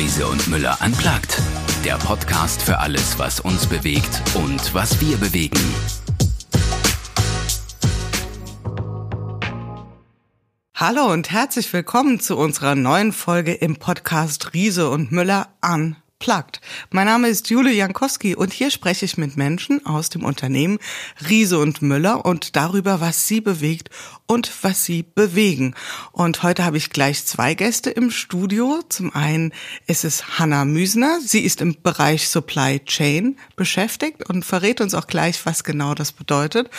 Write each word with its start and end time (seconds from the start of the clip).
Riese 0.00 0.26
und 0.26 0.48
Müller 0.48 0.78
unplugged. 0.82 1.36
Der 1.84 1.98
Podcast 1.98 2.62
für 2.62 2.78
alles, 2.78 3.18
was 3.18 3.38
uns 3.38 3.66
bewegt 3.66 4.22
und 4.34 4.72
was 4.72 4.98
wir 5.02 5.18
bewegen. 5.18 5.60
Hallo 10.74 11.12
und 11.12 11.30
herzlich 11.30 11.70
willkommen 11.74 12.18
zu 12.18 12.38
unserer 12.38 12.74
neuen 12.74 13.12
Folge 13.12 13.52
im 13.52 13.76
Podcast 13.76 14.54
Riese 14.54 14.88
und 14.88 15.12
Müller 15.12 15.48
an 15.60 15.96
Plugged. 16.18 16.60
Mein 16.90 17.06
Name 17.06 17.28
ist 17.28 17.50
Jule 17.50 17.72
Jankowski 17.72 18.34
und 18.34 18.54
hier 18.54 18.70
spreche 18.70 19.06
ich 19.06 19.18
mit 19.18 19.36
Menschen 19.36 19.84
aus 19.84 20.08
dem 20.08 20.24
Unternehmen 20.24 20.78
Riese 21.28 21.58
und 21.58 21.82
Müller 21.82 22.24
und 22.24 22.56
darüber, 22.56 23.02
was 23.02 23.26
sie 23.26 23.42
bewegt 23.42 23.90
und 24.30 24.52
was 24.62 24.84
sie 24.84 25.02
bewegen. 25.02 25.74
Und 26.12 26.44
heute 26.44 26.64
habe 26.64 26.76
ich 26.76 26.90
gleich 26.90 27.26
zwei 27.26 27.54
Gäste 27.54 27.90
im 27.90 28.12
Studio. 28.12 28.80
Zum 28.88 29.12
einen 29.12 29.52
ist 29.88 30.04
es 30.04 30.38
Hanna 30.38 30.64
Müsner. 30.64 31.18
Sie 31.20 31.40
ist 31.40 31.60
im 31.60 31.74
Bereich 31.82 32.28
Supply 32.28 32.78
Chain 32.78 33.36
beschäftigt 33.56 34.28
und 34.28 34.44
verrät 34.44 34.80
uns 34.80 34.94
auch 34.94 35.08
gleich, 35.08 35.44
was 35.46 35.64
genau 35.64 35.94
das 35.94 36.12
bedeutet. 36.12 36.70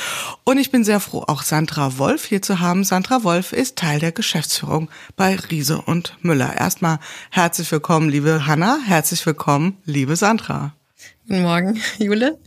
Und 0.45 0.59
ich 0.59 0.71
bin 0.71 0.85
sehr 0.85 1.01
froh, 1.01 1.25
auch 1.27 1.43
Sandra 1.43 1.97
Wolf 1.97 2.23
hier 2.23 2.41
zu 2.41 2.61
haben. 2.61 2.85
Sandra 2.85 3.25
Wolf 3.25 3.51
ist 3.51 3.75
Teil 3.75 3.99
der 3.99 4.13
Geschäftsführung 4.13 4.89
bei 5.17 5.35
Riese 5.35 5.81
und 5.81 6.15
Müller. 6.21 6.55
Erstmal 6.57 6.99
herzlich 7.31 7.69
willkommen, 7.69 8.07
liebe 8.07 8.47
Hanna. 8.47 8.79
Herzlich 8.85 9.25
willkommen 9.25 9.75
liebe 9.83 10.15
Sandra. 10.15 10.73
Guten 11.27 11.41
Morgen, 11.41 11.81
Jule. 11.99 12.39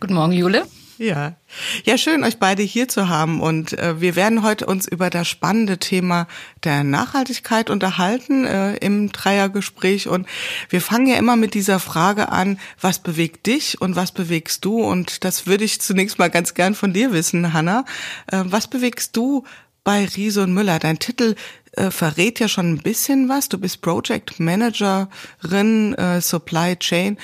Guten 0.00 0.14
Morgen, 0.14 0.32
Jule. 0.32 0.66
Ja, 0.98 1.36
ja, 1.84 1.96
schön, 1.96 2.24
euch 2.24 2.38
beide 2.38 2.64
hier 2.64 2.88
zu 2.88 3.08
haben. 3.08 3.40
Und 3.40 3.72
äh, 3.72 4.00
wir 4.00 4.16
werden 4.16 4.42
heute 4.42 4.66
uns 4.66 4.88
über 4.88 5.10
das 5.10 5.28
spannende 5.28 5.78
Thema 5.78 6.26
der 6.64 6.82
Nachhaltigkeit 6.82 7.70
unterhalten 7.70 8.44
äh, 8.44 8.74
im 8.78 9.12
Dreiergespräch. 9.12 10.08
Und 10.08 10.26
wir 10.70 10.80
fangen 10.80 11.06
ja 11.06 11.14
immer 11.14 11.36
mit 11.36 11.54
dieser 11.54 11.78
Frage 11.78 12.30
an, 12.30 12.58
was 12.80 12.98
bewegt 12.98 13.46
dich 13.46 13.80
und 13.80 13.94
was 13.94 14.10
bewegst 14.10 14.64
du? 14.64 14.82
Und 14.82 15.22
das 15.22 15.46
würde 15.46 15.62
ich 15.62 15.80
zunächst 15.80 16.18
mal 16.18 16.30
ganz 16.30 16.54
gern 16.54 16.74
von 16.74 16.92
dir 16.92 17.12
wissen, 17.12 17.52
Hanna. 17.52 17.84
Äh, 18.26 18.42
was 18.46 18.66
bewegst 18.66 19.16
du 19.16 19.44
bei 19.84 20.04
Riese 20.04 20.42
und 20.42 20.52
Müller? 20.52 20.80
Dein 20.80 20.98
Titel 20.98 21.36
äh, 21.72 21.92
verrät 21.92 22.40
ja 22.40 22.48
schon 22.48 22.72
ein 22.72 22.78
bisschen 22.78 23.28
was. 23.28 23.48
Du 23.48 23.58
bist 23.58 23.82
Project 23.82 24.40
Managerin 24.40 25.94
äh, 25.94 26.20
Supply 26.20 26.74
Chain. 26.74 27.18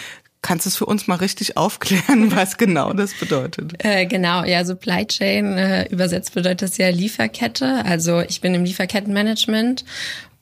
Kannst 0.45 0.67
du 0.67 0.69
es 0.69 0.77
für 0.77 0.85
uns 0.85 1.07
mal 1.07 1.15
richtig 1.15 1.57
aufklären, 1.57 2.31
was 2.37 2.59
genau 2.59 2.93
das 2.93 3.15
bedeutet? 3.15 3.73
Äh, 3.79 4.05
genau, 4.05 4.45
ja, 4.45 4.63
Supply 4.63 5.07
Chain 5.07 5.57
äh, 5.57 5.87
übersetzt 5.87 6.35
bedeutet 6.35 6.61
das 6.61 6.77
ja 6.77 6.91
Lieferkette. 6.91 7.83
Also 7.87 8.21
ich 8.21 8.43
bin 8.43 8.55
im 8.55 8.63
Lieferkettenmanagement 8.63 9.87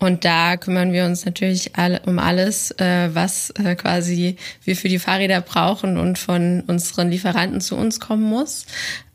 und 0.01 0.25
da 0.25 0.57
kümmern 0.57 0.93
wir 0.93 1.05
uns 1.05 1.25
natürlich 1.25 1.77
alle, 1.77 2.01
um 2.05 2.19
alles, 2.19 2.73
äh, 2.81 3.11
was 3.15 3.51
äh, 3.51 3.77
quasi 3.77 4.35
wir 4.65 4.75
für 4.75 4.89
die 4.89 4.99
Fahrräder 4.99 5.41
brauchen 5.41 5.97
und 5.97 6.19
von 6.19 6.63
unseren 6.67 7.09
Lieferanten 7.09 7.61
zu 7.61 7.77
uns 7.77 8.01
kommen 8.01 8.25
muss. 8.25 8.67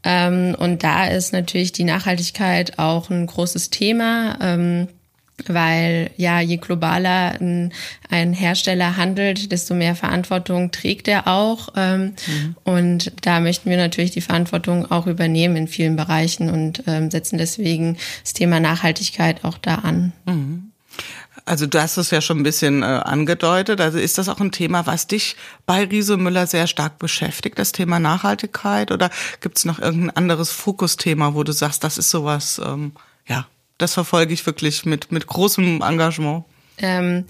Ähm, 0.05 0.55
und 0.57 0.85
da 0.85 1.07
ist 1.07 1.33
natürlich 1.33 1.73
die 1.73 1.83
Nachhaltigkeit 1.83 2.79
auch 2.79 3.09
ein 3.09 3.27
großes 3.27 3.71
Thema. 3.71 4.37
Ähm, 4.39 4.87
weil 5.45 6.11
ja, 6.17 6.39
je 6.39 6.57
globaler 6.57 7.39
ein, 7.39 7.73
ein, 8.09 8.33
Hersteller 8.33 8.97
handelt, 8.97 9.51
desto 9.51 9.73
mehr 9.73 9.95
Verantwortung 9.95 10.71
trägt 10.71 11.07
er 11.07 11.27
auch. 11.27 11.69
Ähm, 11.75 12.15
mhm. 12.27 12.55
Und 12.63 13.11
da 13.21 13.39
möchten 13.39 13.69
wir 13.69 13.77
natürlich 13.77 14.11
die 14.11 14.21
Verantwortung 14.21 14.89
auch 14.89 15.07
übernehmen 15.07 15.55
in 15.55 15.67
vielen 15.67 15.95
Bereichen 15.95 16.49
und 16.49 16.83
ähm, 16.87 17.11
setzen 17.11 17.37
deswegen 17.37 17.97
das 18.23 18.33
Thema 18.33 18.59
Nachhaltigkeit 18.59 19.43
auch 19.43 19.57
da 19.57 19.75
an. 19.75 20.13
Mhm. 20.25 20.71
Also 21.45 21.65
du 21.65 21.81
hast 21.81 21.95
es 21.95 22.11
ja 22.11 22.19
schon 22.19 22.39
ein 22.39 22.43
bisschen 22.43 22.83
äh, 22.83 22.85
angedeutet. 22.85 23.79
Also 23.79 23.99
ist 23.99 24.17
das 24.17 24.27
auch 24.27 24.41
ein 24.41 24.51
Thema, 24.51 24.85
was 24.85 25.07
dich 25.07 25.37
bei 25.65 25.85
Riese 25.85 26.17
Müller 26.17 26.45
sehr 26.45 26.67
stark 26.67 26.99
beschäftigt, 26.99 27.57
das 27.57 27.71
Thema 27.71 27.99
Nachhaltigkeit? 27.99 28.91
Oder 28.91 29.09
gibt 29.39 29.57
es 29.57 29.63
noch 29.63 29.79
irgendein 29.79 30.17
anderes 30.17 30.51
Fokusthema, 30.51 31.35
wo 31.35 31.43
du 31.43 31.53
sagst, 31.53 31.85
das 31.85 31.97
ist 31.97 32.09
sowas, 32.09 32.59
ähm, 32.63 32.91
ja, 33.27 33.47
das 33.77 33.93
verfolge 33.93 34.33
ich 34.33 34.45
wirklich 34.45 34.85
mit, 34.85 35.11
mit 35.11 35.27
großem 35.27 35.81
Engagement? 35.81 36.45
Ähm, 36.79 37.25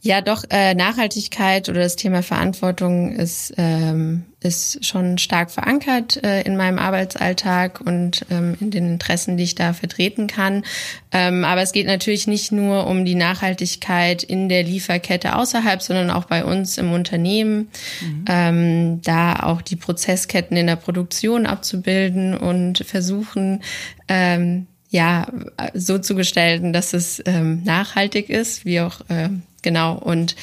ja, 0.00 0.20
doch, 0.20 0.44
äh, 0.50 0.74
Nachhaltigkeit 0.74 1.68
oder 1.68 1.80
das 1.80 1.96
Thema 1.96 2.22
Verantwortung 2.22 3.12
ist, 3.12 3.52
ähm, 3.56 4.26
ist 4.40 4.84
schon 4.84 5.18
stark 5.18 5.50
verankert 5.50 6.22
äh, 6.22 6.42
in 6.42 6.56
meinem 6.56 6.78
Arbeitsalltag 6.78 7.80
und 7.80 8.24
ähm, 8.30 8.56
in 8.60 8.70
den 8.70 8.86
Interessen, 8.86 9.36
die 9.36 9.42
ich 9.42 9.56
da 9.56 9.72
vertreten 9.72 10.28
kann. 10.28 10.64
Ähm, 11.10 11.44
aber 11.44 11.62
es 11.62 11.72
geht 11.72 11.86
natürlich 11.86 12.28
nicht 12.28 12.52
nur 12.52 12.86
um 12.86 13.04
die 13.04 13.16
Nachhaltigkeit 13.16 14.22
in 14.22 14.48
der 14.48 14.62
Lieferkette 14.62 15.34
außerhalb, 15.34 15.82
sondern 15.82 16.10
auch 16.10 16.26
bei 16.26 16.44
uns 16.44 16.78
im 16.78 16.92
Unternehmen, 16.92 17.68
mhm. 18.00 18.24
ähm, 18.28 19.02
da 19.02 19.40
auch 19.40 19.62
die 19.62 19.76
Prozessketten 19.76 20.56
in 20.56 20.68
der 20.68 20.76
Produktion 20.76 21.44
abzubilden 21.44 22.36
und 22.36 22.78
versuchen, 22.86 23.62
ähm, 24.06 24.68
ja, 24.90 25.26
so 25.74 25.98
zu 25.98 26.14
gestalten, 26.14 26.72
dass 26.72 26.94
es 26.94 27.22
ähm, 27.26 27.62
nachhaltig 27.64 28.30
ist, 28.30 28.64
wie 28.64 28.80
auch 28.80 29.00
äh, 29.08 29.28
genau 29.68 29.92
und 29.92 30.34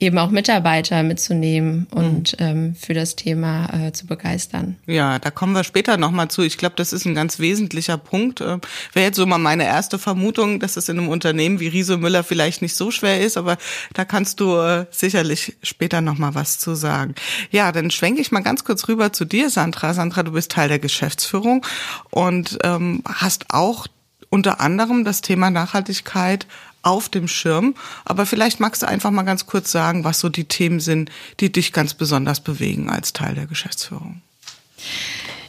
eben 0.00 0.18
auch 0.18 0.30
Mitarbeiter 0.30 1.04
mitzunehmen 1.04 1.86
und 1.92 2.38
mhm. 2.40 2.46
ähm, 2.46 2.74
für 2.74 2.94
das 2.94 3.14
Thema 3.14 3.72
äh, 3.72 3.92
zu 3.92 4.06
begeistern. 4.06 4.76
Ja, 4.86 5.20
da 5.20 5.30
kommen 5.30 5.52
wir 5.52 5.62
später 5.62 5.96
nochmal 5.96 6.26
zu. 6.26 6.42
Ich 6.42 6.58
glaube, 6.58 6.74
das 6.76 6.92
ist 6.92 7.04
ein 7.04 7.14
ganz 7.14 7.38
wesentlicher 7.38 7.96
Punkt. 7.98 8.40
Äh, 8.40 8.58
Wäre 8.92 9.06
jetzt 9.06 9.16
so 9.16 9.24
mal 9.24 9.38
meine 9.38 9.64
erste 9.64 10.00
Vermutung, 10.00 10.58
dass 10.58 10.76
es 10.76 10.88
in 10.88 10.98
einem 10.98 11.08
Unternehmen 11.08 11.60
wie 11.60 11.68
Riese 11.68 11.96
Müller 11.96 12.24
vielleicht 12.24 12.60
nicht 12.60 12.74
so 12.74 12.90
schwer 12.90 13.20
ist, 13.20 13.36
aber 13.36 13.56
da 13.94 14.04
kannst 14.04 14.40
du 14.40 14.56
äh, 14.56 14.86
sicherlich 14.90 15.56
später 15.62 16.00
nochmal 16.00 16.34
was 16.34 16.58
zu 16.58 16.74
sagen. 16.74 17.14
Ja, 17.52 17.70
dann 17.70 17.92
schwenke 17.92 18.20
ich 18.20 18.32
mal 18.32 18.40
ganz 18.40 18.64
kurz 18.64 18.88
rüber 18.88 19.12
zu 19.12 19.24
dir, 19.24 19.48
Sandra. 19.48 19.94
Sandra, 19.94 20.24
du 20.24 20.32
bist 20.32 20.50
Teil 20.50 20.68
der 20.68 20.80
Geschäftsführung 20.80 21.64
und 22.10 22.58
ähm, 22.64 23.04
hast 23.06 23.54
auch 23.54 23.86
unter 24.30 24.60
anderem 24.60 25.04
das 25.04 25.20
Thema 25.20 25.50
Nachhaltigkeit 25.50 26.46
auf 26.82 27.08
dem 27.08 27.28
Schirm. 27.28 27.74
Aber 28.04 28.26
vielleicht 28.26 28.60
magst 28.60 28.82
du 28.82 28.86
einfach 28.86 29.10
mal 29.10 29.22
ganz 29.22 29.46
kurz 29.46 29.72
sagen, 29.72 30.04
was 30.04 30.20
so 30.20 30.28
die 30.28 30.44
Themen 30.44 30.80
sind, 30.80 31.10
die 31.40 31.50
dich 31.50 31.72
ganz 31.72 31.94
besonders 31.94 32.40
bewegen 32.40 32.90
als 32.90 33.12
Teil 33.12 33.34
der 33.34 33.46
Geschäftsführung. 33.46 34.22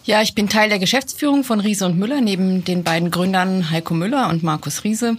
Ja, 0.06 0.22
ich 0.22 0.36
bin 0.36 0.50
Teil 0.50 0.68
der 0.68 0.80
Geschäftsführung 0.80 1.46
von 1.46 1.62
Riese 1.62 1.86
und 1.86 1.98
Müller, 1.98 2.20
neben 2.20 2.66
den 2.66 2.84
beiden 2.84 3.10
Gründern 3.10 3.72
Heiko 3.72 3.94
Müller 3.94 4.28
und 4.28 4.44
Markus 4.44 4.84
Riese. 4.84 5.16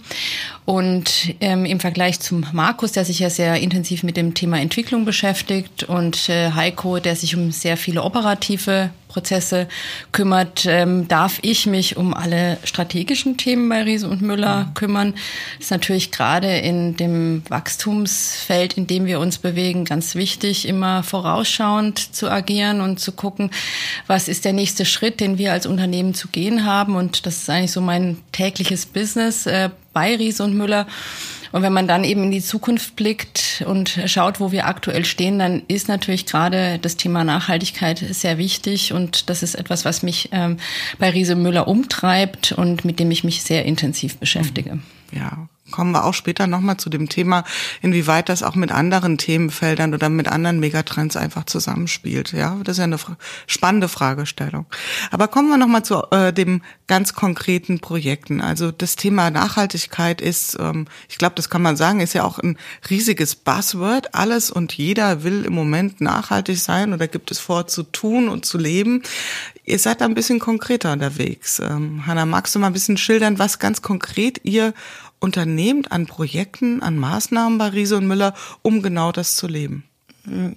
Und 0.65 1.33
ähm, 1.41 1.65
im 1.65 1.79
Vergleich 1.79 2.19
zum 2.19 2.45
Markus, 2.53 2.91
der 2.91 3.03
sich 3.03 3.17
ja 3.17 3.31
sehr 3.31 3.55
intensiv 3.55 4.03
mit 4.03 4.15
dem 4.15 4.35
Thema 4.35 4.59
Entwicklung 4.59 5.03
beschäftigt, 5.03 5.83
und 5.85 6.29
äh, 6.29 6.51
Heiko, 6.51 6.99
der 6.99 7.15
sich 7.15 7.35
um 7.35 7.51
sehr 7.51 7.77
viele 7.77 8.03
operative 8.03 8.91
Prozesse 9.15 9.69
kümmert, 10.11 10.65
ähm, 10.65 11.07
darf 11.07 11.39
ich 11.41 11.67
mich 11.67 11.95
um 11.95 12.13
alle 12.13 12.57
strategischen 12.65 13.37
Themen 13.37 13.69
bei 13.69 13.83
Riese 13.83 14.09
und 14.09 14.21
Müller 14.21 14.65
mhm. 14.65 14.73
kümmern. 14.73 15.13
Das 15.57 15.67
ist 15.67 15.71
natürlich 15.71 16.11
gerade 16.11 16.57
in 16.57 16.97
dem 16.97 17.41
Wachstumsfeld, 17.47 18.73
in 18.73 18.87
dem 18.87 19.05
wir 19.05 19.21
uns 19.21 19.37
bewegen, 19.37 19.85
ganz 19.85 20.15
wichtig, 20.15 20.67
immer 20.67 21.01
vorausschauend 21.01 22.13
zu 22.13 22.29
agieren 22.29 22.81
und 22.81 22.99
zu 22.99 23.13
gucken, 23.13 23.51
was 24.05 24.27
ist 24.27 24.43
der 24.43 24.51
nächste 24.51 24.83
Schritt, 24.83 25.21
den 25.21 25.37
wir 25.37 25.53
als 25.53 25.65
Unternehmen 25.65 26.13
zu 26.13 26.27
gehen 26.27 26.65
haben. 26.65 26.97
Und 26.97 27.25
das 27.25 27.37
ist 27.37 27.49
eigentlich 27.49 27.71
so 27.71 27.79
mein 27.79 28.17
tägliches 28.33 28.85
Business 28.85 29.45
äh, 29.45 29.69
bei 29.93 30.17
Riese 30.17 30.43
und 30.43 30.55
Müller. 30.55 30.87
Und 31.55 31.61
wenn 31.61 31.71
man 31.71 31.87
dann 31.87 32.03
eben 32.03 32.23
in 32.23 32.31
die 32.31 32.41
Zukunft 32.41 32.97
blickt 32.97 33.63
und 33.65 34.01
schaut, 34.07 34.41
wo 34.41 34.51
wir 34.51 34.67
aktuell 34.67 35.05
stehen, 35.05 35.39
dann 35.39 35.61
ist 35.69 35.87
natürlich 35.87 36.25
gerade 36.25 36.79
das 36.79 36.97
Thema 36.97 37.23
Nachhaltigkeit 37.23 37.97
sehr 37.97 38.37
wichtig. 38.37 38.91
Und 38.91 39.29
das 39.29 39.41
ist 39.41 39.55
etwas, 39.55 39.85
was 39.85 40.03
mich 40.03 40.27
ähm, 40.33 40.57
bei 40.99 41.11
Riese 41.11 41.35
Müller 41.35 41.69
umtreibt 41.69 42.51
und 42.51 42.83
mit 42.83 42.99
dem 42.99 43.09
ich 43.09 43.23
mich 43.23 43.41
sehr 43.41 43.63
intensiv 43.63 44.17
beschäftige. 44.17 44.79
Ja, 45.13 45.47
kommen 45.71 45.91
wir 45.91 46.05
auch 46.05 46.13
später 46.13 46.45
nochmal 46.47 46.77
zu 46.77 46.89
dem 46.89 47.09
Thema, 47.09 47.43
inwieweit 47.81 48.29
das 48.29 48.43
auch 48.43 48.55
mit 48.55 48.71
anderen 48.71 49.17
Themenfeldern 49.17 49.93
oder 49.93 50.09
mit 50.09 50.27
anderen 50.27 50.59
Megatrends 50.59 51.17
einfach 51.17 51.45
zusammenspielt. 51.45 52.33
Ja, 52.33 52.57
das 52.63 52.73
ist 52.73 52.79
ja 52.79 52.83
eine 52.83 52.99
spannende 53.47 53.87
Fragestellung. 53.87 54.67
Aber 55.11 55.27
kommen 55.27 55.49
wir 55.49 55.57
nochmal 55.57 55.83
zu 55.83 56.03
äh, 56.11 56.31
dem 56.31 56.61
ganz 56.87 57.13
konkreten 57.13 57.79
Projekten. 57.79 58.41
Also 58.41 58.71
das 58.71 58.95
Thema 58.95 59.31
Nachhaltigkeit 59.31 60.21
ist, 60.21 60.57
ähm, 60.59 60.85
ich 61.09 61.17
glaube, 61.17 61.35
das 61.35 61.49
kann 61.49 61.63
man 61.63 61.77
sagen, 61.77 61.99
ist 61.99 62.13
ja 62.13 62.23
auch 62.23 62.37
ein 62.37 62.57
riesiges 62.89 63.35
Buzzword. 63.35 64.13
Alles 64.13 64.51
und 64.51 64.73
jeder 64.73 65.23
will 65.23 65.45
im 65.45 65.53
Moment 65.53 65.99
nachhaltig 65.99 66.59
sein 66.59 66.93
oder 66.93 67.07
gibt 67.07 67.31
es 67.31 67.39
vor 67.39 67.65
zu 67.67 67.83
tun 67.83 68.29
und 68.29 68.45
zu 68.45 68.59
leben. 68.59 69.01
Ihr 69.65 69.79
seid 69.79 70.01
da 70.01 70.05
ein 70.05 70.13
bisschen 70.13 70.39
konkreter 70.39 70.93
unterwegs. 70.93 71.59
Ähm, 71.59 72.05
Hanna, 72.05 72.25
magst 72.25 72.53
du 72.53 72.59
mal 72.59 72.67
ein 72.67 72.73
bisschen 72.73 72.97
schildern, 72.97 73.39
was 73.39 73.59
ganz 73.59 73.81
konkret 73.81 74.41
ihr 74.43 74.73
unternehmt 75.19 75.91
an 75.91 76.05
Projekten, 76.05 76.83
an 76.83 76.97
Maßnahmen 76.97 77.57
bei 77.57 77.69
Riese 77.69 77.97
und 77.97 78.07
Müller, 78.07 78.33
um 78.61 78.81
genau 78.81 79.11
das 79.11 79.35
zu 79.35 79.47
leben? 79.47 79.83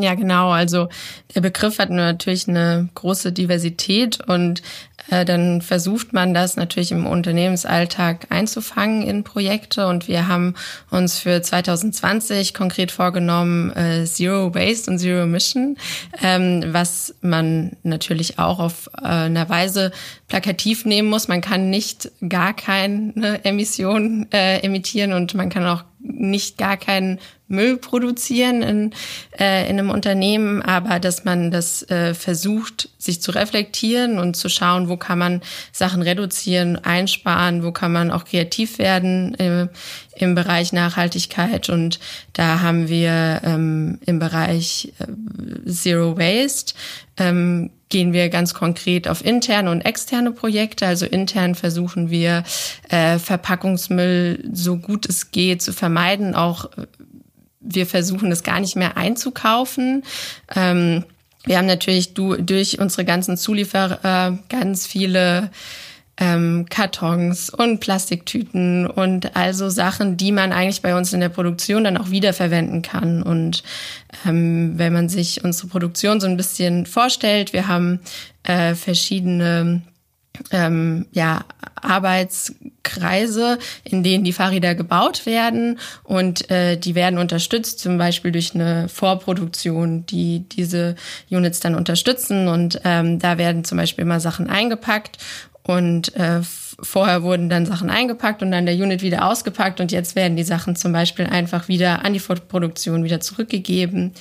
Ja, 0.00 0.14
genau. 0.14 0.50
Also 0.50 0.88
der 1.34 1.40
Begriff 1.40 1.80
hat 1.80 1.90
natürlich 1.90 2.46
eine 2.46 2.88
große 2.94 3.32
Diversität 3.32 4.20
und 4.28 4.62
dann 5.08 5.62
versucht 5.62 6.12
man 6.12 6.34
das 6.34 6.56
natürlich 6.56 6.92
im 6.92 7.06
Unternehmensalltag 7.06 8.26
einzufangen 8.30 9.02
in 9.02 9.24
Projekte. 9.24 9.86
Und 9.86 10.08
wir 10.08 10.28
haben 10.28 10.54
uns 10.90 11.18
für 11.18 11.42
2020 11.42 12.54
konkret 12.54 12.90
vorgenommen, 12.92 13.74
äh, 13.76 14.04
Zero 14.04 14.54
Waste 14.54 14.90
und 14.90 14.98
Zero 14.98 15.22
Emission, 15.22 15.76
ähm, 16.22 16.64
was 16.68 17.14
man 17.20 17.76
natürlich 17.82 18.38
auch 18.38 18.58
auf 18.58 18.90
äh, 19.02 19.06
einer 19.06 19.48
Weise 19.48 19.90
plakativ 20.28 20.84
nehmen 20.84 21.08
muss. 21.08 21.28
Man 21.28 21.40
kann 21.40 21.70
nicht 21.70 22.10
gar 22.28 22.54
keine 22.54 23.44
Emission 23.44 24.26
äh, 24.32 24.58
emittieren 24.60 25.12
und 25.12 25.34
man 25.34 25.50
kann 25.50 25.66
auch 25.66 25.84
nicht 26.02 26.58
gar 26.58 26.76
keinen 26.76 27.18
Müll 27.48 27.76
produzieren 27.78 28.62
in, 28.62 28.90
äh, 29.38 29.68
in 29.68 29.78
einem 29.78 29.90
Unternehmen, 29.90 30.62
aber 30.62 31.00
dass 31.00 31.24
man 31.24 31.50
das 31.50 31.82
äh, 31.90 32.14
versucht, 32.14 32.88
sich 32.96 33.20
zu 33.20 33.32
reflektieren 33.32 34.18
und 34.18 34.36
zu 34.36 34.48
schauen, 34.48 34.88
wo 34.88 34.96
kann 34.96 35.18
man 35.18 35.42
Sachen 35.72 36.02
reduzieren, 36.02 36.76
einsparen, 36.76 37.64
wo 37.64 37.72
kann 37.72 37.92
man 37.92 38.12
auch 38.12 38.24
kreativ 38.24 38.78
werden 38.78 39.34
äh, 39.34 39.68
im 40.14 40.34
Bereich 40.34 40.72
Nachhaltigkeit. 40.72 41.68
Und 41.68 41.98
da 42.32 42.60
haben 42.60 42.88
wir 42.88 43.40
ähm, 43.44 43.98
im 44.06 44.20
Bereich 44.20 44.92
äh, 45.00 45.70
Zero 45.70 46.16
Waste 46.16 46.74
ähm, 47.16 47.70
gehen 47.90 48.12
wir 48.12 48.30
ganz 48.30 48.54
konkret 48.54 49.08
auf 49.08 49.24
interne 49.24 49.70
und 49.70 49.82
externe 49.82 50.32
Projekte. 50.32 50.86
Also 50.86 51.04
intern 51.06 51.54
versuchen 51.54 52.10
wir 52.10 52.44
äh, 52.88 53.18
Verpackungsmüll 53.18 54.48
so 54.52 54.76
gut 54.76 55.06
es 55.06 55.30
geht 55.30 55.60
zu 55.60 55.72
vermeiden, 55.72 56.34
auch 56.34 56.70
wir 57.60 57.86
versuchen 57.86 58.32
es 58.32 58.42
gar 58.42 58.60
nicht 58.60 58.76
mehr 58.76 58.96
einzukaufen. 58.96 60.04
Ähm, 60.56 61.04
wir 61.44 61.58
haben 61.58 61.66
natürlich 61.66 62.14
du, 62.14 62.36
durch 62.36 62.78
unsere 62.78 63.04
ganzen 63.04 63.36
Zulieferer 63.36 64.38
ganz 64.48 64.86
viele 64.86 65.50
ähm, 66.20 66.66
Kartons 66.68 67.50
und 67.50 67.80
Plastiktüten 67.80 68.86
und 68.86 69.34
also 69.34 69.70
Sachen, 69.70 70.18
die 70.18 70.32
man 70.32 70.52
eigentlich 70.52 70.82
bei 70.82 70.94
uns 70.94 71.12
in 71.12 71.20
der 71.20 71.30
Produktion 71.30 71.84
dann 71.84 71.96
auch 71.96 72.10
wiederverwenden 72.10 72.82
kann. 72.82 73.22
Und 73.22 73.64
ähm, 74.26 74.74
wenn 74.76 74.92
man 74.92 75.08
sich 75.08 75.42
unsere 75.42 75.68
Produktion 75.68 76.20
so 76.20 76.26
ein 76.26 76.36
bisschen 76.36 76.84
vorstellt, 76.84 77.54
wir 77.54 77.66
haben 77.66 78.00
äh, 78.42 78.74
verschiedene 78.74 79.82
ähm, 80.52 81.06
ja, 81.12 81.44
Arbeitskreise, 81.74 83.58
in 83.84 84.02
denen 84.02 84.24
die 84.24 84.32
Fahrräder 84.32 84.74
gebaut 84.74 85.26
werden 85.26 85.78
und 86.02 86.50
äh, 86.50 86.76
die 86.76 86.94
werden 86.94 87.18
unterstützt, 87.18 87.80
zum 87.80 87.98
Beispiel 87.98 88.32
durch 88.32 88.54
eine 88.54 88.88
Vorproduktion, 88.88 90.06
die 90.06 90.48
diese 90.48 90.96
Units 91.30 91.60
dann 91.60 91.74
unterstützen 91.74 92.48
und 92.48 92.80
ähm, 92.84 93.18
da 93.18 93.38
werden 93.38 93.64
zum 93.64 93.78
Beispiel 93.78 94.02
immer 94.02 94.20
Sachen 94.20 94.48
eingepackt 94.48 95.18
und 95.62 96.14
äh, 96.16 96.40
vorher 96.42 97.22
wurden 97.22 97.50
dann 97.50 97.66
Sachen 97.66 97.90
eingepackt 97.90 98.42
und 98.42 98.50
dann 98.50 98.66
der 98.66 98.74
Unit 98.74 99.02
wieder 99.02 99.28
ausgepackt 99.28 99.80
und 99.80 99.92
jetzt 99.92 100.16
werden 100.16 100.36
die 100.36 100.42
Sachen 100.42 100.76
zum 100.76 100.92
Beispiel 100.92 101.26
einfach 101.26 101.68
wieder 101.68 102.04
an 102.04 102.14
die 102.14 102.20
Produktion 102.20 103.04
wieder 103.04 103.20
zurückgegeben. 103.20 104.12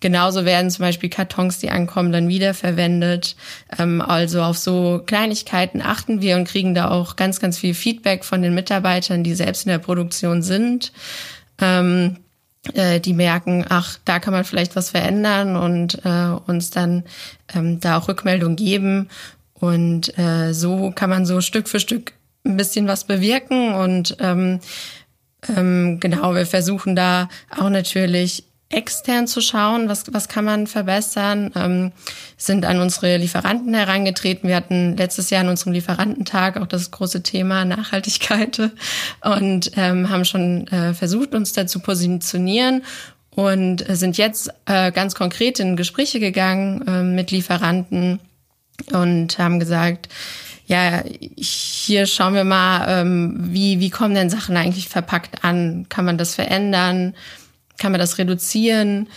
Genauso 0.00 0.44
werden 0.44 0.70
zum 0.70 0.84
Beispiel 0.84 1.08
Kartons, 1.08 1.58
die 1.58 1.70
ankommen, 1.70 2.12
dann 2.12 2.28
wiederverwendet. 2.28 3.34
Ähm, 3.78 4.02
also 4.02 4.42
auf 4.42 4.58
so 4.58 5.02
Kleinigkeiten 5.04 5.80
achten 5.80 6.20
wir 6.20 6.36
und 6.36 6.46
kriegen 6.46 6.74
da 6.74 6.90
auch 6.90 7.16
ganz, 7.16 7.40
ganz 7.40 7.58
viel 7.58 7.74
Feedback 7.74 8.24
von 8.24 8.42
den 8.42 8.54
Mitarbeitern, 8.54 9.24
die 9.24 9.34
selbst 9.34 9.64
in 9.64 9.70
der 9.70 9.78
Produktion 9.78 10.42
sind. 10.42 10.92
Ähm, 11.60 12.18
äh, 12.74 13.00
die 13.00 13.14
merken, 13.14 13.64
ach, 13.68 13.98
da 14.04 14.18
kann 14.18 14.32
man 14.32 14.44
vielleicht 14.44 14.76
was 14.76 14.90
verändern 14.90 15.56
und 15.56 16.04
äh, 16.04 16.36
uns 16.46 16.70
dann 16.70 17.04
ähm, 17.54 17.80
da 17.80 17.98
auch 17.98 18.08
Rückmeldung 18.08 18.56
geben. 18.56 19.08
Und 19.58 20.16
äh, 20.18 20.52
so 20.52 20.92
kann 20.94 21.10
man 21.10 21.26
so 21.26 21.40
Stück 21.40 21.68
für 21.68 21.80
Stück 21.80 22.12
ein 22.44 22.56
bisschen 22.56 22.86
was 22.86 23.04
bewirken. 23.04 23.74
Und 23.74 24.16
ähm, 24.20 24.60
ähm, 25.56 25.98
genau, 26.00 26.34
wir 26.34 26.46
versuchen 26.46 26.96
da 26.96 27.28
auch 27.56 27.70
natürlich 27.70 28.44
extern 28.68 29.28
zu 29.28 29.40
schauen, 29.40 29.88
was, 29.88 30.12
was 30.12 30.28
kann 30.28 30.44
man 30.44 30.66
verbessern, 30.66 31.52
ähm, 31.54 31.92
sind 32.36 32.64
an 32.64 32.80
unsere 32.80 33.16
Lieferanten 33.16 33.72
herangetreten. 33.74 34.48
Wir 34.48 34.56
hatten 34.56 34.96
letztes 34.96 35.30
Jahr 35.30 35.42
an 35.42 35.48
unserem 35.48 35.72
Lieferantentag 35.72 36.60
auch 36.60 36.66
das 36.66 36.90
große 36.90 37.22
Thema 37.22 37.64
Nachhaltigkeit 37.64 38.58
und 39.22 39.70
ähm, 39.76 40.10
haben 40.10 40.24
schon 40.24 40.66
äh, 40.68 40.94
versucht, 40.94 41.34
uns 41.34 41.52
dazu 41.52 41.78
positionieren 41.78 42.82
und 43.30 43.84
sind 43.88 44.16
jetzt 44.16 44.50
äh, 44.64 44.90
ganz 44.90 45.14
konkret 45.14 45.60
in 45.60 45.76
Gespräche 45.76 46.18
gegangen 46.18 46.84
äh, 46.88 47.02
mit 47.02 47.30
Lieferanten 47.30 48.18
und 48.92 49.38
haben 49.38 49.60
gesagt, 49.60 50.08
ja, 50.66 51.04
hier 51.36 52.06
schauen 52.06 52.34
wir 52.34 52.44
mal, 52.44 52.86
ähm, 52.88 53.36
wie, 53.38 53.78
wie 53.78 53.90
kommen 53.90 54.14
denn 54.14 54.30
Sachen 54.30 54.56
eigentlich 54.56 54.88
verpackt 54.88 55.44
an? 55.44 55.86
Kann 55.88 56.04
man 56.04 56.18
das 56.18 56.34
verändern? 56.34 57.14
Kann 57.78 57.92
man 57.92 58.00
das 58.00 58.18
reduzieren? 58.18 59.08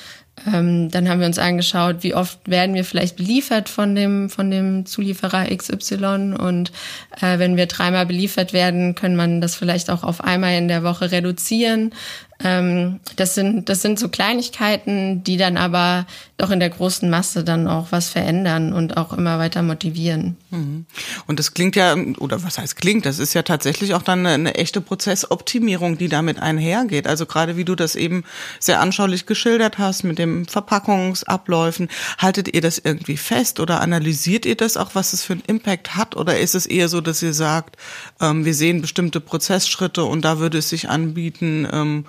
Ähm, 0.47 0.89
dann 0.89 1.09
haben 1.09 1.19
wir 1.19 1.27
uns 1.27 1.39
angeschaut, 1.39 1.97
wie 2.01 2.13
oft 2.13 2.39
werden 2.47 2.75
wir 2.75 2.85
vielleicht 2.85 3.17
beliefert 3.17 3.67
von 3.67 3.95
dem, 3.95 4.29
von 4.29 4.51
dem 4.51 4.85
Zulieferer 4.85 5.47
XY. 5.55 6.35
Und 6.37 6.71
äh, 7.19 7.39
wenn 7.39 7.57
wir 7.57 7.65
dreimal 7.65 8.05
beliefert 8.05 8.53
werden, 8.53 8.95
können 8.95 9.15
man 9.15 9.41
das 9.41 9.55
vielleicht 9.55 9.89
auch 9.89 10.03
auf 10.03 10.23
einmal 10.23 10.55
in 10.55 10.67
der 10.67 10.83
Woche 10.83 11.11
reduzieren. 11.11 11.93
Ähm, 12.41 13.01
das 13.17 13.35
sind, 13.35 13.67
das 13.67 13.81
sind 13.81 13.99
so 13.99 14.07
Kleinigkeiten, 14.07 15.23
die 15.23 15.35
dann 15.35 15.57
aber 15.57 16.05
doch 16.37 16.51
in 16.51 16.61
der 16.61 16.69
großen 16.69 17.09
Masse 17.09 17.43
dann 17.43 17.67
auch 17.67 17.87
was 17.91 18.07
verändern 18.07 18.71
und 18.71 18.95
auch 18.95 19.11
immer 19.11 19.39
weiter 19.39 19.61
motivieren. 19.61 20.37
Mhm. 20.49 20.85
Und 21.27 21.37
das 21.37 21.53
klingt 21.53 21.75
ja, 21.75 21.97
oder 22.17 22.41
was 22.41 22.57
heißt 22.57 22.77
klingt, 22.77 23.05
das 23.05 23.19
ist 23.19 23.33
ja 23.33 23.43
tatsächlich 23.43 23.93
auch 23.93 24.03
dann 24.03 24.19
eine, 24.19 24.35
eine 24.35 24.55
echte 24.55 24.79
Prozessoptimierung, 24.79 25.97
die 25.97 26.07
damit 26.07 26.39
einhergeht. 26.41 27.07
Also 27.07 27.25
gerade 27.25 27.57
wie 27.57 27.65
du 27.65 27.75
das 27.75 27.95
eben 27.95 28.23
sehr 28.59 28.79
anschaulich 28.79 29.25
geschildert 29.25 29.77
hast 29.77 30.03
mit 30.03 30.17
dem 30.17 30.45
Verpackungsabläufen, 30.45 31.89
haltet 32.19 32.53
ihr 32.53 32.61
das 32.61 32.77
irgendwie 32.77 33.17
fest 33.17 33.59
oder 33.59 33.81
analysiert 33.81 34.45
ihr 34.45 34.55
das 34.55 34.77
auch, 34.77 34.95
was 34.95 35.11
es 35.11 35.25
für 35.25 35.33
einen 35.33 35.43
Impact 35.45 35.97
hat? 35.97 36.15
Oder 36.15 36.39
ist 36.39 36.55
es 36.55 36.65
eher 36.65 36.87
so, 36.87 37.01
dass 37.01 37.21
ihr 37.21 37.33
sagt, 37.33 37.75
ähm, 38.21 38.45
wir 38.45 38.53
sehen 38.53 38.79
bestimmte 38.79 39.19
Prozessschritte 39.19 40.05
und 40.05 40.23
da 40.23 40.39
würde 40.39 40.59
es 40.59 40.69
sich 40.69 40.87
anbieten, 40.87 41.67
ähm, 41.69 42.05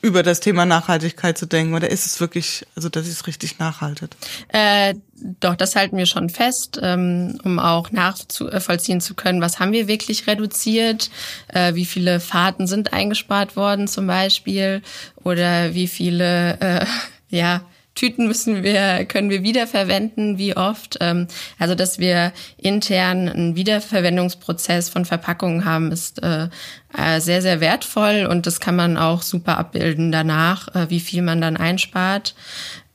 über 0.00 0.22
das 0.22 0.40
Thema 0.40 0.64
Nachhaltigkeit 0.64 1.36
zu 1.36 1.46
denken? 1.46 1.74
Oder 1.74 1.90
ist 1.90 2.06
es 2.06 2.20
wirklich, 2.20 2.66
also 2.74 2.88
dass 2.88 3.06
es 3.06 3.26
richtig 3.26 3.58
nachhaltet? 3.58 4.16
Äh, 4.48 4.94
doch, 5.40 5.54
das 5.54 5.76
halten 5.76 5.96
wir 5.96 6.06
schon 6.06 6.30
fest, 6.30 6.78
ähm, 6.82 7.38
um 7.44 7.58
auch 7.58 7.90
nachvollziehen 7.92 9.00
zu 9.00 9.14
können, 9.14 9.40
was 9.40 9.58
haben 9.58 9.72
wir 9.72 9.88
wirklich 9.88 10.26
reduziert, 10.26 11.10
äh, 11.48 11.74
wie 11.74 11.84
viele 11.84 12.20
Fahrten 12.20 12.66
sind 12.66 12.92
eingespart 12.92 13.56
worden 13.56 13.86
zum 13.86 14.06
Beispiel 14.06 14.82
oder 15.22 15.74
wie 15.74 15.86
viele, 15.86 16.60
äh, 16.60 16.86
ja, 17.28 17.62
Tüten 17.94 18.26
müssen 18.26 18.64
wir, 18.64 19.04
können 19.04 19.30
wir 19.30 19.42
wiederverwenden, 19.44 20.36
wie 20.36 20.56
oft. 20.56 20.98
Ähm, 21.00 21.28
also, 21.58 21.74
dass 21.74 21.98
wir 21.98 22.32
intern 22.56 23.28
einen 23.28 23.56
Wiederverwendungsprozess 23.56 24.88
von 24.88 25.04
Verpackungen 25.04 25.64
haben, 25.64 25.92
ist 25.92 26.22
äh, 26.22 26.48
äh, 26.96 27.20
sehr, 27.20 27.40
sehr 27.40 27.60
wertvoll 27.60 28.26
und 28.28 28.46
das 28.46 28.58
kann 28.58 28.74
man 28.74 28.96
auch 28.96 29.22
super 29.22 29.58
abbilden 29.58 30.10
danach, 30.10 30.74
äh, 30.74 30.90
wie 30.90 31.00
viel 31.00 31.22
man 31.22 31.40
dann 31.40 31.56
einspart. 31.56 32.34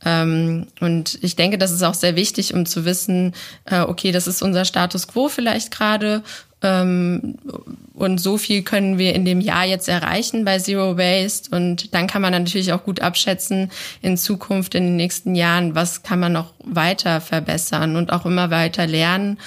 Ähm, 0.04 0.68
und 0.82 1.18
ich 1.22 1.36
denke, 1.38 1.58
das 1.58 1.72
ist 1.72 1.84
auch 1.84 1.94
sehr 1.94 2.16
wichtig, 2.16 2.54
um 2.54 2.66
zu 2.66 2.86
wissen, 2.86 3.34
okay, 3.70 4.12
das 4.12 4.28
ist 4.28 4.42
unser 4.42 4.64
Status 4.66 5.08
quo 5.08 5.28
vielleicht 5.28 5.72
gerade 5.72 6.24
und 6.62 8.18
so 8.18 8.38
viel 8.38 8.64
können 8.64 8.98
wir 8.98 9.16
in 9.16 9.24
dem 9.24 9.40
Jahr 9.40 9.66
jetzt 9.66 9.88
erreichen 9.88 10.44
bei 10.44 10.60
Zero 10.60 10.98
Waste. 10.98 11.56
Und 11.56 11.94
dann 11.94 12.08
kann 12.08 12.22
man 12.22 12.34
natürlich 12.34 12.74
auch 12.74 12.84
gut 12.84 13.02
abschätzen 13.02 13.72
in 14.02 14.18
Zukunft, 14.18 14.76
in 14.76 14.84
den 14.84 14.96
nächsten 14.98 15.36
Jahren, 15.36 15.76
was 15.76 16.04
kann 16.04 16.20
man 16.20 16.34
noch 16.34 16.54
weiter 16.64 17.22
verbessern 17.22 17.96
und 17.96 18.12
auch 18.12 18.26
immer 18.26 18.52
weiter 18.52 18.88
lernen. 18.88 19.38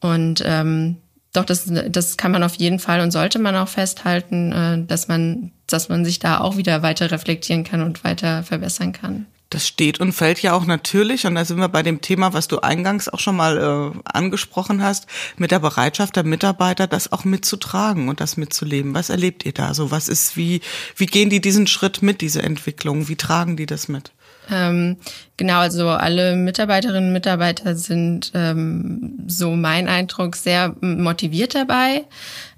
Und 0.00 0.42
ähm, 0.44 0.96
doch, 1.32 1.44
das, 1.44 1.70
das 1.88 2.16
kann 2.16 2.32
man 2.32 2.42
auf 2.42 2.54
jeden 2.54 2.78
Fall 2.78 3.00
und 3.00 3.10
sollte 3.12 3.38
man 3.38 3.54
auch 3.54 3.68
festhalten, 3.68 4.52
äh, 4.52 4.84
dass 4.86 5.06
man, 5.06 5.52
dass 5.66 5.88
man 5.88 6.04
sich 6.04 6.18
da 6.18 6.40
auch 6.40 6.56
wieder 6.56 6.82
weiter 6.82 7.10
reflektieren 7.10 7.62
kann 7.62 7.82
und 7.82 8.02
weiter 8.04 8.42
verbessern 8.42 8.92
kann. 8.92 9.26
Das 9.56 9.66
steht 9.66 10.00
und 10.00 10.12
fällt 10.12 10.42
ja 10.42 10.52
auch 10.52 10.66
natürlich, 10.66 11.24
und 11.24 11.34
da 11.34 11.46
sind 11.46 11.56
wir 11.56 11.70
bei 11.70 11.82
dem 11.82 12.02
Thema, 12.02 12.34
was 12.34 12.46
du 12.46 12.58
eingangs 12.58 13.08
auch 13.08 13.20
schon 13.20 13.36
mal 13.36 13.56
äh, 13.56 13.98
angesprochen 14.04 14.82
hast, 14.82 15.06
mit 15.38 15.50
der 15.50 15.60
Bereitschaft 15.60 16.16
der 16.16 16.24
Mitarbeiter, 16.24 16.86
das 16.86 17.10
auch 17.10 17.24
mitzutragen 17.24 18.10
und 18.10 18.20
das 18.20 18.36
mitzuleben. 18.36 18.94
Was 18.94 19.08
erlebt 19.08 19.46
ihr 19.46 19.54
da 19.54 19.72
so? 19.72 19.90
Was 19.90 20.08
ist, 20.08 20.36
wie, 20.36 20.60
wie 20.94 21.06
gehen 21.06 21.30
die 21.30 21.40
diesen 21.40 21.66
Schritt 21.66 22.02
mit, 22.02 22.20
diese 22.20 22.42
Entwicklung? 22.42 23.08
Wie 23.08 23.16
tragen 23.16 23.56
die 23.56 23.64
das 23.64 23.88
mit? 23.88 24.12
Ähm, 24.50 24.98
genau, 25.38 25.60
also 25.60 25.88
alle 25.88 26.36
Mitarbeiterinnen 26.36 27.06
und 27.06 27.14
Mitarbeiter 27.14 27.76
sind, 27.76 28.32
ähm, 28.34 29.24
so 29.26 29.52
mein 29.52 29.88
Eindruck, 29.88 30.36
sehr 30.36 30.76
motiviert 30.82 31.54
dabei. 31.54 32.04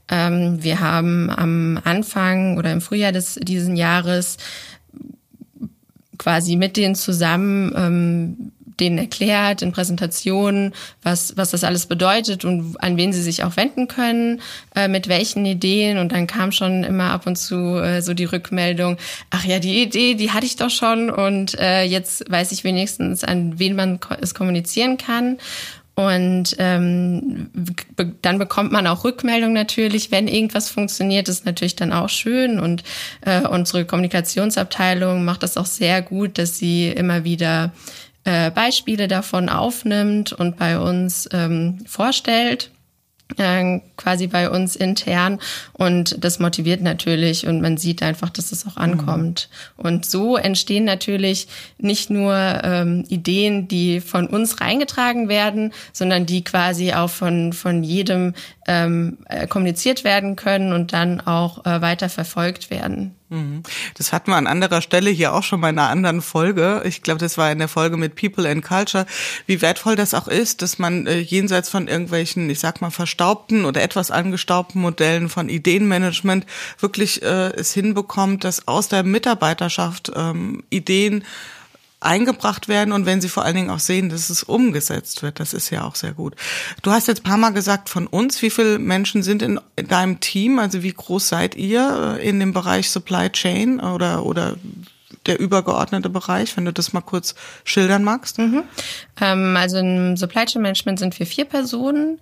Ähm, 0.09 0.65
wir 0.65 0.81
haben 0.81 1.31
am 1.31 1.81
Anfang 1.85 2.59
oder 2.59 2.73
im 2.73 2.81
Frühjahr 2.81 3.13
des 3.13 3.37
diesen 3.41 3.77
Jahres 3.77 4.37
quasi 6.19 6.57
mit 6.57 6.77
denen 6.77 6.95
zusammen 6.95 7.73
ähm, 7.77 8.53
denen 8.81 8.99
erklärt 8.99 9.63
in 9.63 9.73
Präsentationen, 9.73 10.75
was, 11.03 11.37
was 11.37 11.51
das 11.51 11.65
alles 11.65 11.87
bedeutet 11.87 12.45
und 12.45 12.77
an 12.81 12.97
wen 12.97 13.13
sie 13.13 13.23
sich 13.23 13.45
auch 13.45 13.57
wenden 13.57 13.89
können, 13.89 14.41
äh, 14.75 14.89
mit 14.89 15.09
welchen 15.09 15.45
Ideen. 15.45 15.99
Und 15.99 16.13
dann 16.13 16.27
kam 16.27 16.53
schon 16.53 16.85
immer 16.85 17.11
ab 17.11 17.27
und 17.27 17.37
zu 17.37 17.77
äh, 17.77 18.03
so 18.03 18.15
die 18.15 18.25
Rückmeldung, 18.25 18.97
ach 19.31 19.45
ja, 19.45 19.59
die 19.59 19.83
Idee, 19.83 20.15
die 20.15 20.31
hatte 20.31 20.47
ich 20.47 20.57
doch 20.57 20.71
schon 20.71 21.11
und 21.11 21.59
äh, 21.59 21.83
jetzt 21.83 22.31
weiß 22.31 22.53
ich 22.53 22.65
wenigstens, 22.65 23.25
an 23.25 23.59
wen 23.59 23.77
man 23.77 23.99
es 24.21 24.35
kommunizieren 24.35 24.97
kann. 24.97 25.39
Und 25.99 26.55
ähm, 26.61 27.51
be 27.97 28.13
dann 28.23 28.39
bekommt 28.39 28.71
man 28.71 28.87
auch 28.87 29.03
Rückmeldung 29.03 29.53
natürlich, 29.53 30.13
wenn 30.13 30.29
irgendwas 30.29 30.71
funktioniert, 30.71 31.29
ist 31.29 31.45
natürlich 31.45 31.75
dann 31.75 31.93
auch 31.93 32.09
schön. 32.09 32.61
Und 32.61 32.85
äh, 33.23 33.41
unsere 33.41 33.85
Kommunikationsabteilung 33.85 35.25
macht 35.25 35.43
das 35.43 35.57
auch 35.57 35.67
sehr 35.67 36.01
gut, 36.03 36.39
dass 36.39 36.57
sie 36.57 36.87
immer 36.87 37.25
wieder 37.25 37.73
äh, 38.23 38.53
Beispiele 38.53 39.09
davon 39.09 39.49
aufnimmt 39.49 40.33
und 40.33 40.57
bei 40.57 40.79
uns 40.79 41.29
ähm, 41.33 41.79
vorstellt 41.85 42.71
äh, 43.37 43.81
quasi 43.97 44.27
bei 44.27 44.49
uns 44.49 44.75
intern 44.75 45.39
und 45.73 46.23
das 46.25 46.39
motiviert 46.39 46.81
natürlich 46.81 47.47
und 47.47 47.61
man 47.61 47.77
sieht 47.77 48.03
einfach, 48.03 48.31
dass 48.31 48.53
es 48.53 48.67
auch 48.67 48.77
ankommt. 48.77 49.49
Mhm. 49.77 49.85
Und 49.85 50.07
so 50.07 50.37
entstehen 50.37 50.85
natürlich 50.85 51.49
nicht 51.79 52.11
nur 52.11 52.35
ähm, 52.35 53.05
Ideen, 53.09 53.69
die 53.69 54.01
von 54.01 54.27
uns 54.27 54.61
reingetragen 54.61 55.29
werden, 55.29 55.73
sondern 55.93 56.27
die 56.27 56.43
quasi 56.43 56.93
auch 56.93 57.11
von, 57.11 57.53
von 57.53 57.83
jedem 57.83 58.35
ähm, 58.67 59.19
äh, 59.29 59.47
kommuniziert 59.47 60.05
werden 60.05 60.37
können 60.37 60.73
und 60.73 60.93
dann 60.93 61.21
auch 61.21 61.65
äh, 61.67 61.81
weiter 61.83 62.09
verfolgt 62.09 62.71
werden. 62.71 63.15
Mhm. 63.31 63.63
Das 63.97 64.13
hatten 64.13 64.31
wir 64.31 64.37
an 64.37 64.47
anderer 64.47 64.81
Stelle 64.81 65.11
hier 65.11 65.35
auch 65.35 65.43
schon 65.43 65.59
in 65.61 65.65
einer 65.67 65.89
anderen 65.89 66.23
Folge. 66.23 66.83
Ich 66.87 67.03
glaube, 67.03 67.21
das 67.21 67.37
war 67.37 67.53
in 67.53 67.59
der 67.59 67.69
Folge 67.69 67.97
mit 67.97 68.15
People 68.15 68.49
and 68.49 68.65
Culture, 68.65 69.07
wie 69.47 69.61
wertvoll 69.61 69.97
das 69.97 70.15
auch 70.15 70.29
ist, 70.29 70.63
dass 70.63 70.79
man 70.79 71.07
äh, 71.07 71.19
jenseits 71.19 71.69
von 71.69 71.89
irgendwelchen, 71.89 72.49
ich 72.49 72.61
sag 72.61 72.81
mal, 72.81 72.91
verstaubten 72.91 73.65
oder 73.65 73.83
etwas 73.83 74.11
angestaubten 74.11 74.81
Modellen 74.81 75.29
von 75.29 75.49
Ideenmanagement 75.49 76.47
wirklich 76.79 77.23
äh, 77.23 77.53
es 77.53 77.75
hinbekommt, 77.75 78.45
dass 78.45 78.67
aus 78.67 78.89
der 78.89 79.03
Mitarbeiterschaft 79.03 80.11
ähm, 80.17 80.63
Ideen 80.71 81.25
eingebracht 82.01 82.69
werden 82.69 82.93
und 82.93 83.07
wenn 83.07 83.21
sie 83.21 83.29
vor 83.29 83.45
allen 83.45 83.57
Dingen 83.57 83.71
auch 83.71 83.81
sehen, 83.81 84.09
dass 84.09 84.31
es 84.31 84.45
umgesetzt 84.45 85.23
wird. 85.23 85.41
Das 85.41 85.53
ist 85.53 85.71
ja 85.71 85.85
auch 85.85 85.97
sehr 85.97 86.13
gut. 86.13 86.37
Du 86.83 86.93
hast 86.93 87.09
jetzt 87.09 87.25
paar 87.25 87.37
Mal 87.37 87.51
gesagt 87.51 87.89
von 87.89 88.07
uns, 88.07 88.41
wie 88.43 88.51
viele 88.51 88.79
Menschen 88.79 89.23
sind 89.23 89.43
in 89.43 89.61
deinem 89.75 90.21
Team? 90.21 90.59
Also 90.59 90.83
wie 90.83 90.93
groß 90.93 91.29
seid 91.29 91.57
ihr 91.57 92.19
äh, 92.21 92.29
in 92.29 92.39
dem 92.39 92.53
Bereich 92.53 92.91
Supply 92.91 93.31
Chain 93.31 93.81
oder, 93.81 94.25
oder 94.25 94.57
der 95.27 95.41
übergeordnete 95.41 96.09
Bereich, 96.09 96.57
wenn 96.57 96.65
du 96.65 96.73
das 96.73 96.93
mal 96.93 97.01
kurz 97.01 97.35
schildern 97.65 98.05
magst? 98.05 98.39
Mhm. 98.39 98.63
Ähm, 99.21 99.57
also 99.57 99.79
im 99.79 100.17
Supply 100.17 100.45
Chain 100.47 100.63
Management 100.63 100.99
sind 100.99 101.19
wir 101.19 101.27
vier 101.27 101.45
Personen 101.45 102.19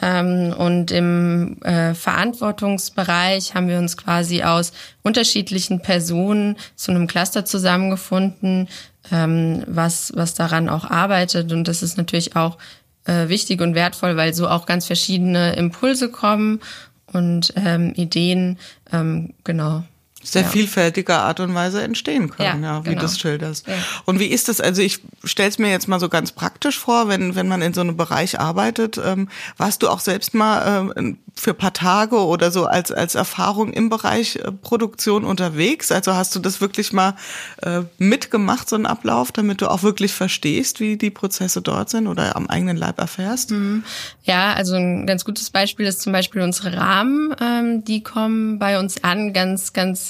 ähm, 0.00 0.54
und 0.56 0.90
im 0.90 1.60
äh, 1.62 1.94
Verantwortungsbereich 1.94 3.54
haben 3.54 3.68
wir 3.68 3.78
uns 3.78 3.96
quasi 3.96 4.42
aus 4.42 4.72
unterschiedlichen 5.02 5.80
Personen 5.80 6.56
zu 6.76 6.90
einem 6.90 7.06
Cluster 7.06 7.44
zusammengefunden, 7.44 8.68
ähm, 9.10 9.64
was, 9.66 10.12
was 10.14 10.34
daran 10.34 10.68
auch 10.68 10.84
arbeitet. 10.84 11.52
Und 11.52 11.68
das 11.68 11.82
ist 11.82 11.96
natürlich 11.96 12.36
auch 12.36 12.58
äh, 13.04 13.28
wichtig 13.28 13.60
und 13.60 13.74
wertvoll, 13.74 14.16
weil 14.16 14.34
so 14.34 14.48
auch 14.48 14.66
ganz 14.66 14.86
verschiedene 14.86 15.54
Impulse 15.54 16.10
kommen 16.10 16.60
und 17.06 17.52
ähm, 17.56 17.92
Ideen, 17.96 18.58
ähm, 18.92 19.34
genau 19.44 19.84
sehr 20.22 20.42
ja. 20.42 20.48
vielfältiger 20.48 21.22
Art 21.22 21.40
und 21.40 21.54
Weise 21.54 21.82
entstehen 21.82 22.30
können, 22.30 22.62
ja, 22.62 22.76
ja 22.76 22.84
wie 22.84 22.90
genau. 22.90 23.00
du 23.00 23.06
es 23.06 23.18
schilderst. 23.18 23.66
Ja. 23.66 23.74
Und 24.04 24.20
wie 24.20 24.26
ist 24.26 24.48
das? 24.48 24.60
Also 24.60 24.82
ich 24.82 25.00
stelle 25.24 25.48
es 25.48 25.58
mir 25.58 25.70
jetzt 25.70 25.88
mal 25.88 25.98
so 25.98 26.08
ganz 26.08 26.32
praktisch 26.32 26.78
vor, 26.78 27.08
wenn 27.08 27.34
wenn 27.34 27.48
man 27.48 27.62
in 27.62 27.72
so 27.72 27.80
einem 27.80 27.96
Bereich 27.96 28.38
arbeitet. 28.38 29.00
Ähm, 29.02 29.28
warst 29.56 29.82
du 29.82 29.88
auch 29.88 30.00
selbst 30.00 30.34
mal 30.34 30.92
ähm, 30.94 31.18
für 31.34 31.54
paar 31.54 31.72
Tage 31.72 32.16
oder 32.16 32.50
so 32.50 32.66
als 32.66 32.92
als 32.92 33.14
Erfahrung 33.14 33.72
im 33.72 33.88
Bereich 33.88 34.36
äh, 34.36 34.52
Produktion 34.52 35.24
unterwegs? 35.24 35.90
Also 35.90 36.14
hast 36.14 36.34
du 36.36 36.38
das 36.38 36.60
wirklich 36.60 36.92
mal 36.92 37.14
äh, 37.62 37.82
mitgemacht, 37.96 38.68
so 38.68 38.76
einen 38.76 38.86
Ablauf, 38.86 39.32
damit 39.32 39.62
du 39.62 39.70
auch 39.70 39.82
wirklich 39.82 40.12
verstehst, 40.12 40.80
wie 40.80 40.98
die 40.98 41.10
Prozesse 41.10 41.62
dort 41.62 41.88
sind 41.88 42.06
oder 42.06 42.36
am 42.36 42.46
eigenen 42.48 42.76
Leib 42.76 42.98
erfährst? 42.98 43.52
Mhm. 43.52 43.84
Ja, 44.24 44.52
also 44.52 44.74
ein 44.74 45.06
ganz 45.06 45.24
gutes 45.24 45.48
Beispiel 45.48 45.86
ist 45.86 46.02
zum 46.02 46.12
Beispiel 46.12 46.42
unsere 46.42 46.76
Rahmen. 46.76 47.34
Ähm, 47.40 47.84
die 47.84 48.02
kommen 48.02 48.58
bei 48.58 48.78
uns 48.78 49.02
an, 49.02 49.32
ganz 49.32 49.72
ganz 49.72 50.09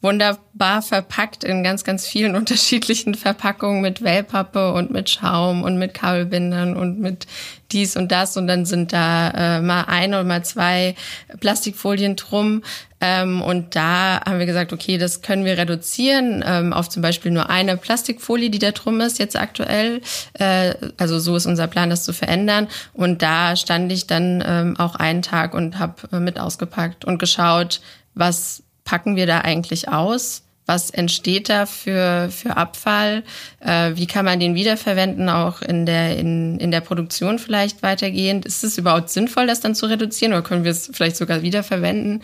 wunderbar 0.00 0.80
verpackt 0.80 1.42
in 1.42 1.64
ganz, 1.64 1.82
ganz 1.82 2.06
vielen 2.06 2.36
unterschiedlichen 2.36 3.14
Verpackungen 3.14 3.80
mit 3.80 4.02
Wellpappe 4.02 4.72
und 4.72 4.90
mit 4.90 5.10
Schaum 5.10 5.62
und 5.62 5.78
mit 5.78 5.94
Kabelbindern 5.94 6.76
und 6.76 7.00
mit 7.00 7.26
dies 7.72 7.96
und 7.96 8.12
das. 8.12 8.36
Und 8.36 8.46
dann 8.46 8.64
sind 8.64 8.92
da 8.92 9.30
äh, 9.30 9.60
mal 9.60 9.82
ein 9.82 10.10
oder 10.10 10.24
mal 10.24 10.44
zwei 10.44 10.94
Plastikfolien 11.40 12.16
drum. 12.16 12.62
Ähm, 13.00 13.42
und 13.42 13.76
da 13.76 14.20
haben 14.24 14.38
wir 14.38 14.46
gesagt, 14.46 14.72
okay, 14.72 14.98
das 14.98 15.20
können 15.20 15.44
wir 15.44 15.58
reduzieren 15.58 16.44
ähm, 16.46 16.72
auf 16.72 16.88
zum 16.88 17.02
Beispiel 17.02 17.30
nur 17.30 17.50
eine 17.50 17.76
Plastikfolie, 17.76 18.50
die 18.50 18.58
da 18.58 18.70
drum 18.70 19.00
ist 19.00 19.18
jetzt 19.18 19.36
aktuell. 19.36 20.00
Äh, 20.34 20.74
also 20.96 21.18
so 21.18 21.36
ist 21.36 21.46
unser 21.46 21.66
Plan, 21.66 21.90
das 21.90 22.04
zu 22.04 22.12
verändern. 22.12 22.68
Und 22.94 23.22
da 23.22 23.56
stand 23.56 23.92
ich 23.92 24.06
dann 24.06 24.42
ähm, 24.46 24.76
auch 24.78 24.94
einen 24.94 25.22
Tag 25.22 25.54
und 25.54 25.78
habe 25.78 25.94
äh, 26.12 26.20
mit 26.20 26.38
ausgepackt 26.38 27.04
und 27.04 27.18
geschaut, 27.18 27.80
was 28.14 28.62
packen 28.88 29.16
wir 29.16 29.26
da 29.26 29.42
eigentlich 29.42 29.90
aus? 29.90 30.44
Was 30.64 30.88
entsteht 30.88 31.50
da 31.50 31.66
für, 31.66 32.30
für 32.30 32.56
Abfall? 32.56 33.22
Äh, 33.60 33.92
wie 33.96 34.06
kann 34.06 34.24
man 34.24 34.40
den 34.40 34.54
wiederverwenden, 34.54 35.28
auch 35.28 35.60
in 35.60 35.84
der, 35.84 36.16
in, 36.16 36.58
in 36.58 36.70
der 36.70 36.80
Produktion 36.80 37.38
vielleicht 37.38 37.82
weitergehend? 37.82 38.46
Ist 38.46 38.64
es 38.64 38.78
überhaupt 38.78 39.10
sinnvoll, 39.10 39.46
das 39.46 39.60
dann 39.60 39.74
zu 39.74 39.86
reduzieren 39.86 40.32
oder 40.32 40.40
können 40.40 40.64
wir 40.64 40.70
es 40.70 40.90
vielleicht 40.90 41.16
sogar 41.16 41.42
wiederverwenden? 41.42 42.22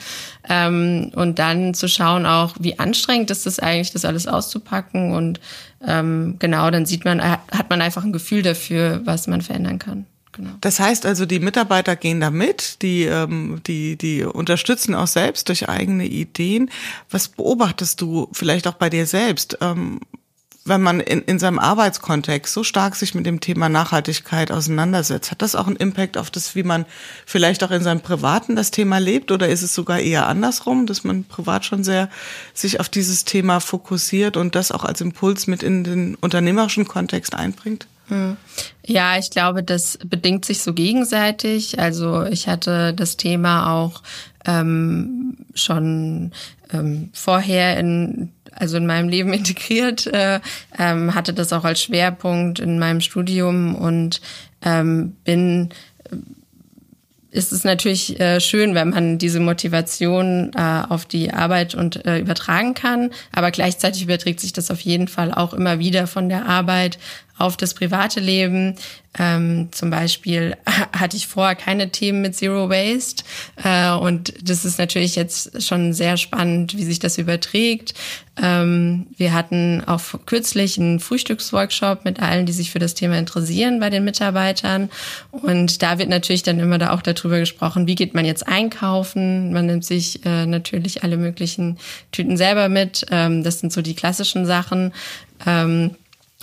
Ähm, 0.48 1.10
und 1.14 1.38
dann 1.38 1.74
zu 1.74 1.86
schauen 1.86 2.24
auch, 2.24 2.54
wie 2.58 2.78
anstrengend 2.78 3.30
ist 3.30 3.46
es 3.46 3.58
eigentlich, 3.58 3.92
das 3.92 4.06
alles 4.06 4.26
auszupacken 4.26 5.12
und 5.12 5.40
ähm, 5.86 6.36
genau, 6.38 6.70
dann 6.70 6.86
sieht 6.86 7.04
man, 7.04 7.22
hat 7.22 7.68
man 7.68 7.82
einfach 7.82 8.04
ein 8.04 8.12
Gefühl 8.12 8.42
dafür, 8.42 9.02
was 9.04 9.26
man 9.26 9.42
verändern 9.42 9.78
kann. 9.78 10.06
Genau. 10.34 10.50
Das 10.60 10.80
heißt 10.80 11.06
also, 11.06 11.26
die 11.26 11.38
Mitarbeiter 11.38 11.94
gehen 11.94 12.20
da 12.20 12.30
mit, 12.30 12.82
die, 12.82 13.04
ähm, 13.04 13.60
die, 13.66 13.96
die 13.96 14.24
unterstützen 14.24 14.94
auch 14.94 15.06
selbst 15.06 15.48
durch 15.48 15.68
eigene 15.68 16.06
Ideen. 16.06 16.70
Was 17.08 17.28
beobachtest 17.28 18.00
du 18.00 18.28
vielleicht 18.32 18.66
auch 18.66 18.74
bei 18.74 18.90
dir 18.90 19.06
selbst? 19.06 19.58
Ähm, 19.60 20.00
wenn 20.64 20.80
man 20.80 21.00
in, 21.00 21.20
in 21.22 21.38
seinem 21.38 21.58
Arbeitskontext 21.58 22.52
so 22.52 22.64
stark 22.64 22.96
sich 22.96 23.14
mit 23.14 23.26
dem 23.26 23.40
Thema 23.40 23.68
Nachhaltigkeit 23.68 24.50
auseinandersetzt, 24.50 25.30
hat 25.30 25.42
das 25.42 25.54
auch 25.54 25.66
einen 25.66 25.76
Impact 25.76 26.16
auf 26.16 26.30
das, 26.30 26.56
wie 26.56 26.62
man 26.62 26.86
vielleicht 27.26 27.62
auch 27.62 27.70
in 27.70 27.82
seinem 27.82 28.00
Privaten 28.00 28.56
das 28.56 28.70
Thema 28.70 28.98
lebt? 28.98 29.30
Oder 29.30 29.48
ist 29.48 29.62
es 29.62 29.74
sogar 29.74 30.00
eher 30.00 30.26
andersrum, 30.26 30.86
dass 30.86 31.04
man 31.04 31.24
privat 31.24 31.64
schon 31.64 31.84
sehr 31.84 32.08
sich 32.54 32.80
auf 32.80 32.88
dieses 32.88 33.24
Thema 33.24 33.60
fokussiert 33.60 34.36
und 34.36 34.54
das 34.54 34.72
auch 34.72 34.84
als 34.84 35.00
Impuls 35.00 35.46
mit 35.46 35.62
in 35.62 35.84
den 35.84 36.14
unternehmerischen 36.16 36.88
Kontext 36.88 37.34
einbringt? 37.34 37.86
Ja, 38.86 39.18
ich 39.18 39.30
glaube, 39.30 39.62
das 39.62 39.98
bedingt 40.04 40.44
sich 40.44 40.62
so 40.62 40.74
gegenseitig. 40.74 41.78
Also 41.78 42.24
ich 42.24 42.48
hatte 42.48 42.92
das 42.94 43.16
Thema 43.16 43.72
auch 43.72 44.02
ähm, 44.44 45.38
schon 45.54 46.32
ähm, 46.72 47.10
vorher 47.12 47.78
in 47.78 48.30
also 48.56 48.76
in 48.76 48.86
meinem 48.86 49.08
Leben 49.08 49.32
integriert, 49.32 50.06
äh, 50.06 50.40
ähm, 50.78 51.14
hatte 51.14 51.32
das 51.32 51.52
auch 51.52 51.64
als 51.64 51.82
Schwerpunkt 51.82 52.60
in 52.60 52.78
meinem 52.78 53.00
Studium 53.00 53.74
und 53.74 54.20
ähm, 54.62 55.16
bin 55.24 55.70
ist 57.34 57.52
es 57.52 57.64
natürlich 57.64 58.20
äh, 58.20 58.40
schön, 58.40 58.76
wenn 58.76 58.90
man 58.90 59.18
diese 59.18 59.40
Motivation 59.40 60.52
äh, 60.56 60.82
auf 60.88 61.04
die 61.04 61.32
Arbeit 61.32 61.74
und 61.74 62.06
äh, 62.06 62.18
übertragen 62.18 62.74
kann. 62.74 63.10
Aber 63.32 63.50
gleichzeitig 63.50 64.04
überträgt 64.04 64.38
sich 64.38 64.52
das 64.52 64.70
auf 64.70 64.78
jeden 64.80 65.08
Fall 65.08 65.34
auch 65.34 65.52
immer 65.52 65.80
wieder 65.80 66.06
von 66.06 66.28
der 66.28 66.46
Arbeit 66.46 66.96
auf 67.36 67.56
das 67.56 67.74
private 67.74 68.20
Leben. 68.20 68.76
Ähm, 69.16 69.68
zum 69.70 69.90
Beispiel 69.90 70.56
hatte 70.92 71.16
ich 71.16 71.28
vorher 71.28 71.54
keine 71.54 71.90
Themen 71.90 72.20
mit 72.20 72.34
Zero 72.34 72.68
Waste 72.68 73.22
äh, 73.62 73.92
und 73.92 74.34
das 74.42 74.64
ist 74.64 74.78
natürlich 74.78 75.14
jetzt 75.14 75.62
schon 75.62 75.92
sehr 75.92 76.16
spannend, 76.16 76.76
wie 76.76 76.84
sich 76.84 76.98
das 76.98 77.18
überträgt. 77.18 77.94
Ähm, 78.42 79.06
wir 79.16 79.32
hatten 79.32 79.84
auch 79.86 80.00
kürzlich 80.26 80.80
einen 80.80 80.98
Frühstücksworkshop 80.98 82.04
mit 82.04 82.20
allen, 82.20 82.46
die 82.46 82.52
sich 82.52 82.72
für 82.72 82.80
das 82.80 82.94
Thema 82.94 83.16
interessieren 83.16 83.78
bei 83.78 83.88
den 83.88 84.04
Mitarbeitern 84.04 84.90
und 85.30 85.82
da 85.82 85.98
wird 85.98 86.08
natürlich 86.08 86.42
dann 86.42 86.58
immer 86.58 86.78
da 86.78 86.92
auch 86.92 87.02
darüber 87.02 87.38
gesprochen, 87.38 87.86
wie 87.86 87.94
geht 87.94 88.14
man 88.14 88.24
jetzt 88.24 88.48
einkaufen. 88.48 89.52
Man 89.52 89.66
nimmt 89.66 89.84
sich 89.84 90.26
äh, 90.26 90.46
natürlich 90.46 91.04
alle 91.04 91.16
möglichen 91.16 91.78
Tüten 92.10 92.36
selber 92.36 92.68
mit. 92.68 93.06
Ähm, 93.12 93.44
das 93.44 93.60
sind 93.60 93.72
so 93.72 93.80
die 93.80 93.94
klassischen 93.94 94.44
Sachen. 94.44 94.92
Ähm, 95.46 95.92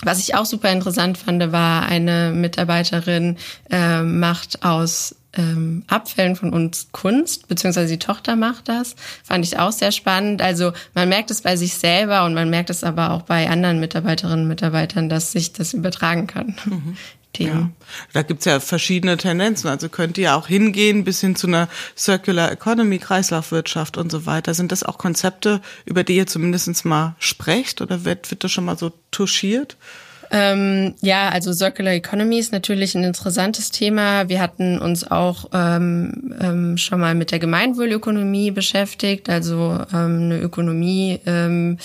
was 0.02 0.18
ich 0.18 0.34
auch 0.34 0.44
super 0.44 0.70
interessant 0.70 1.18
fand, 1.18 1.52
war 1.52 1.86
eine 1.86 2.32
Mitarbeiterin 2.34 3.36
äh, 3.70 4.02
macht 4.02 4.64
aus 4.64 5.14
ähm, 5.34 5.84
Abfällen 5.86 6.36
von 6.36 6.52
uns 6.52 6.88
Kunst, 6.92 7.48
beziehungsweise 7.48 7.88
die 7.88 7.98
Tochter 7.98 8.36
macht 8.36 8.68
das. 8.68 8.94
Fand 9.22 9.44
ich 9.44 9.58
auch 9.58 9.72
sehr 9.72 9.92
spannend. 9.92 10.42
Also 10.42 10.72
man 10.94 11.08
merkt 11.08 11.30
es 11.30 11.40
bei 11.40 11.56
sich 11.56 11.74
selber 11.74 12.24
und 12.24 12.34
man 12.34 12.50
merkt 12.50 12.70
es 12.70 12.84
aber 12.84 13.12
auch 13.12 13.22
bei 13.22 13.48
anderen 13.48 13.80
Mitarbeiterinnen 13.80 14.40
und 14.40 14.48
Mitarbeitern, 14.48 15.08
dass 15.08 15.32
sich 15.32 15.52
das 15.52 15.72
übertragen 15.72 16.26
kann. 16.26 16.56
Mhm. 16.66 16.96
Ja. 17.38 17.70
Da 18.12 18.22
gibt's 18.22 18.44
ja 18.44 18.60
verschiedene 18.60 19.16
Tendenzen. 19.16 19.68
Also 19.68 19.88
könnt 19.88 20.18
ihr 20.18 20.36
auch 20.36 20.46
hingehen 20.46 21.04
bis 21.04 21.20
hin 21.20 21.36
zu 21.36 21.46
einer 21.46 21.68
Circular 21.96 22.52
Economy, 22.52 22.98
Kreislaufwirtschaft 22.98 23.96
und 23.96 24.12
so 24.12 24.26
weiter. 24.26 24.54
Sind 24.54 24.72
das 24.72 24.82
auch 24.82 24.98
Konzepte, 24.98 25.60
über 25.84 26.04
die 26.04 26.16
ihr 26.16 26.26
zumindest 26.26 26.84
mal 26.84 27.14
sprecht 27.18 27.80
oder 27.80 28.04
wird, 28.04 28.30
wird 28.30 28.44
das 28.44 28.52
schon 28.52 28.64
mal 28.64 28.78
so 28.78 28.92
touchiert? 29.10 29.76
Ähm, 30.34 30.94
ja, 31.02 31.28
also 31.28 31.52
Circular 31.52 31.92
Economy 31.92 32.38
ist 32.38 32.52
natürlich 32.52 32.94
ein 32.94 33.04
interessantes 33.04 33.70
Thema. 33.70 34.30
Wir 34.30 34.40
hatten 34.40 34.78
uns 34.78 35.08
auch 35.08 35.50
ähm, 35.52 36.34
ähm, 36.40 36.78
schon 36.78 37.00
mal 37.00 37.14
mit 37.14 37.32
der 37.32 37.38
Gemeinwohlökonomie 37.38 38.50
beschäftigt, 38.50 39.28
also 39.28 39.78
ähm, 39.92 40.22
eine 40.22 40.38
Ökonomie 40.40 41.20
ähm, 41.26 41.76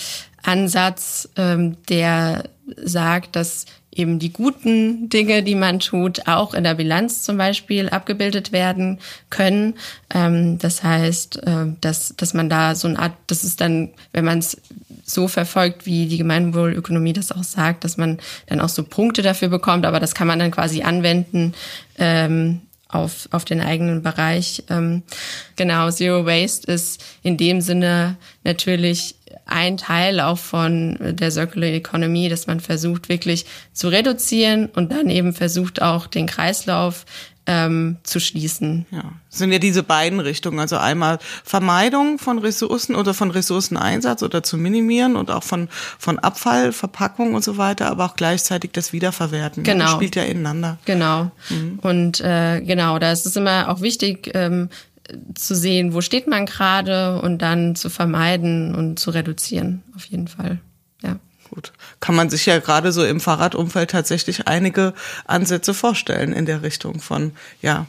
Ansatz, 0.42 1.28
ähm, 1.36 1.76
der 1.90 2.44
sagt, 2.82 3.36
dass 3.36 3.66
eben 3.98 4.18
die 4.18 4.32
guten 4.32 5.08
Dinge, 5.08 5.42
die 5.42 5.54
man 5.54 5.80
tut, 5.80 6.26
auch 6.26 6.54
in 6.54 6.64
der 6.64 6.74
Bilanz 6.74 7.22
zum 7.22 7.36
Beispiel 7.36 7.88
abgebildet 7.88 8.52
werden 8.52 8.98
können. 9.30 9.74
Ähm, 10.14 10.58
das 10.58 10.82
heißt, 10.82 11.42
äh, 11.46 11.66
dass, 11.80 12.14
dass 12.16 12.34
man 12.34 12.48
da 12.48 12.74
so 12.74 12.88
eine 12.88 12.98
Art, 12.98 13.12
das 13.26 13.44
ist 13.44 13.60
dann, 13.60 13.90
wenn 14.12 14.24
man 14.24 14.38
es 14.38 14.60
so 15.04 15.26
verfolgt, 15.26 15.86
wie 15.86 16.06
die 16.06 16.18
Gemeinwohlökonomie 16.18 17.12
das 17.12 17.32
auch 17.32 17.44
sagt, 17.44 17.84
dass 17.84 17.96
man 17.96 18.18
dann 18.46 18.60
auch 18.60 18.68
so 18.68 18.82
Punkte 18.82 19.22
dafür 19.22 19.48
bekommt, 19.48 19.86
aber 19.86 20.00
das 20.00 20.14
kann 20.14 20.26
man 20.26 20.38
dann 20.38 20.50
quasi 20.50 20.82
anwenden 20.82 21.54
ähm, 21.98 22.60
auf, 22.88 23.28
auf 23.32 23.44
den 23.44 23.60
eigenen 23.60 24.02
Bereich. 24.02 24.64
Ähm, 24.70 25.02
genau, 25.56 25.90
Zero 25.90 26.24
Waste 26.24 26.70
ist 26.72 27.02
in 27.22 27.36
dem 27.36 27.60
Sinne 27.60 28.16
natürlich 28.44 29.14
ein 29.46 29.76
Teil 29.76 30.20
auch 30.20 30.38
von 30.38 30.98
der 31.00 31.30
Circular 31.30 31.70
Economy, 31.70 32.28
dass 32.28 32.46
man 32.46 32.60
versucht 32.60 33.08
wirklich 33.08 33.46
zu 33.72 33.88
reduzieren 33.88 34.66
und 34.66 34.92
dann 34.92 35.10
eben 35.10 35.32
versucht 35.32 35.82
auch 35.82 36.06
den 36.06 36.26
Kreislauf 36.26 37.04
ähm, 37.48 37.96
zu 38.02 38.20
schließen. 38.20 38.84
Ja, 38.90 39.04
das 39.30 39.38
sind 39.38 39.50
ja 39.50 39.58
diese 39.58 39.82
beiden 39.82 40.20
Richtungen, 40.20 40.60
also 40.60 40.76
einmal 40.76 41.18
Vermeidung 41.44 42.18
von 42.18 42.38
Ressourcen 42.38 42.94
oder 42.94 43.14
von 43.14 43.30
Ressourceneinsatz 43.30 44.22
oder 44.22 44.42
zu 44.42 44.58
minimieren 44.58 45.16
und 45.16 45.30
auch 45.30 45.42
von 45.42 45.68
von 45.98 46.18
Abfall, 46.18 46.72
Verpackung 46.72 47.32
und 47.34 47.42
so 47.42 47.56
weiter, 47.56 47.90
aber 47.90 48.04
auch 48.04 48.16
gleichzeitig 48.16 48.72
das 48.72 48.92
Wiederverwerten. 48.92 49.62
Genau, 49.62 49.86
das 49.86 49.94
spielt 49.94 50.14
ja 50.14 50.24
ineinander. 50.24 50.78
Genau. 50.84 51.30
Mhm. 51.48 51.78
Und 51.80 52.20
äh, 52.20 52.60
genau, 52.60 52.98
da 52.98 53.12
ist 53.12 53.24
es 53.24 53.34
immer 53.34 53.70
auch 53.70 53.80
wichtig. 53.80 54.30
Ähm, 54.34 54.68
zu 55.34 55.54
sehen, 55.54 55.94
wo 55.94 56.00
steht 56.00 56.26
man 56.26 56.46
gerade 56.46 57.20
und 57.20 57.38
dann 57.38 57.74
zu 57.76 57.90
vermeiden 57.90 58.74
und 58.74 58.98
zu 58.98 59.10
reduzieren, 59.10 59.82
auf 59.96 60.04
jeden 60.06 60.28
Fall. 60.28 60.58
Ja. 61.02 61.18
Gut. 61.50 61.72
Kann 62.00 62.14
man 62.14 62.28
sich 62.28 62.46
ja 62.46 62.58
gerade 62.58 62.92
so 62.92 63.04
im 63.04 63.20
Fahrradumfeld 63.20 63.90
tatsächlich 63.90 64.46
einige 64.46 64.92
Ansätze 65.26 65.72
vorstellen 65.72 66.32
in 66.32 66.44
der 66.44 66.62
Richtung 66.62 67.00
von, 67.00 67.32
ja, 67.62 67.86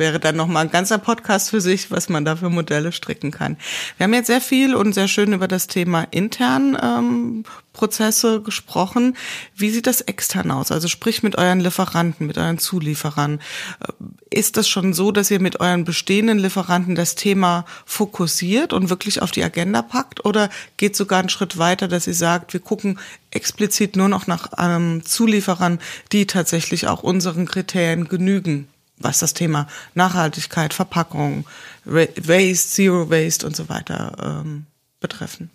wäre 0.00 0.18
dann 0.18 0.34
nochmal 0.34 0.64
ein 0.64 0.72
ganzer 0.72 0.98
Podcast 0.98 1.50
für 1.50 1.60
sich, 1.60 1.92
was 1.92 2.08
man 2.08 2.24
da 2.24 2.34
für 2.34 2.50
Modelle 2.50 2.90
stricken 2.90 3.30
kann. 3.30 3.56
Wir 3.98 4.04
haben 4.04 4.14
jetzt 4.14 4.26
sehr 4.26 4.40
viel 4.40 4.74
und 4.74 4.94
sehr 4.94 5.06
schön 5.06 5.32
über 5.32 5.46
das 5.46 5.68
Thema 5.68 6.08
intern 6.10 6.76
ähm, 6.82 7.44
Prozesse 7.72 8.42
gesprochen. 8.42 9.16
Wie 9.54 9.70
sieht 9.70 9.86
das 9.86 10.00
extern 10.00 10.50
aus? 10.50 10.72
Also 10.72 10.88
sprich 10.88 11.22
mit 11.22 11.36
euren 11.36 11.60
Lieferanten, 11.60 12.26
mit 12.26 12.36
euren 12.36 12.58
Zulieferern. 12.58 13.40
Äh, 13.80 14.38
ist 14.38 14.56
das 14.56 14.68
schon 14.68 14.92
so, 14.92 15.12
dass 15.12 15.30
ihr 15.30 15.40
mit 15.40 15.60
euren 15.60 15.84
bestehenden 15.84 16.38
Lieferanten 16.38 16.94
das 16.94 17.14
Thema 17.14 17.64
fokussiert 17.84 18.72
und 18.72 18.90
wirklich 18.90 19.22
auf 19.22 19.30
die 19.30 19.44
Agenda 19.44 19.82
packt? 19.82 20.24
Oder 20.24 20.50
geht 20.78 20.96
sogar 20.96 21.20
einen 21.20 21.28
Schritt 21.28 21.58
weiter, 21.58 21.88
dass 21.88 22.06
ihr 22.06 22.14
sagt, 22.14 22.52
wir 22.52 22.60
gucken 22.60 22.98
explizit 23.30 23.96
nur 23.96 24.08
noch 24.08 24.26
nach 24.26 24.48
ähm, 24.58 25.02
Zulieferern, 25.04 25.78
die 26.10 26.26
tatsächlich 26.26 26.88
auch 26.88 27.02
unseren 27.02 27.46
Kriterien 27.46 28.08
genügen? 28.08 28.68
Was 29.00 29.18
das 29.18 29.34
Thema 29.34 29.66
Nachhaltigkeit, 29.94 30.72
Verpackung, 30.72 31.44
Waste, 31.84 32.68
Zero 32.68 33.10
Waste 33.10 33.46
und 33.46 33.56
so 33.56 33.68
weiter 33.68 34.42
ähm, 34.44 34.66
betreffen. 35.00 35.50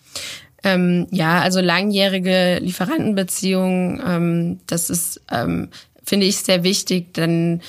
Ähm, 0.63 1.07
ja, 1.11 1.41
also 1.41 1.61
langjährige 1.61 2.57
Lieferantenbeziehungen, 2.59 4.01
ähm, 4.05 4.59
das 4.65 4.89
ist 4.89 5.21
ähm, 5.31 5.69
finde 6.05 6.27
ich 6.27 6.37
sehr 6.37 6.63
wichtig, 6.63 7.13
dann 7.13 7.61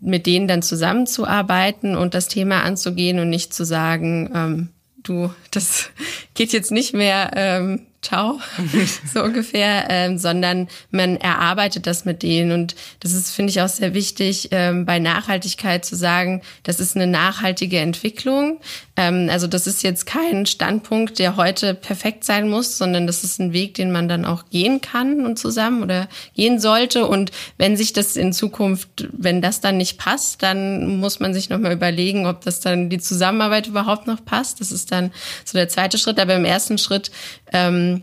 mit 0.00 0.26
denen 0.26 0.48
dann 0.48 0.62
zusammenzuarbeiten 0.62 1.96
und 1.96 2.14
das 2.14 2.28
Thema 2.28 2.62
anzugehen 2.62 3.20
und 3.20 3.30
nicht 3.30 3.54
zu 3.54 3.64
sagen, 3.64 4.30
ähm, 4.34 4.68
du, 5.02 5.32
das 5.50 5.90
geht 6.34 6.52
jetzt 6.52 6.72
nicht 6.72 6.94
mehr, 6.94 7.30
ähm, 7.34 7.86
ciao, 8.04 8.38
so 9.12 9.22
ungefähr, 9.22 9.86
ähm, 9.88 10.18
sondern 10.18 10.68
man 10.90 11.16
erarbeitet 11.16 11.86
das 11.86 12.04
mit 12.04 12.22
denen. 12.22 12.52
Und 12.52 12.76
das 13.00 13.12
ist, 13.12 13.30
finde 13.30 13.50
ich, 13.50 13.60
auch 13.62 13.68
sehr 13.68 13.94
wichtig, 13.94 14.48
ähm, 14.52 14.84
bei 14.84 14.98
Nachhaltigkeit 14.98 15.84
zu 15.84 15.96
sagen, 15.96 16.42
das 16.62 16.80
ist 16.80 16.96
eine 16.96 17.06
nachhaltige 17.06 17.78
Entwicklung. 17.78 18.60
Ähm, 18.96 19.28
also 19.30 19.46
das 19.46 19.66
ist 19.66 19.82
jetzt 19.82 20.06
kein 20.06 20.46
Standpunkt, 20.46 21.18
der 21.18 21.36
heute 21.36 21.74
perfekt 21.74 22.24
sein 22.24 22.48
muss, 22.48 22.76
sondern 22.76 23.06
das 23.06 23.24
ist 23.24 23.40
ein 23.40 23.52
Weg, 23.52 23.74
den 23.74 23.90
man 23.90 24.08
dann 24.08 24.24
auch 24.24 24.44
gehen 24.50 24.80
kann 24.80 25.24
und 25.24 25.38
zusammen 25.38 25.82
oder 25.82 26.08
gehen 26.36 26.60
sollte. 26.60 27.06
Und 27.06 27.32
wenn 27.56 27.76
sich 27.76 27.92
das 27.92 28.16
in 28.16 28.32
Zukunft, 28.32 29.08
wenn 29.12 29.40
das 29.40 29.60
dann 29.60 29.78
nicht 29.78 29.98
passt, 29.98 30.42
dann 30.42 30.98
muss 30.98 31.20
man 31.20 31.32
sich 31.32 31.48
nochmal 31.48 31.72
überlegen, 31.72 32.26
ob 32.26 32.42
das 32.42 32.60
dann 32.60 32.90
die 32.90 32.98
Zusammenarbeit 32.98 33.66
überhaupt 33.66 34.06
noch 34.06 34.24
passt. 34.24 34.60
Das 34.60 34.70
ist 34.70 34.92
dann 34.92 35.10
so 35.44 35.56
der 35.56 35.68
zweite 35.68 35.96
Schritt. 35.96 36.20
Aber 36.20 36.34
im 36.34 36.44
ersten 36.44 36.76
Schritt 36.76 37.10
ähm, 37.52 37.93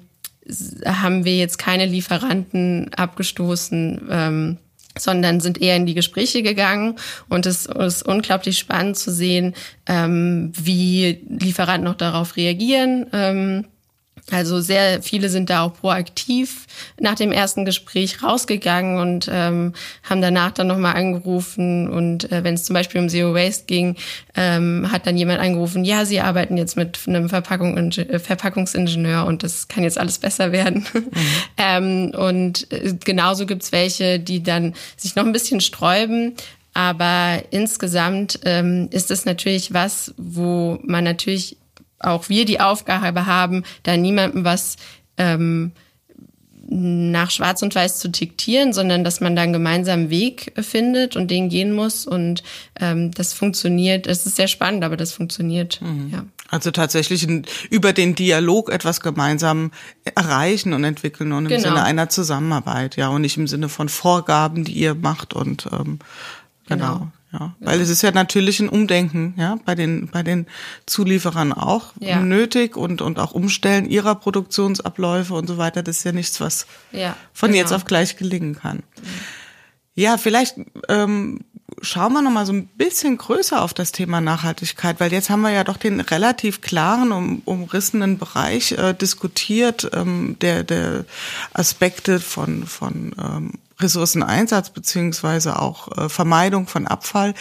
haben 0.85 1.25
wir 1.25 1.37
jetzt 1.37 1.57
keine 1.57 1.85
Lieferanten 1.85 2.93
abgestoßen. 2.93 4.07
Ähm, 4.09 4.57
sondern 4.97 5.39
sind 5.39 5.61
eher 5.61 5.77
in 5.77 5.85
die 5.85 5.93
Gespräche 5.93 6.43
gegangen 6.43 6.95
und 7.29 7.45
es 7.45 7.65
ist 7.65 8.03
unglaublich 8.03 8.57
spannend 8.57 8.97
zu 8.97 9.09
sehen, 9.09 9.53
ähm, 9.87 10.51
wie 10.61 11.23
Lieferanten 11.29 11.85
noch 11.85 11.95
darauf 11.95 12.35
reagieren. 12.35 13.07
Ähm, 13.13 13.67
also 14.31 14.61
sehr 14.61 15.01
viele 15.01 15.29
sind 15.29 15.49
da 15.49 15.63
auch 15.63 15.73
proaktiv 15.73 16.65
nach 16.99 17.15
dem 17.15 17.31
ersten 17.31 17.65
Gespräch 17.65 18.23
rausgegangen 18.23 18.99
und 18.99 19.29
ähm, 19.31 19.73
haben 20.03 20.21
danach 20.21 20.51
dann 20.51 20.67
nochmal 20.67 20.95
angerufen. 20.95 21.89
Und 21.89 22.31
äh, 22.31 22.43
wenn 22.43 22.53
es 22.53 22.63
zum 22.63 22.73
Beispiel 22.73 23.01
um 23.01 23.09
Zero 23.09 23.33
Waste 23.33 23.65
ging, 23.65 23.97
ähm, 24.35 24.89
hat 24.91 25.05
dann 25.05 25.17
jemand 25.17 25.41
angerufen, 25.41 25.83
ja, 25.83 26.05
sie 26.05 26.21
arbeiten 26.21 26.57
jetzt 26.57 26.77
mit 26.77 26.99
einem 27.07 27.29
Verpackung, 27.29 27.91
äh, 27.91 28.19
Verpackungsingenieur 28.19 29.25
und 29.25 29.43
das 29.43 29.67
kann 29.67 29.83
jetzt 29.83 29.97
alles 29.97 30.17
besser 30.17 30.51
werden. 30.51 30.85
Mhm. 30.93 31.11
ähm, 31.57 32.11
und 32.17 32.71
äh, 32.71 32.93
genauso 33.03 33.45
gibt's 33.45 33.71
welche, 33.71 34.19
die 34.19 34.41
dann 34.41 34.73
sich 34.95 35.15
noch 35.15 35.25
ein 35.25 35.33
bisschen 35.33 35.61
sträuben. 35.61 36.35
Aber 36.73 37.43
insgesamt 37.49 38.39
ähm, 38.45 38.87
ist 38.91 39.11
es 39.11 39.25
natürlich 39.25 39.73
was, 39.73 40.13
wo 40.17 40.79
man 40.83 41.03
natürlich 41.03 41.57
auch 42.01 42.29
wir 42.29 42.45
die 42.45 42.59
Aufgabe 42.59 43.25
haben, 43.25 43.63
da 43.83 43.97
niemandem 43.97 44.43
was 44.43 44.77
ähm, 45.17 45.71
nach 46.73 47.31
Schwarz 47.31 47.61
und 47.63 47.75
Weiß 47.75 47.99
zu 47.99 48.09
diktieren, 48.09 48.71
sondern 48.71 49.03
dass 49.03 49.19
man 49.19 49.35
da 49.35 49.41
einen 49.41 49.51
gemeinsamen 49.51 50.09
Weg 50.09 50.53
findet 50.61 51.17
und 51.17 51.29
den 51.29 51.49
gehen 51.49 51.73
muss. 51.73 52.05
Und 52.05 52.43
ähm, 52.79 53.11
das 53.11 53.33
funktioniert. 53.33 54.07
Es 54.07 54.25
ist 54.25 54.37
sehr 54.37 54.47
spannend, 54.47 54.85
aber 54.85 54.95
das 54.95 55.11
funktioniert. 55.11 55.81
Mhm. 55.81 56.09
Ja. 56.13 56.25
Also 56.49 56.71
tatsächlich 56.71 57.27
über 57.69 57.93
den 57.93 58.15
Dialog 58.15 58.69
etwas 58.71 59.01
gemeinsam 59.01 59.71
erreichen 60.15 60.73
und 60.73 60.83
entwickeln 60.83 61.33
und 61.33 61.45
im 61.45 61.49
genau. 61.49 61.61
Sinne 61.61 61.83
einer 61.83 62.09
Zusammenarbeit, 62.09 62.95
ja, 62.95 63.09
und 63.09 63.21
nicht 63.21 63.37
im 63.37 63.47
Sinne 63.47 63.67
von 63.67 63.89
Vorgaben, 63.89 64.63
die 64.63 64.73
ihr 64.73 64.95
macht 64.95 65.33
und 65.33 65.67
ähm, 65.71 65.99
genau. 66.67 66.93
genau. 66.93 67.11
Ja, 67.33 67.55
weil 67.61 67.77
ja. 67.77 67.83
es 67.83 67.89
ist 67.89 68.01
ja 68.01 68.11
natürlich 68.11 68.59
ein 68.59 68.67
Umdenken, 68.67 69.35
ja, 69.37 69.57
bei 69.65 69.73
den, 69.73 70.09
bei 70.09 70.21
den 70.21 70.47
Zulieferern 70.85 71.53
auch 71.53 71.93
ja. 71.99 72.19
nötig 72.19 72.75
und, 72.75 73.01
und 73.01 73.19
auch 73.19 73.31
Umstellen 73.31 73.89
ihrer 73.89 74.15
Produktionsabläufe 74.15 75.33
und 75.33 75.47
so 75.47 75.57
weiter. 75.57 75.81
Das 75.81 75.99
ist 75.99 76.03
ja 76.03 76.11
nichts, 76.11 76.41
was 76.41 76.67
ja, 76.91 77.15
von 77.31 77.51
genau. 77.51 77.61
jetzt 77.61 77.71
auf 77.71 77.85
gleich 77.85 78.17
gelingen 78.17 78.55
kann. 78.55 78.83
Ja, 79.95 80.17
vielleicht 80.17 80.55
ähm, 80.89 81.39
schauen 81.81 82.13
wir 82.13 82.21
noch 82.21 82.31
mal 82.31 82.45
so 82.45 82.53
ein 82.53 82.67
bisschen 82.67 83.17
größer 83.17 83.61
auf 83.61 83.73
das 83.73 83.91
Thema 83.91 84.19
Nachhaltigkeit, 84.19 84.99
weil 84.99 85.11
jetzt 85.11 85.29
haben 85.29 85.41
wir 85.41 85.51
ja 85.51 85.63
doch 85.63 85.77
den 85.77 86.01
relativ 86.01 86.61
klaren, 86.61 87.11
um, 87.11 87.41
umrissenen 87.45 88.17
Bereich 88.17 88.73
äh, 88.73 88.93
diskutiert, 88.93 89.89
ähm, 89.93 90.37
der, 90.41 90.63
der 90.63 91.05
Aspekte 91.53 92.19
von, 92.19 92.65
von 92.65 93.15
ähm, 93.21 93.53
Ressourceneinsatz 93.81 94.69
beziehungsweise 94.69 95.59
auch 95.59 95.97
äh, 95.97 96.09
Vermeidung 96.09 96.67
von 96.67 96.87
Abfall. 96.87 97.33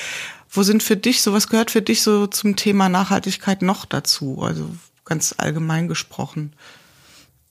Wo 0.51 0.63
sind 0.63 0.83
für 0.83 0.97
dich 0.97 1.23
so, 1.23 1.33
was 1.33 1.49
gehört 1.49 1.71
für 1.71 1.83
dich 1.83 2.03
so 2.03 2.27
zum 2.27 2.57
Thema 2.57 2.89
Nachhaltigkeit 2.89 3.63
noch 3.63 3.85
dazu? 3.85 4.43
Also 4.43 4.69
ganz 5.05 5.35
allgemein 5.39 5.89
gesprochen. 5.89 6.53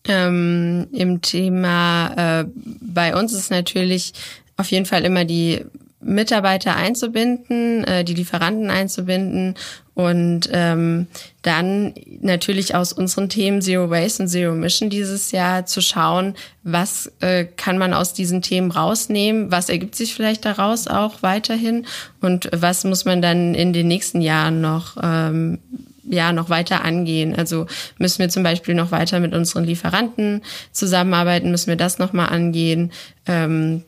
Ähm, 0.06 0.88
Im 0.91 1.21
Thema, 1.21 2.41
äh, 2.41 2.45
bei 2.56 3.15
uns 3.15 3.34
ist 3.34 3.52
natürlich 3.52 4.13
auf 4.58 4.71
jeden 4.71 4.86
Fall 4.86 5.06
immer 5.06 5.25
die 5.25 5.65
Mitarbeiter 6.02 6.75
einzubinden, 6.75 7.84
äh, 7.84 8.04
die 8.04 8.13
Lieferanten 8.13 8.69
einzubinden 8.69 9.56
und 10.00 10.50
ähm, 10.54 11.08
dann 11.42 11.94
natürlich 12.22 12.74
aus 12.74 12.94
unseren 12.94 13.28
Themen 13.28 13.62
Zero 13.62 13.90
Waste 13.90 14.24
und 14.24 14.30
Zero 14.30 14.56
Mission 14.56 14.90
dieses 14.90 15.34
Jahr 15.34 15.66
zu 15.66 15.82
schauen, 15.82 16.36
was 16.64 17.12
äh, 17.20 17.44
kann 17.44 17.78
man 17.78 17.94
aus 17.94 18.14
diesen 18.14 18.42
Themen 18.42 18.72
rausnehmen, 18.72 19.52
was 19.52 19.68
ergibt 19.68 19.96
sich 19.96 20.16
vielleicht 20.16 20.46
daraus 20.46 20.88
auch 20.88 21.22
weiterhin 21.22 21.86
und 22.22 22.50
was 22.56 22.86
muss 22.86 23.04
man 23.04 23.22
dann 23.22 23.54
in 23.54 23.74
den 23.74 23.90
nächsten 23.90 24.22
Jahren 24.22 24.62
noch 24.62 24.96
ähm, 25.04 25.60
ja 26.06 26.32
noch 26.32 26.50
weiter 26.50 26.86
angehen. 26.86 27.36
Also 27.36 27.66
müssen 27.98 28.20
wir 28.20 28.30
zum 28.30 28.44
Beispiel 28.44 28.76
noch 28.76 28.92
weiter 28.92 29.20
mit 29.20 29.34
unseren 29.34 29.66
Lieferanten 29.66 30.44
zusammenarbeiten, 30.72 31.52
müssen 31.52 31.68
wir 31.68 31.76
das 31.76 32.00
nochmal 32.00 32.30
angehen. 32.30 32.94
Ähm, 33.26 33.84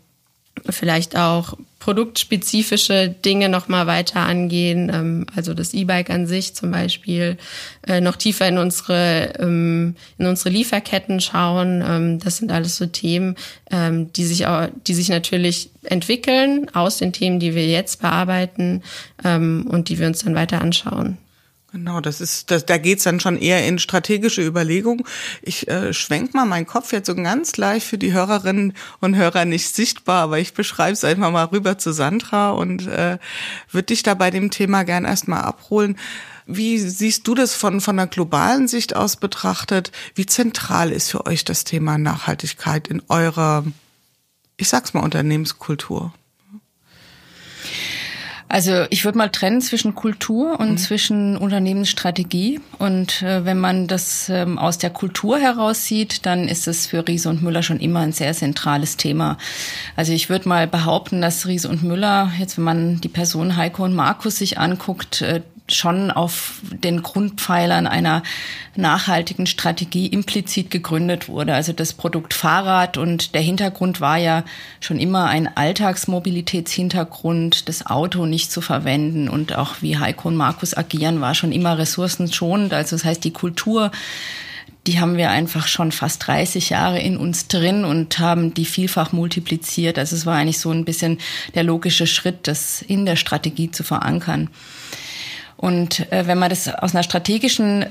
vielleicht 0.70 1.18
auch 1.18 1.58
produktspezifische 1.80 3.10
Dinge 3.10 3.50
noch 3.50 3.68
mal 3.68 3.88
weiter 3.88 4.20
angehen, 4.20 4.92
ähm, 4.94 5.26
also 5.36 5.54
das 5.54 5.74
E-Bike 5.74 6.12
an 6.12 6.28
sich 6.28 6.54
zum 6.54 6.72
Beispiel, 6.72 7.38
äh, 7.88 8.02
noch 8.02 8.16
tiefer 8.16 8.48
in 8.48 8.60
unsere 8.60 9.34
ähm, 9.40 9.96
in 10.20 10.28
unsere 10.28 10.50
Lieferketten 10.50 11.20
schauen. 11.20 11.84
Ähm, 11.86 12.20
das 12.20 12.38
sind 12.38 12.52
alles 12.52 12.78
so 12.78 12.86
Themen, 12.86 13.36
die 13.72 14.26
sich 14.26 14.48
auch, 14.48 14.68
die 14.86 14.94
sich 14.94 15.08
natürlich 15.08 15.70
entwickeln 15.84 16.70
aus 16.74 16.98
den 16.98 17.14
Themen, 17.14 17.40
die 17.40 17.56
wir 17.56 17.66
jetzt 17.66 18.02
bearbeiten 18.02 18.84
und 19.24 19.88
die 19.88 19.98
wir 19.98 20.08
uns 20.08 20.26
dann 20.26 20.36
weiter 20.36 20.62
anschauen. 20.62 21.18
Genau, 21.72 22.02
das 22.02 22.20
ist, 22.20 22.52
das, 22.52 22.66
da 22.66 22.78
geht's 22.78 23.04
dann 23.04 23.22
schon 23.22 23.38
eher 23.38 23.66
in 23.66 23.80
strategische 23.80 24.46
Überlegungen. 24.46 25.06
Ich 25.42 25.70
äh, 25.70 25.94
schwenk 25.94 26.34
mal 26.34 26.46
meinen 26.46 26.66
Kopf 26.66 26.92
jetzt 26.92 27.08
so 27.08 27.16
ganz 27.16 27.56
leicht 27.56 27.88
für 27.88 27.98
die 27.98 28.12
Hörerinnen 28.12 28.74
und 29.00 29.16
Hörer 29.16 29.46
nicht 29.46 29.74
sichtbar, 29.74 30.24
aber 30.24 30.40
ich 30.40 30.54
beschreibe 30.54 30.92
es 30.92 31.06
einfach 31.06 31.32
mal 31.32 31.46
rüber 31.46 31.78
zu 31.78 31.94
Sandra 31.94 32.52
und 32.52 32.88
äh, 32.88 33.20
würde 33.72 33.86
dich 33.86 34.04
da 34.04 34.16
bei 34.16 34.32
dem 34.32 34.52
Thema 34.52 34.84
gern 34.84 35.06
erstmal 35.06 35.44
abholen. 35.44 35.98
Wie 36.46 36.78
siehst 36.78 37.26
du 37.28 37.36
das 37.36 37.56
von, 37.56 37.80
von 37.80 37.96
der 37.96 38.08
globalen 38.08 38.68
Sicht 38.68 38.94
aus 38.94 39.16
betrachtet? 39.16 39.94
Wie 40.14 40.26
zentral 40.26 40.92
ist 40.92 41.10
für 41.10 41.26
euch 41.26 41.46
das 41.46 41.64
Thema 41.64 41.98
Nachhaltigkeit 41.98 42.90
in 42.90 43.02
eurer, 43.08 43.64
ich 44.58 44.68
sag's 44.68 44.94
mal, 44.94 45.04
Unternehmenskultur? 45.04 46.14
Also 48.52 48.86
ich 48.90 49.06
würde 49.06 49.18
mal 49.18 49.30
trennen 49.30 49.62
zwischen 49.62 49.96
Kultur 49.96 50.60
und 50.60 50.72
mhm. 50.72 50.78
zwischen 50.78 51.38
Unternehmensstrategie. 51.38 52.60
Und 52.80 53.22
äh, 53.22 53.46
wenn 53.46 53.58
man 53.58 53.88
das 53.88 54.28
ähm, 54.28 54.60
aus 54.60 54.78
der 54.78 54.90
Kultur 54.90 55.40
heraus 55.40 55.86
sieht, 55.86 56.26
dann 56.26 56.50
ist 56.50 56.68
es 56.68 56.86
für 56.86 57.08
Riese 57.08 57.30
und 57.30 57.42
Müller 57.42 57.64
schon 57.64 57.80
immer 57.80 58.02
ein 58.02 58.12
sehr 58.12 58.34
zentrales 58.34 58.98
Thema. 58.98 59.38
Also 59.96 60.12
ich 60.12 60.30
würde 60.30 60.50
mal 60.50 60.68
behaupten, 60.68 61.22
dass 61.22 61.48
Riese 61.48 61.70
und 61.70 61.84
Müller, 61.84 62.30
jetzt 62.40 62.58
wenn 62.58 62.66
man 62.66 63.00
die 63.00 63.08
Person 63.08 63.56
Heiko 63.56 63.86
und 63.86 63.96
Markus 63.96 64.40
sich 64.40 64.60
anguckt, 64.60 65.22
äh, 65.22 65.40
schon 65.76 66.12
auf 66.12 66.60
den 66.72 67.02
Grundpfeilern 67.02 67.88
einer 67.88 68.24
nachhaltigen 68.76 69.48
Strategie 69.48 70.08
implizit 70.08 70.72
gegründet 70.72 71.28
wurde. 71.28 71.54
Also 71.54 71.74
das 71.74 71.92
Produkt 71.94 72.34
Fahrrad 72.34 72.98
und 72.98 73.36
der 73.36 73.42
Hintergrund 73.42 74.02
war 74.02 74.18
ja 74.18 74.44
schon 74.80 75.00
immer 75.00 75.26
ein 75.26 75.50
Alltagsmobilitätshintergrund, 75.56 77.68
das 77.68 77.86
Auto 77.86 78.26
nicht 78.26 78.52
zu 78.52 78.62
verwenden 78.62 79.30
und 79.30 79.56
auch 79.56 79.76
wie 79.82 79.98
Heiko 79.98 80.30
und 80.30 80.38
Markus 80.38 80.76
agieren 80.76 81.22
war 81.22 81.36
schon 81.36 81.52
immer 81.52 81.78
ressourcenschonend. 81.78 82.74
Also 82.74 82.96
das 82.96 83.06
heißt, 83.06 83.24
die 83.24 83.34
Kultur 83.34 83.92
die 84.88 85.00
haben 85.00 85.18
wir 85.18 85.30
einfach 85.30 85.68
schon 85.68 85.92
fast 85.92 86.26
30 86.26 86.72
Jahre 86.72 87.00
in 87.00 87.18
uns 87.18 87.48
drin 87.48 87.86
und 87.86 88.18
haben 88.18 88.54
die 88.54 88.66
vielfach 88.66 89.12
multipliziert. 89.12 90.00
Also 90.00 90.16
es 90.16 90.26
war 90.26 90.38
eigentlich 90.38 90.60
so 90.60 90.72
ein 90.72 90.86
bisschen 90.86 91.20
der 91.54 91.64
logische 91.64 92.08
Schritt, 92.08 92.48
das 92.48 92.82
in 92.82 93.06
der 93.06 93.16
Strategie 93.16 93.70
zu 93.70 93.84
verankern. 93.84 94.50
Und 95.62 96.12
äh, 96.12 96.28
wenn 96.28 96.40
man 96.40 96.50
das 96.50 96.68
aus 96.68 96.94
einer 96.94 97.04
strategischen 97.04 97.86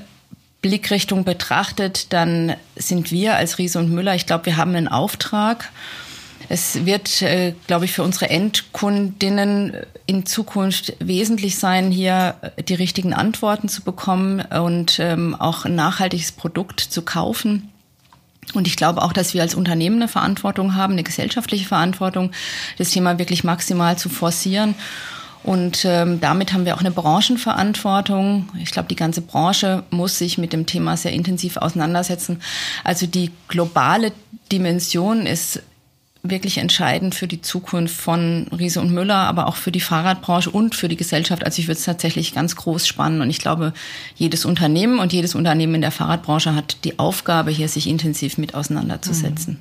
Blickrichtung 0.61 1.23
betrachtet, 1.23 2.13
dann 2.13 2.55
sind 2.75 3.11
wir 3.11 3.35
als 3.35 3.57
Riese 3.57 3.79
und 3.79 3.89
Müller, 3.89 4.13
ich 4.13 4.27
glaube, 4.27 4.45
wir 4.45 4.57
haben 4.57 4.75
einen 4.75 4.89
Auftrag. 4.89 5.69
Es 6.49 6.85
wird, 6.85 7.21
äh, 7.21 7.53
glaube 7.67 7.85
ich, 7.85 7.93
für 7.93 8.03
unsere 8.03 8.29
Endkundinnen 8.29 9.73
in 10.05 10.25
Zukunft 10.25 10.93
wesentlich 10.99 11.57
sein, 11.57 11.91
hier 11.91 12.35
die 12.67 12.73
richtigen 12.73 13.13
Antworten 13.13 13.69
zu 13.69 13.81
bekommen 13.83 14.41
und 14.41 14.99
ähm, 14.99 15.33
auch 15.33 15.63
ein 15.63 15.75
nachhaltiges 15.75 16.33
Produkt 16.33 16.81
zu 16.81 17.03
kaufen. 17.03 17.69
Und 18.53 18.67
ich 18.67 18.75
glaube 18.75 19.01
auch, 19.01 19.13
dass 19.13 19.33
wir 19.33 19.41
als 19.41 19.55
Unternehmen 19.55 19.95
eine 19.95 20.09
Verantwortung 20.09 20.75
haben, 20.75 20.93
eine 20.93 21.03
gesellschaftliche 21.03 21.65
Verantwortung, 21.65 22.31
das 22.77 22.89
Thema 22.89 23.17
wirklich 23.17 23.45
maximal 23.45 23.97
zu 23.97 24.09
forcieren. 24.09 24.75
Und 25.43 25.85
ähm, 25.85 26.21
damit 26.21 26.53
haben 26.53 26.65
wir 26.65 26.75
auch 26.75 26.81
eine 26.81 26.91
Branchenverantwortung. 26.91 28.49
Ich 28.59 28.71
glaube, 28.71 28.87
die 28.89 28.95
ganze 28.95 29.21
Branche 29.21 29.83
muss 29.89 30.17
sich 30.17 30.37
mit 30.37 30.53
dem 30.53 30.65
Thema 30.65 30.97
sehr 30.97 31.13
intensiv 31.13 31.57
auseinandersetzen. 31.57 32.41
Also 32.83 33.07
die 33.07 33.31
globale 33.47 34.11
Dimension 34.51 35.25
ist 35.25 35.63
wirklich 36.23 36.59
entscheidend 36.59 37.15
für 37.15 37.27
die 37.27 37.41
Zukunft 37.41 37.95
von 37.99 38.47
Riese 38.57 38.79
und 38.79 38.91
Müller, 38.91 39.15
aber 39.15 39.47
auch 39.47 39.55
für 39.55 39.71
die 39.71 39.79
Fahrradbranche 39.79 40.51
und 40.51 40.75
für 40.75 40.87
die 40.87 40.95
Gesellschaft. 40.97 41.43
Also 41.43 41.59
ich 41.59 41.67
würde 41.67 41.79
es 41.79 41.85
tatsächlich 41.85 42.35
ganz 42.35 42.55
groß 42.55 42.87
spannen. 42.87 43.21
Und 43.21 43.29
ich 43.31 43.39
glaube, 43.39 43.73
jedes 44.15 44.45
Unternehmen 44.45 44.99
und 44.99 45.13
jedes 45.13 45.33
Unternehmen 45.33 45.75
in 45.75 45.81
der 45.81 45.91
Fahrradbranche 45.91 46.53
hat 46.53 46.77
die 46.83 46.99
Aufgabe, 46.99 47.49
hier 47.49 47.67
sich 47.67 47.87
intensiv 47.87 48.37
mit 48.37 48.53
auseinanderzusetzen. 48.53 49.55
Mhm. 49.55 49.59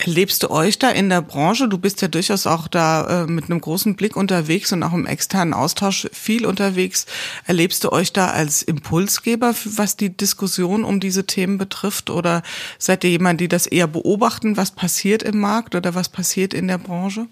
Erlebst 0.00 0.44
du 0.44 0.50
euch 0.50 0.78
da 0.78 0.90
in 0.90 1.08
der 1.08 1.22
Branche? 1.22 1.68
Du 1.68 1.76
bist 1.76 2.02
ja 2.02 2.08
durchaus 2.08 2.46
auch 2.46 2.68
da 2.68 3.24
äh, 3.24 3.26
mit 3.26 3.46
einem 3.46 3.60
großen 3.60 3.96
Blick 3.96 4.14
unterwegs 4.14 4.72
und 4.72 4.84
auch 4.84 4.92
im 4.92 5.06
externen 5.06 5.52
Austausch 5.52 6.08
viel 6.12 6.46
unterwegs. 6.46 7.06
Erlebst 7.46 7.82
du 7.82 7.90
euch 7.90 8.12
da 8.12 8.28
als 8.28 8.62
Impulsgeber, 8.62 9.54
was 9.64 9.96
die 9.96 10.16
Diskussion 10.16 10.84
um 10.84 11.00
diese 11.00 11.26
Themen 11.26 11.58
betrifft? 11.58 12.10
Oder 12.10 12.44
seid 12.78 13.02
ihr 13.02 13.10
jemand, 13.10 13.40
die 13.40 13.48
das 13.48 13.66
eher 13.66 13.88
beobachten, 13.88 14.56
was 14.56 14.70
passiert 14.70 15.24
im 15.24 15.40
Markt 15.40 15.74
oder 15.74 15.96
was 15.96 16.08
passiert 16.08 16.54
in 16.54 16.68
der 16.68 16.78
Branche? 16.78 17.26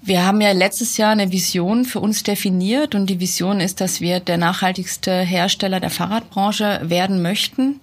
Wir 0.00 0.24
haben 0.24 0.40
ja 0.40 0.52
letztes 0.52 0.96
Jahr 0.96 1.12
eine 1.12 1.30
Vision 1.30 1.84
für 1.84 2.00
uns 2.00 2.22
definiert 2.22 2.94
und 2.94 3.10
die 3.10 3.20
Vision 3.20 3.60
ist, 3.60 3.82
dass 3.82 4.00
wir 4.00 4.20
der 4.20 4.38
nachhaltigste 4.38 5.12
Hersteller 5.20 5.80
der 5.80 5.90
Fahrradbranche 5.90 6.80
werden 6.84 7.20
möchten. 7.20 7.80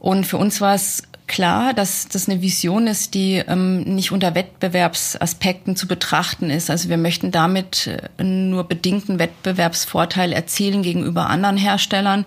Und 0.00 0.26
für 0.26 0.36
uns 0.36 0.60
war 0.60 0.74
es 0.74 1.02
klar, 1.28 1.74
dass 1.74 2.08
das 2.08 2.28
eine 2.28 2.42
Vision 2.42 2.86
ist, 2.86 3.14
die 3.14 3.36
ähm, 3.36 3.82
nicht 3.82 4.10
unter 4.10 4.34
Wettbewerbsaspekten 4.34 5.76
zu 5.76 5.86
betrachten 5.86 6.50
ist. 6.50 6.70
Also 6.70 6.88
wir 6.88 6.96
möchten 6.96 7.30
damit 7.30 7.86
äh, 8.18 8.24
nur 8.24 8.64
bedingten 8.64 9.18
Wettbewerbsvorteil 9.18 10.32
erzielen 10.32 10.82
gegenüber 10.82 11.28
anderen 11.28 11.56
Herstellern. 11.56 12.24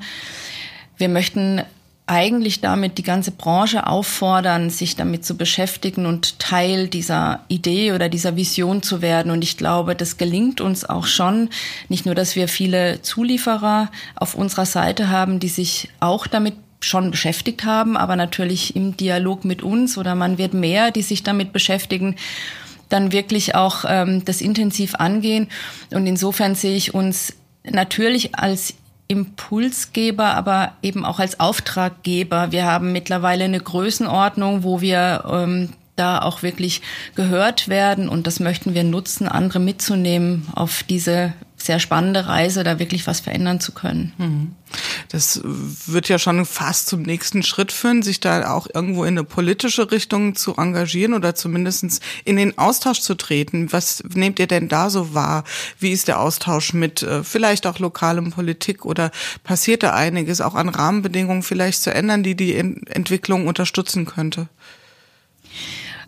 Wir 0.98 1.10
möchten 1.10 1.64
eigentlich 2.08 2.60
damit 2.60 2.98
die 2.98 3.04
ganze 3.04 3.32
Branche 3.32 3.88
auffordern, 3.88 4.70
sich 4.70 4.96
damit 4.96 5.24
zu 5.24 5.38
beschäftigen 5.38 6.06
und 6.06 6.40
Teil 6.40 6.88
dieser 6.88 7.40
Idee 7.48 7.94
oder 7.94 8.10
dieser 8.10 8.36
Vision 8.36 8.84
zu 8.84 9.02
werden. 9.02 9.32
Und 9.32 9.44
ich 9.44 9.56
glaube, 9.56 9.96
das 9.96 10.18
gelingt 10.18 10.60
uns 10.60 10.84
auch 10.84 11.06
schon. 11.06 11.50
Nicht 11.88 12.06
nur, 12.06 12.16
dass 12.16 12.36
wir 12.36 12.48
viele 12.50 13.02
Zulieferer 13.02 13.90
auf 14.16 14.36
unserer 14.36 14.66
Seite 14.66 15.10
haben, 15.10 15.40
die 15.40 15.48
sich 15.48 15.90
auch 16.02 16.28
damit 16.28 16.56
schon 16.82 17.12
beschäftigt 17.12 17.64
haben, 17.64 17.98
aber 17.98 18.16
natürlich 18.16 18.76
im 18.76 18.98
Dialog 18.98 19.46
mit 19.46 19.62
uns 19.62 19.98
oder 19.98 20.16
man 20.16 20.38
wird 20.38 20.54
mehr, 20.54 20.92
die 20.92 21.02
sich 21.02 21.24
damit 21.24 21.54
beschäftigen, 21.54 22.16
dann 22.90 23.12
wirklich 23.12 23.56
auch 23.56 23.86
ähm, 23.88 24.26
das 24.26 24.42
intensiv 24.42 24.96
angehen. 24.96 25.48
Und 25.92 26.08
insofern 26.08 26.56
sehe 26.56 26.76
ich 26.76 26.94
uns 26.94 27.34
natürlich 27.64 28.36
als 28.36 28.74
Impulsgeber, 29.08 30.36
aber 30.36 30.74
eben 30.82 31.06
auch 31.06 31.20
als 31.20 31.40
Auftraggeber. 31.40 32.52
Wir 32.52 32.66
haben 32.66 32.92
mittlerweile 32.92 33.44
eine 33.44 33.60
Größenordnung, 33.60 34.64
wo 34.64 34.82
wir 34.82 35.24
ähm, 35.30 35.70
da 35.96 36.22
auch 36.22 36.44
wirklich 36.44 36.82
gehört 37.16 37.68
werden 37.68 38.10
und 38.10 38.26
das 38.26 38.40
möchten 38.40 38.74
wir 38.74 38.84
nutzen, 38.84 39.28
andere 39.28 39.60
mitzunehmen 39.60 40.48
auf 40.56 40.84
diese 40.84 41.34
sehr 41.66 41.80
spannende 41.80 42.28
Reise, 42.28 42.64
da 42.64 42.80
wirklich 42.80 43.08
was 43.08 43.20
verändern 43.20 43.60
zu 43.60 43.72
können. 43.72 44.14
Mhm. 44.18 44.56
Das 45.10 45.42
wird 45.44 46.08
ja 46.08 46.18
schon 46.18 46.46
fast 46.46 46.88
zum 46.88 47.02
nächsten 47.02 47.44
Schritt 47.44 47.72
führen, 47.72 48.04
sich 48.04 48.20
da 48.20 48.54
auch 48.54 48.68
irgendwo 48.74 49.04
in 49.04 49.18
eine 49.18 49.24
politische 49.24 49.92
Richtung 49.92 50.36
zu 50.36 50.56
engagieren 50.56 51.14
oder 51.14 51.36
zumindestens 51.36 52.00
in 52.24 52.38
den 52.38 52.58
Austausch 52.58 53.02
zu 53.02 53.16
treten. 53.16 53.72
Was 53.74 54.04
nehmt 54.14 54.40
ihr 54.40 54.48
denn 54.48 54.70
da 54.70 54.90
so 54.90 55.14
wahr? 55.14 55.44
Wie 55.80 55.92
ist 55.92 56.08
der 56.08 56.20
Austausch 56.20 56.74
mit 56.74 57.04
äh, 57.04 57.24
vielleicht 57.24 57.68
auch 57.68 57.80
lokalem 57.80 58.32
Politik 58.32 58.86
oder 58.86 59.12
passiert 59.44 59.84
da 59.84 59.94
einiges 59.94 60.42
auch 60.42 60.56
an 60.56 60.70
Rahmenbedingungen 60.70 61.44
vielleicht 61.44 61.82
zu 61.82 61.94
ändern, 61.94 62.24
die 62.24 62.36
die 62.36 62.56
Entwicklung 62.56 63.48
unterstützen 63.48 64.06
könnte? 64.06 64.48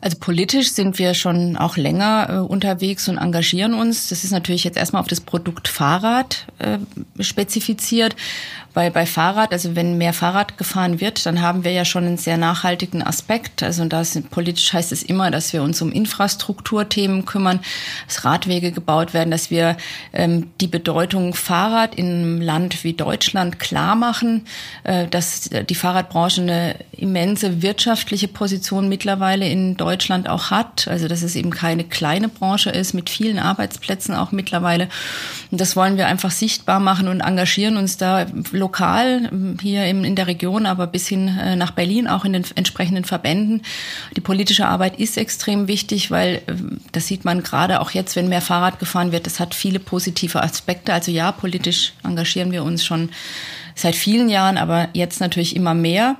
Also 0.04 0.18
politisch 0.20 0.74
sind 0.74 1.00
wir 1.00 1.14
schon 1.14 1.56
auch 1.56 1.78
länger 1.78 2.28
äh, 2.30 2.34
unterwegs 2.40 3.08
und 3.08 3.18
engagieren 3.18 3.74
uns. 3.74 4.10
Das 4.10 4.26
ist 4.26 4.32
natürlich 4.32 4.66
jetzt 4.66 4.78
erstmal 4.78 5.02
auf 5.02 5.08
das 5.08 5.22
Produkt 5.22 5.70
Fahrrad 5.70 6.46
äh, 6.60 6.78
spezifiziert, 7.24 8.14
weil 8.74 8.92
bei 8.92 9.06
Fahrrad, 9.06 9.52
also 9.52 9.76
wenn 9.76 9.98
mehr 9.98 10.14
Fahrrad 10.14 10.58
gefahren 10.58 11.00
wird, 11.00 11.26
dann 11.26 11.42
haben 11.42 11.64
wir 11.64 11.72
ja 11.72 11.86
schon 11.86 12.06
einen 12.06 12.18
sehr 12.18 12.38
nachhaltigen 12.38 13.04
Aspekt. 13.04 13.62
Also 13.62 13.86
das 13.86 14.20
politisch 14.32 14.74
heißt 14.74 14.92
es 14.92 15.04
immer, 15.04 15.32
dass 15.32 15.54
wir 15.54 15.62
uns 15.62 15.82
um 15.82 15.92
Infrastrukturthemen 15.92 17.26
kümmern, 17.26 17.60
dass 18.08 18.26
Radwege 18.26 18.72
gebaut 18.72 19.14
werden, 19.14 19.32
dass 19.32 19.52
wir 19.52 19.78
ähm, 20.12 20.52
die 20.60 20.68
Bedeutung 20.68 21.34
Fahrrad 21.34 21.96
in 21.96 22.08
einem 22.08 22.42
Land 22.42 22.84
wie 22.84 22.94
Deutschland 22.94 23.60
klar 23.60 23.96
machen, 23.96 24.46
äh, 24.84 25.08
dass 25.08 25.50
die 25.50 25.76
Fahrradbranche 25.76 26.42
eine 26.42 26.76
immense 26.92 27.62
wirtschaftliche 27.62 28.28
Position 28.28 28.90
mittlerweile 28.90 29.48
in 29.48 29.78
Deutschland 29.78 30.28
auch 30.28 30.50
hat. 30.50 30.88
Also 30.88 31.08
dass 31.08 31.22
es 31.22 31.36
eben 31.36 31.52
keine 31.52 31.84
kleine 31.84 32.28
Branche 32.30 32.72
ist 32.72 32.94
mit 32.94 33.10
vielen 33.10 33.38
Arbeitsplätzen 33.38 34.16
auch 34.16 34.32
mittlerweile. 34.32 34.88
Und 35.52 35.62
das 35.62 35.76
wollen 35.76 35.98
wir 35.98 36.08
einfach 36.08 36.32
sichtbar 36.32 36.80
machen 36.80 37.08
und 37.08 37.22
engagieren 37.22 37.78
uns 37.78 37.98
da 37.98 38.26
lokal 38.64 39.30
hier 39.62 39.86
in 39.86 40.16
der 40.16 40.28
Region, 40.28 40.66
aber 40.66 40.88
bis 40.88 41.08
hin 41.08 41.28
äh, 41.28 41.56
nach 41.56 41.72
Berlin 41.72 42.08
auch 42.08 42.24
in 42.24 42.34
den 42.34 42.46
entsprechenden 42.56 43.04
Verbänden. 43.04 43.62
Die 44.16 44.22
politische 44.22 44.68
Arbeit 44.68 45.00
ist 45.00 45.18
extrem 45.18 45.68
wichtig, 45.68 46.12
weil 46.12 46.36
äh, 46.36 46.54
das 46.94 47.08
sieht 47.08 47.26
man 47.26 47.44
gerade 47.44 47.82
auch 47.82 47.92
jetzt, 47.92 48.16
wenn 48.16 48.30
mehr 48.30 48.42
Fahrrad 48.42 48.80
gefahren 48.80 49.12
wird. 49.12 49.26
Das 49.26 49.40
hat 49.40 49.54
viele 49.54 49.80
positive 49.80 50.42
Aspekte. 50.42 50.94
Also 50.94 51.12
ja, 51.12 51.32
politisch 51.32 51.94
engagieren 52.04 52.52
wir 52.52 52.64
uns 52.64 52.86
schon 52.86 53.10
seit 53.76 53.96
vielen 53.96 54.30
Jahren, 54.30 54.58
aber 54.58 54.88
jetzt 54.94 55.20
natürlich 55.20 55.56
immer 55.56 55.74
mehr. 55.74 56.16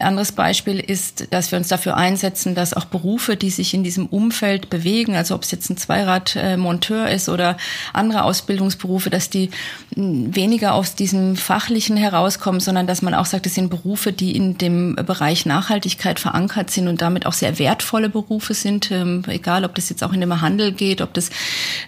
Anderes 0.00 0.32
Beispiel 0.32 0.80
ist, 0.80 1.32
dass 1.32 1.50
wir 1.52 1.58
uns 1.58 1.68
dafür 1.68 1.96
einsetzen, 1.96 2.54
dass 2.54 2.74
auch 2.74 2.86
Berufe, 2.86 3.36
die 3.36 3.50
sich 3.50 3.74
in 3.74 3.84
diesem 3.84 4.06
Umfeld 4.06 4.70
bewegen, 4.70 5.14
also 5.14 5.34
ob 5.34 5.42
es 5.42 5.50
jetzt 5.50 5.68
ein 5.70 5.76
Zweiradmonteur 5.76 7.08
ist 7.10 7.28
oder 7.28 7.56
andere 7.92 8.24
Ausbildungsberufe, 8.24 9.10
dass 9.10 9.30
die 9.30 9.50
hm, 9.94 10.34
weniger 10.34 10.74
aus 10.74 10.94
diesem 10.94 11.36
Fachlichen 11.36 11.96
herauskommen, 11.96 12.60
sondern 12.60 12.86
dass 12.86 13.02
man 13.02 13.14
auch 13.14 13.26
sagt, 13.26 13.46
es 13.46 13.54
sind 13.54 13.68
Berufe, 13.68 14.12
die 14.12 14.34
in 14.34 14.56
dem 14.58 14.96
Bereich 14.96 15.44
Nachhaltigkeit 15.44 16.18
verankert 16.18 16.70
sind 16.70 16.88
und 16.88 17.02
damit 17.02 17.26
auch 17.26 17.34
sehr 17.34 17.58
wertvolle 17.58 18.08
Berufe 18.08 18.54
sind, 18.54 18.90
ähm, 18.90 19.22
egal 19.28 19.64
ob 19.64 19.74
das 19.74 19.90
jetzt 19.90 20.02
auch 20.02 20.12
in 20.12 20.20
dem 20.20 20.40
Handel 20.40 20.72
geht, 20.72 21.02
ob 21.02 21.12
das 21.14 21.30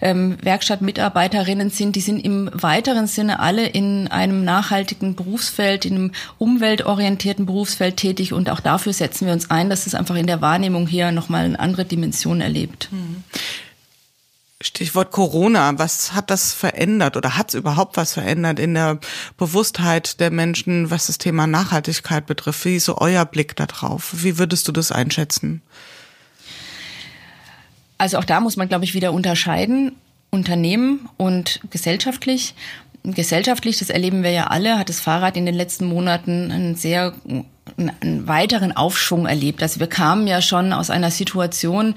ähm, 0.01 0.37
Werkstattmitarbeiterinnen 0.43 1.71
sind, 1.71 1.97
die 1.97 2.01
sind 2.01 2.25
im 2.25 2.51
weiteren 2.53 3.07
Sinne 3.07 3.41
alle 3.41 3.67
in 3.67 4.09
einem 4.09 4.45
nachhaltigen 4.45 5.15
Berufsfeld, 5.15 5.85
in 5.85 5.95
einem 5.95 6.13
umweltorientierten 6.39 7.47
Berufsfeld 7.47 8.02
tätig 8.03 8.33
und 8.33 8.51
auch 8.51 8.61
dafür 8.61 8.93
setzen 8.93 9.27
wir 9.27 9.33
uns 9.33 9.51
ein, 9.51 9.71
dass 9.71 9.87
es 9.87 9.95
einfach 9.95 10.17
in 10.17 10.27
der 10.27 10.41
Wahrnehmung 10.41 10.87
hier 10.87 11.13
nochmal 11.13 11.45
eine 11.45 11.61
andere 11.61 11.85
Dimension 11.85 12.41
erlebt. 12.41 12.89
Mhm. 12.91 13.23
Stichwort 14.61 15.11
Corona. 15.11 15.79
Was 15.79 16.13
hat 16.13 16.31
das 16.31 16.53
verändert 16.53 17.17
oder 17.17 17.37
hat 17.37 17.49
es 17.49 17.55
überhaupt 17.55 17.97
was 17.97 18.15
verändert 18.15 18.59
in 18.59 18.75
der 18.75 18.99
Bewusstheit 19.37 20.21
der 20.21 20.31
Menschen, 20.31 20.91
was 20.91 21.07
das 21.07 21.19
Thema 21.19 21.47
Nachhaltigkeit 21.47 22.27
betrifft? 22.27 22.65
Wie 22.65 22.77
ist 22.77 22.85
so 22.85 22.99
euer 22.99 23.25
Blick 23.25 23.57
darauf? 23.57 24.13
Wie 24.23 24.39
würdest 24.39 24.69
du 24.69 24.73
das 24.73 24.93
einschätzen? 24.93 25.63
Also 27.99 28.19
auch 28.19 28.25
da 28.25 28.41
muss 28.41 28.57
man, 28.57 28.69
glaube 28.69 28.85
ich, 28.85 28.95
wieder 28.95 29.13
unterscheiden. 29.13 29.93
Unternehmen 30.31 31.09
und 31.19 31.61
gesellschaftlich 31.71 32.55
gesellschaftlich, 33.05 33.79
das 33.79 33.91
erleben 33.91 34.23
wir 34.23 34.31
ja 34.31 34.47
alle, 34.47 34.79
hat 34.79 34.89
das 34.89 35.01
Fahrrad 35.01 35.37
in 35.37 35.47
den 35.47 35.55
letzten 35.55 35.87
Monaten 35.87 36.51
einen 36.51 36.77
sehr 36.77 37.13
einen 37.77 38.27
weiteren 38.27 38.77
Aufschwung 38.77 39.27
erlebt. 39.27 39.63
Also 39.63 39.81
wir 39.81 39.87
kamen 39.87 40.27
ja 40.27 40.43
schon 40.43 40.73
aus 40.73 40.91
einer 40.91 41.11
Situation, 41.11 41.95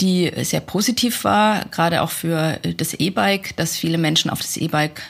die 0.00 0.30
sehr 0.42 0.60
positiv 0.60 1.24
war, 1.24 1.64
gerade 1.70 2.02
auch 2.02 2.10
für 2.10 2.58
das 2.76 2.94
E-Bike, 2.94 3.56
dass 3.56 3.76
viele 3.76 3.98
Menschen 3.98 4.30
auf 4.30 4.40
das 4.40 4.56
E-Bike 4.56 5.02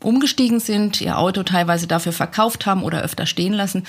umgestiegen 0.00 0.60
sind, 0.60 1.00
ihr 1.00 1.18
Auto 1.18 1.42
teilweise 1.42 1.86
dafür 1.86 2.12
verkauft 2.12 2.66
haben 2.66 2.84
oder 2.84 3.02
öfter 3.02 3.26
stehen 3.26 3.52
lassen. 3.52 3.84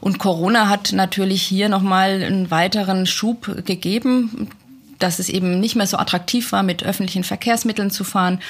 Und 0.00 0.18
Corona 0.18 0.68
hat 0.68 0.92
natürlich 0.92 1.42
hier 1.42 1.68
nochmal 1.68 2.22
einen 2.22 2.50
weiteren 2.50 3.06
Schub 3.06 3.64
gegeben, 3.66 4.48
dass 4.98 5.18
es 5.18 5.28
eben 5.28 5.60
nicht 5.60 5.74
mehr 5.76 5.86
so 5.86 5.98
attraktiv 5.98 6.52
war, 6.52 6.62
mit 6.62 6.84
öffentlichen 6.84 7.24
Verkehrsmitteln 7.24 7.90
zu 7.90 8.04
fahren. 8.04 8.40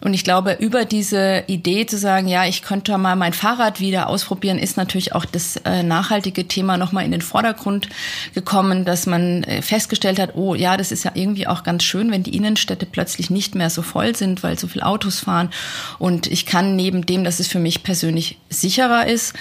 Und 0.00 0.14
ich 0.14 0.24
glaube, 0.24 0.56
über 0.60 0.84
diese 0.84 1.44
Idee 1.46 1.86
zu 1.86 1.98
sagen, 1.98 2.28
ja, 2.28 2.46
ich 2.46 2.62
könnte 2.62 2.96
mal 2.98 3.16
mein 3.16 3.32
Fahrrad 3.32 3.80
wieder 3.80 4.08
ausprobieren, 4.08 4.58
ist 4.58 4.76
natürlich 4.76 5.14
auch 5.14 5.24
das 5.24 5.56
äh, 5.64 5.82
nachhaltige 5.82 6.46
Thema 6.46 6.76
nochmal 6.76 7.04
in 7.04 7.10
den 7.10 7.22
Vordergrund 7.22 7.88
gekommen, 8.34 8.84
dass 8.84 9.06
man 9.06 9.44
äh, 9.44 9.62
festgestellt 9.62 10.18
hat, 10.18 10.34
oh 10.34 10.54
ja, 10.54 10.76
das 10.76 10.92
ist 10.92 11.04
ja 11.04 11.12
irgendwie 11.14 11.46
auch 11.46 11.62
ganz 11.62 11.84
schön, 11.84 12.10
wenn 12.10 12.22
die 12.22 12.36
Innenstädte 12.36 12.86
plötzlich 12.86 13.30
nicht 13.30 13.54
mehr 13.54 13.70
so 13.70 13.82
voll 13.82 14.14
sind, 14.16 14.42
weil 14.42 14.58
so 14.58 14.66
viele 14.66 14.86
Autos 14.86 15.20
fahren. 15.20 15.50
Und 15.98 16.26
ich 16.26 16.46
kann 16.46 16.76
neben 16.76 17.06
dem, 17.06 17.24
dass 17.24 17.40
es 17.40 17.48
für 17.48 17.58
mich 17.58 17.82
persönlich 17.82 18.38
sicherer 18.50 19.06
ist, 19.06 19.34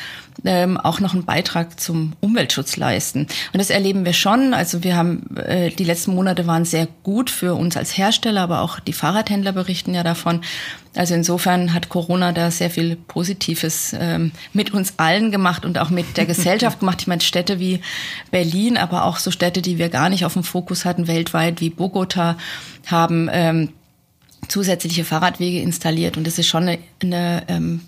ähm, 0.46 0.78
auch 0.78 1.00
noch 1.00 1.14
einen 1.14 1.26
Beitrag 1.26 1.80
zum 1.80 2.14
Umweltschutz 2.20 2.78
leisten. 2.78 3.28
Und 3.54 3.60
das 3.60 3.70
erleben 3.70 4.06
wir 4.06 4.14
schon. 4.14 4.54
Also 4.54 4.84
wir 4.84 4.96
haben, 4.96 5.36
äh, 5.38 5.70
die 5.70 5.84
letzten 5.84 6.16
Monate 6.16 6.48
waren 6.48 6.66
sehr 6.66 6.88
gut 7.04 7.30
für 7.30 7.54
uns 7.56 7.78
als 7.78 7.98
Hersteller, 7.98 8.42
aber 8.42 8.62
auch 8.62 8.80
die 8.80 8.94
Fahrradhändler 8.94 9.52
berichten 9.52 9.94
ja 9.94 10.04
davon. 10.04 10.42
Also 10.96 11.16
insofern 11.16 11.74
hat 11.74 11.90
Corona 11.90 12.32
da 12.32 12.52
sehr 12.52 12.70
viel 12.70 12.96
Positives 12.96 13.96
ähm, 14.00 14.32
mit 14.54 14.74
uns 14.74 14.94
allen 14.98 15.32
gemacht 15.32 15.66
und 15.66 15.78
auch 15.78 15.90
mit 15.90 16.18
der 16.18 16.26
Gesellschaft 16.28 16.80
gemacht. 16.80 17.02
Ich 17.02 17.08
meine, 17.08 17.22
Städte 17.22 17.60
wie 17.60 17.80
Berlin, 18.32 18.78
aber 18.78 19.06
auch 19.06 19.18
so 19.18 19.32
Städte, 19.32 19.62
die 19.62 19.78
wir 19.78 19.90
gar 19.90 20.10
nicht 20.10 20.26
auf 20.26 20.34
dem 20.34 20.44
Fokus 20.44 20.86
hatten, 20.86 21.08
weltweit 21.08 21.62
wie 21.62 21.70
Bogota, 21.70 22.38
haben 22.86 23.30
ähm, 23.32 23.70
zusätzliche 24.48 25.04
Fahrradwege 25.04 25.62
installiert. 25.62 26.18
Und 26.18 26.28
das 26.28 26.38
ist 26.38 26.48
schon 26.48 26.64
eine, 26.64 26.80
eine 27.02 27.44
ähm, 27.48 27.82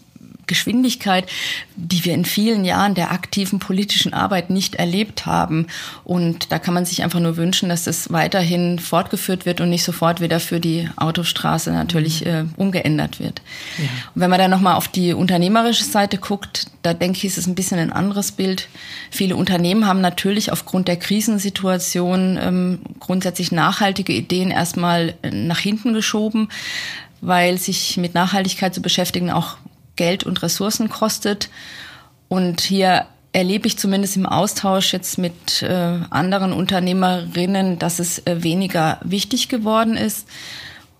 Geschwindigkeit, 0.48 1.26
die 1.76 2.04
wir 2.06 2.14
in 2.14 2.26
vielen 2.26 2.66
Jahren 2.66 2.96
der 2.96 3.12
aktiven 3.12 3.60
politischen 3.60 4.14
Arbeit 4.14 4.50
nicht 4.50 4.76
erlebt 4.76 5.26
haben. 5.26 5.68
Und 6.04 6.52
da 6.52 6.60
kann 6.60 6.74
man 6.74 6.86
sich 6.86 7.04
einfach 7.04 7.20
nur 7.20 7.38
wünschen, 7.38 7.70
dass 7.70 7.84
das 7.84 8.12
weiterhin 8.12 8.80
fortgeführt 8.80 9.46
wird 9.46 9.62
und 9.62 9.70
nicht 9.70 9.84
sofort 9.84 10.22
wieder 10.22 10.40
für 10.40 10.60
die 10.60 10.90
Autostraße 10.96 11.72
natürlich 11.72 12.26
mhm. 12.26 12.28
äh, 12.28 12.44
umgeändert 12.58 13.20
wird. 13.20 13.42
Ja. 13.78 13.86
Und 14.14 14.22
wenn 14.22 14.30
man 14.30 14.40
dann 14.40 14.52
nochmal 14.52 14.76
auf 14.76 14.88
die 14.88 15.14
unternehmerische 15.14 15.84
Seite 15.84 16.18
guckt, 16.18 16.68
da 16.82 16.94
denke 16.94 17.18
ich, 17.18 17.26
ist 17.26 17.38
es 17.38 17.48
ein 17.48 17.56
bisschen 17.56 17.80
ein 17.80 17.92
anderes 17.92 18.32
Bild. 18.32 18.68
Viele 19.10 19.36
Unternehmen 19.36 19.88
haben 19.88 20.02
natürlich 20.02 20.52
aufgrund 20.52 20.88
der 20.88 20.98
Krisensituation 20.98 22.38
ähm, 22.42 22.80
grundsätzlich 23.00 23.52
nachhaltige 23.52 24.14
Ideen 24.14 24.52
erstmal 24.52 25.16
nach 25.32 25.60
hinten 25.60 25.94
geschoben 25.94 26.50
weil 27.22 27.58
sich 27.58 27.98
mit 27.98 28.14
Nachhaltigkeit 28.14 28.74
zu 28.74 28.82
beschäftigen 28.82 29.32
auch 29.32 29.58
Geld 29.96 30.24
und 30.24 30.42
Ressourcen 30.42 30.90
kostet. 30.90 31.50
Und 32.28 32.62
hier 32.62 33.06
erlebe 33.34 33.68
ich 33.68 33.78
zumindest 33.78 34.16
im 34.16 34.26
Austausch 34.26 34.94
jetzt 34.94 35.18
mit 35.18 35.62
äh, 35.62 36.00
anderen 36.10 36.54
Unternehmerinnen, 36.54 37.78
dass 37.80 38.00
es 38.00 38.26
äh, 38.26 38.44
weniger 38.44 39.00
wichtig 39.04 39.50
geworden 39.50 39.98
ist. 39.98 40.28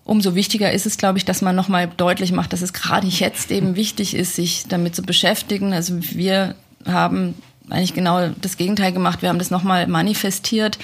Umso 0.04 0.34
wichtiger 0.34 0.70
ist 0.70 0.86
es, 0.86 0.98
glaube 0.98 1.18
ich, 1.18 1.24
dass 1.24 1.42
man 1.42 1.56
nochmal 1.56 1.90
deutlich 1.96 2.32
macht, 2.32 2.52
dass 2.52 2.62
es 2.62 2.72
gerade 2.72 3.06
jetzt 3.06 3.50
eben 3.50 3.74
wichtig 3.74 4.14
ist, 4.14 4.36
sich 4.36 4.66
damit 4.68 4.94
zu 4.94 5.02
beschäftigen. 5.02 5.72
Also 5.72 5.94
wir 5.98 6.54
haben 6.86 7.34
eigentlich 7.68 7.94
genau 7.94 8.28
das 8.40 8.56
Gegenteil 8.56 8.92
gemacht. 8.92 9.22
Wir 9.22 9.28
haben 9.28 9.38
das 9.38 9.50
nochmal 9.50 9.86
manifestiert. 9.86 10.78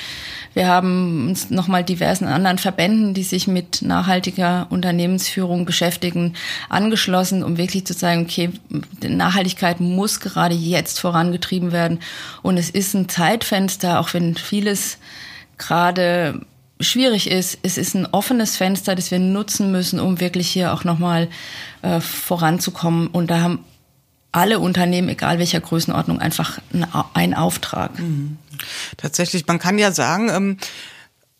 Wir 0.55 0.69
haben 0.69 1.29
uns 1.29 1.51
nochmal 1.51 1.85
diversen 1.85 2.27
anderen 2.27 2.59
Verbänden, 2.59 3.15
die 3.15 3.23
sich 3.23 3.47
mit 3.47 3.83
nachhaltiger 3.83 4.67
Unternehmensführung 4.71 5.65
beschäftigen, 5.65 6.35
angeschlossen, 6.69 7.43
um 7.43 7.57
wirklich 7.57 7.87
zu 7.87 7.95
sagen, 7.95 8.23
okay, 8.23 8.51
Nachhaltigkeit 9.03 9.81
muss 9.81 10.21
gerade 10.21 10.55
jetzt 10.55 11.01
vorangetrieben 11.01 11.73
werden. 11.73 12.01
Und 12.43 12.59
es 12.59 12.69
ist 12.69 12.95
ein 12.95 13.09
Zeitfenster, 13.09 14.01
auch 14.01 14.13
wenn 14.13 14.37
vieles 14.37 14.99
gerade 15.57 16.45
schwierig 16.81 17.31
ist. 17.31 17.59
Es 17.63 17.79
ist 17.79 17.95
ein 17.95 18.07
offenes 18.07 18.57
Fenster, 18.57 18.95
das 18.95 19.11
wir 19.11 19.21
nutzen 19.21 19.71
müssen, 19.73 20.01
um 20.01 20.21
wirklich 20.21 20.49
hier 20.49 20.75
auch 20.75 20.85
nochmal 20.85 21.29
äh, 21.83 22.01
voranzukommen. 22.01 23.07
Und 23.07 23.31
da 23.31 23.41
haben 23.41 23.65
alle 24.33 24.59
Unternehmen, 24.59 25.09
egal 25.09 25.39
welcher 25.39 25.61
Größenordnung, 25.61 26.19
einfach 26.19 26.59
einen 27.15 27.35
Auftrag. 27.35 27.99
Mhm. 27.99 28.39
Tatsächlich, 28.97 29.47
man 29.47 29.59
kann 29.59 29.79
ja 29.79 29.93
sagen, 29.93 30.31
ähm, 30.31 30.57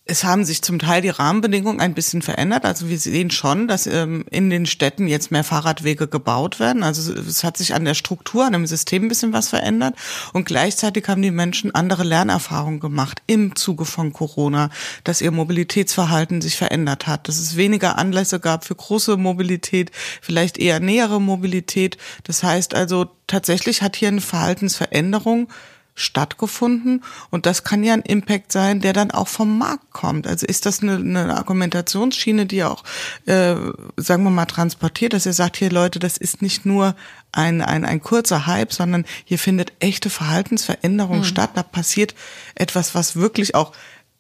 es 0.05 0.25
haben 0.25 0.45
sich 0.45 0.63
zum 0.63 0.81
Teil 0.81 1.01
die 1.01 1.11
Rahmenbedingungen 1.11 1.81
ein 1.81 1.95
bisschen 1.95 2.23
verändert. 2.23 2.65
Also 2.65 2.89
wir 2.89 2.99
sehen 2.99 3.31
schon, 3.31 3.69
dass 3.69 3.87
ähm, 3.87 4.25
in 4.31 4.51
den 4.51 4.67
Städten 4.67 5.07
jetzt 5.07 5.31
mehr 5.31 5.45
Fahrradwege 5.45 6.09
gebaut 6.09 6.59
werden. 6.59 6.83
Also 6.83 7.13
es 7.15 7.45
hat 7.45 7.57
sich 7.57 7.73
an 7.75 7.85
der 7.85 7.95
Struktur, 7.95 8.45
an 8.45 8.53
dem 8.53 8.67
System 8.67 9.05
ein 9.05 9.09
bisschen 9.09 9.33
was 9.33 9.49
verändert. 9.49 9.95
Und 10.33 10.45
gleichzeitig 10.45 11.07
haben 11.07 11.23
die 11.23 11.31
Menschen 11.31 11.73
andere 11.73 12.03
Lernerfahrungen 12.03 12.81
gemacht 12.81 13.23
im 13.29 13.55
Zuge 13.55 13.85
von 13.85 14.13
Corona, 14.13 14.71
dass 15.05 15.21
ihr 15.21 15.31
Mobilitätsverhalten 15.31 16.41
sich 16.43 16.57
verändert 16.57 17.07
hat, 17.07 17.29
dass 17.29 17.39
es 17.39 17.57
weniger 17.57 17.97
Anlässe 17.97 18.41
gab 18.41 18.65
für 18.65 18.75
große 18.75 19.17
Mobilität, 19.17 19.93
vielleicht 20.21 20.59
eher 20.59 20.81
nähere 20.81 21.21
Mobilität. 21.21 21.97
Das 22.25 22.43
heißt 22.43 22.75
also, 22.75 23.07
tatsächlich 23.29 23.83
hat 23.83 23.95
hier 23.95 24.09
eine 24.09 24.21
Verhaltensveränderung 24.21 25.49
stattgefunden 25.95 27.05
und 27.31 27.45
das 27.45 27.65
kann 27.65 27.85
ja 27.85 27.93
ein 27.93 28.03
Impact 28.03 28.51
sein, 28.51 28.81
der 28.81 28.93
dann 28.93 29.11
auch 29.11 29.29
vom 29.29 29.59
Markt 29.59 29.93
kommt. 29.93 30.27
Also 30.27 30.47
ist 30.47 30.65
das 30.65 30.83
eine, 30.83 30.97
eine 30.97 31.37
Argumentationsschiene, 31.37 32.47
die 32.47 32.65
auch, 32.65 32.83
äh, 33.27 33.55
sagen 33.97 34.25
wir 34.25 34.31
mal, 34.31 34.47
transportiert, 34.47 35.13
dass 35.13 35.27
ihr 35.27 35.35
sagt, 35.35 35.59
hier 35.59 35.71
Leute, 35.71 35.99
das 35.99 36.17
ist 36.17 36.41
nicht 36.41 36.65
nur 36.65 36.97
ein, 37.31 37.61
ein, 37.61 37.85
ein 37.85 38.01
kurzer 38.01 38.47
Hype, 38.47 38.73
sondern 38.73 39.05
hier 39.25 39.39
findet 39.39 39.73
echte 39.81 40.09
Verhaltensveränderung 40.09 41.19
mhm. 41.19 41.25
statt. 41.25 41.51
Da 41.55 41.63
passiert 41.63 42.15
etwas, 42.55 42.95
was 42.95 43.17
wirklich 43.17 43.55
auch, 43.55 43.73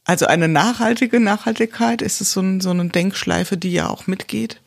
also 0.05 0.27
eine 0.27 0.49
nachhaltige 0.49 1.21
Nachhaltigkeit, 1.21 2.03
ist 2.03 2.21
es 2.21 2.33
so, 2.33 2.41
ein, 2.41 2.61
so 2.61 2.71
eine 2.71 2.89
Denkschleife, 2.89 3.57
die 3.57 3.73
ja 3.73 3.89
auch 3.89 4.07
mitgeht? 4.07 4.61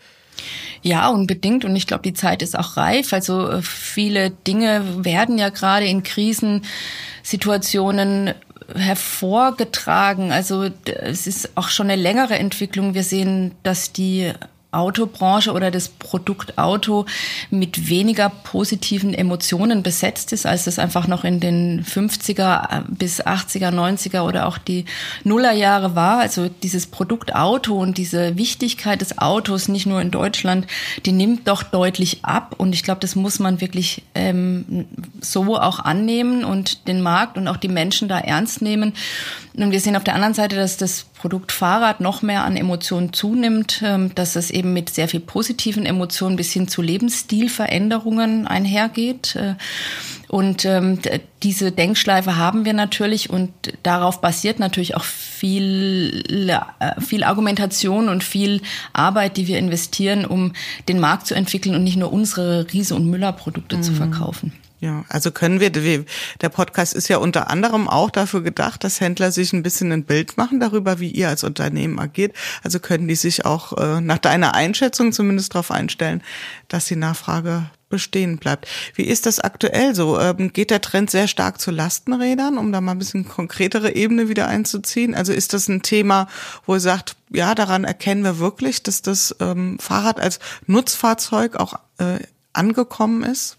Ja, 0.86 1.10
unbedingt. 1.10 1.66
Und 1.66 1.76
ich 1.76 1.88
glaube, 1.88 2.04
die 2.04 2.14
Zeit 2.14 2.44
ist 2.44 2.56
auch 2.56 2.78
reif. 2.78 3.12
Also 3.12 3.50
äh, 3.50 3.64
viele 3.64 4.30
Dinge 4.30 5.04
werden 5.04 5.40
ja 5.40 5.50
gerade 5.50 5.88
in 5.88 6.04
Krisensituationen 6.04 8.36
hervorgetragen. 8.76 10.32
Also 10.32 10.70
es 10.86 11.26
ist 11.26 11.58
auch 11.58 11.70
schon 11.70 11.90
eine 11.90 12.00
längere 12.00 12.38
Entwicklung. 12.38 12.94
Wir 12.94 13.04
sehen, 13.04 13.56
dass 13.64 13.94
die 13.94 14.32
Autobranche 14.76 15.52
oder 15.54 15.72
das 15.72 15.90
Produkt 15.90 16.58
Auto 16.58 17.06
mit 17.50 17.90
weniger 17.90 18.30
positiven 18.30 19.14
Emotionen 19.14 19.84
besetzt 19.84 20.34
ist, 20.34 20.46
als 20.46 20.68
es 20.68 20.80
einfach 20.80 21.08
noch 21.08 21.24
in 21.24 21.40
den 21.40 21.84
50er 21.84 22.84
bis 22.88 23.24
80er, 23.24 23.72
90er 23.72 24.22
oder 24.22 24.48
auch 24.48 24.58
die 24.58 24.86
Nullerjahre 25.24 25.96
war. 25.96 26.20
Also 26.20 26.50
dieses 26.50 26.88
Produkt 26.88 27.36
Auto 27.36 27.76
und 27.76 27.98
diese 27.98 28.38
Wichtigkeit 28.38 29.02
des 29.02 29.18
Autos, 29.18 29.68
nicht 29.68 29.86
nur 29.86 30.02
in 30.02 30.12
Deutschland, 30.12 30.68
die 31.06 31.12
nimmt 31.12 31.48
doch 31.48 31.64
deutlich 31.64 32.20
ab. 32.24 32.56
Und 32.58 32.74
ich 32.74 32.84
glaube, 32.84 33.02
das 33.02 33.16
muss 33.16 33.40
man 33.40 33.62
wirklich 33.62 34.04
ähm, 34.14 34.86
so 35.22 35.58
auch 35.58 35.80
annehmen 35.80 36.44
und 36.44 36.88
den 36.88 37.02
Markt 37.02 37.38
und 37.38 37.48
auch 37.48 37.58
die 37.58 37.68
Menschen 37.68 38.08
da 38.08 38.20
ernst 38.20 38.62
nehmen. 38.62 38.94
Und 39.56 39.72
wir 39.72 39.80
sehen 39.80 39.96
auf 39.96 40.04
der 40.04 40.16
anderen 40.16 40.34
Seite, 40.34 40.56
dass 40.56 40.78
das 40.78 41.06
Produkt 41.18 41.52
Fahrrad 41.52 42.02
noch 42.02 42.22
mehr 42.22 42.44
an 42.44 42.58
Emotionen 42.58 43.14
zunimmt, 43.14 43.82
ähm, 43.84 44.14
dass 44.16 44.36
es 44.36 44.52
eben 44.52 44.74
mit 44.74 44.90
sehr 44.90 45.08
viel 45.08 45.22
positiven 45.22 45.86
Emotionen 45.86 46.36
bis 46.36 46.52
hin 46.52 46.68
zu 46.68 46.82
Lebensstilveränderungen 46.82 48.46
einhergeht. 48.48 49.36
Äh, 49.36 49.56
und 50.28 50.66
ähm, 50.66 51.00
diese 51.42 51.72
Denkschleife 51.72 52.38
haben 52.38 52.66
wir 52.66 52.74
natürlich 52.74 53.30
und 53.30 53.52
darauf 53.84 54.22
basiert 54.22 54.60
natürlich 54.60 54.96
auch 54.96 55.04
viel, 55.04 56.24
äh, 56.80 57.02
viel 57.02 57.24
Argumentation 57.24 58.10
und 58.10 58.24
viel 58.24 58.62
Arbeit, 58.92 59.38
die 59.38 59.48
wir 59.48 59.58
investieren, 59.58 60.26
um 60.26 60.54
den 60.90 61.00
Markt 61.00 61.28
zu 61.28 61.36
entwickeln 61.36 61.76
und 61.76 61.84
nicht 61.84 61.98
nur 61.98 62.12
unsere 62.12 62.68
Riese- 62.74 62.96
und 62.96 63.10
Müller-Produkte 63.10 63.78
mhm. 63.78 63.84
zu 63.84 63.94
verkaufen. 63.94 64.54
Ja, 64.86 65.04
also 65.10 65.32
können 65.32 65.60
wir, 65.60 65.72
der 65.72 66.50
Podcast 66.50 66.94
ist 66.94 67.08
ja 67.08 67.18
unter 67.18 67.50
anderem 67.50 67.88
auch 67.88 68.12
dafür 68.12 68.44
gedacht, 68.44 68.84
dass 68.84 69.02
Händler 69.02 69.32
sich 69.32 69.52
ein 69.52 69.64
bisschen 69.64 69.92
ein 69.92 70.04
Bild 70.04 70.38
machen 70.38 70.60
darüber, 70.60 71.00
wie 71.00 71.10
ihr 71.10 71.28
als 71.28 71.44
Unternehmen 71.44 71.98
agiert. 71.98 72.36
Also 72.62 72.80
können 72.80 73.08
die 73.08 73.16
sich 73.16 73.46
auch 73.46 73.76
äh, 73.80 74.00
nach 74.00 74.20
deiner 74.20 74.54
Einschätzung 74.54 75.12
zumindest 75.12 75.56
darauf 75.56 75.72
einstellen, 75.72 76.22
dass 76.68 76.86
die 76.86 76.98
Nachfrage 76.98 77.72
bestehen 77.90 78.38
bleibt. 78.38 78.68
Wie 78.94 79.06
ist 79.06 79.26
das 79.26 79.40
aktuell 79.40 79.96
so? 79.96 80.20
Ähm, 80.20 80.54
geht 80.54 80.70
der 80.70 80.82
Trend 80.82 81.10
sehr 81.10 81.28
stark 81.28 81.60
zu 81.60 81.72
Lastenrädern, 81.72 82.60
um 82.60 82.72
da 82.72 82.80
mal 82.80 82.92
ein 82.92 83.00
bisschen 83.00 83.28
konkretere 83.28 83.96
Ebene 83.96 84.30
wieder 84.30 84.48
einzuziehen? 84.48 85.16
Also 85.16 85.34
ist 85.34 85.54
das 85.54 85.68
ein 85.68 85.82
Thema, 85.82 86.28
wo 86.68 86.76
ihr 86.76 86.80
sagt, 86.80 87.16
ja, 87.32 87.56
daran 87.56 87.86
erkennen 87.86 88.24
wir 88.24 88.38
wirklich, 88.38 88.84
dass 88.84 89.02
das 89.02 89.36
ähm, 89.40 89.80
Fahrrad 89.80 90.20
als 90.20 90.38
Nutzfahrzeug 90.68 91.56
auch 91.56 91.74
äh, 91.98 92.20
angekommen 92.54 93.24
ist? 93.24 93.58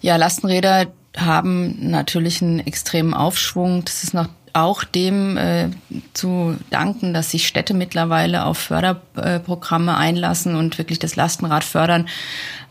Ja, 0.00 0.16
Lastenräder 0.16 0.86
haben 1.16 1.90
natürlich 1.90 2.40
einen 2.42 2.60
extremen 2.60 3.14
Aufschwung. 3.14 3.84
Das 3.84 4.04
ist 4.04 4.14
noch 4.14 4.28
auch 4.52 4.84
dem 4.84 5.36
äh, 5.36 5.68
zu 6.12 6.56
danken, 6.70 7.14
dass 7.14 7.30
sich 7.30 7.46
Städte 7.46 7.74
mittlerweile 7.74 8.44
auf 8.44 8.58
Förderprogramme 8.58 9.96
einlassen 9.96 10.56
und 10.56 10.78
wirklich 10.78 10.98
das 10.98 11.16
Lastenrad 11.16 11.64
fördern, 11.64 12.06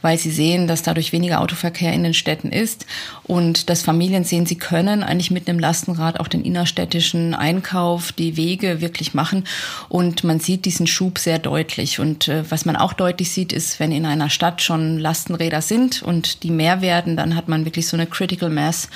weil 0.01 0.17
sie 0.17 0.31
sehen, 0.31 0.67
dass 0.67 0.81
dadurch 0.81 1.11
weniger 1.11 1.41
Autoverkehr 1.41 1.93
in 1.93 2.03
den 2.03 2.13
Städten 2.13 2.51
ist 2.51 2.85
und 3.23 3.69
dass 3.69 3.83
Familien 3.83 4.23
sehen, 4.23 4.45
sie 4.45 4.57
können 4.57 5.03
eigentlich 5.03 5.31
mit 5.31 5.49
einem 5.49 5.59
Lastenrad 5.59 6.19
auch 6.19 6.27
den 6.27 6.43
innerstädtischen 6.43 7.35
Einkauf, 7.35 8.11
die 8.11 8.37
Wege 8.37 8.81
wirklich 8.81 9.13
machen 9.13 9.45
und 9.89 10.23
man 10.23 10.39
sieht 10.39 10.65
diesen 10.65 10.87
Schub 10.87 11.19
sehr 11.19 11.39
deutlich 11.39 11.99
und 11.99 12.27
äh, 12.27 12.49
was 12.49 12.65
man 12.65 12.75
auch 12.75 12.93
deutlich 12.93 13.31
sieht, 13.31 13.51
ist, 13.51 13.79
wenn 13.79 13.91
in 13.91 14.05
einer 14.05 14.29
Stadt 14.29 14.61
schon 14.61 14.99
Lastenräder 14.99 15.61
sind 15.61 16.01
und 16.01 16.43
die 16.43 16.51
mehr 16.51 16.81
werden, 16.81 17.17
dann 17.17 17.35
hat 17.35 17.47
man 17.47 17.65
wirklich 17.65 17.87
so 17.87 17.97
eine 17.97 18.07
Critical 18.07 18.49
Mass 18.49 18.89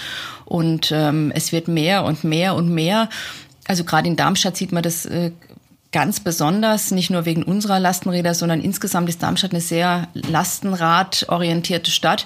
und 0.45 0.91
ähm, 0.91 1.31
es 1.33 1.51
wird 1.51 1.67
mehr 1.67 2.03
und 2.03 2.23
mehr 2.23 2.55
und 2.55 2.69
mehr. 2.69 2.82
Also 3.67 3.83
gerade 3.83 4.07
in 4.07 4.15
Darmstadt 4.15 4.57
sieht 4.57 4.71
man 4.71 4.83
das 4.83 5.05
äh, 5.05 5.31
ganz 5.91 6.19
besonders, 6.19 6.91
nicht 6.91 7.09
nur 7.09 7.25
wegen 7.25 7.43
unserer 7.43 7.79
Lastenräder, 7.79 8.33
sondern 8.33 8.61
insgesamt 8.61 9.07
ist 9.09 9.23
Darmstadt 9.23 9.51
eine 9.51 9.61
sehr 9.61 10.07
lastenradorientierte 10.13 11.91
Stadt. 11.91 12.25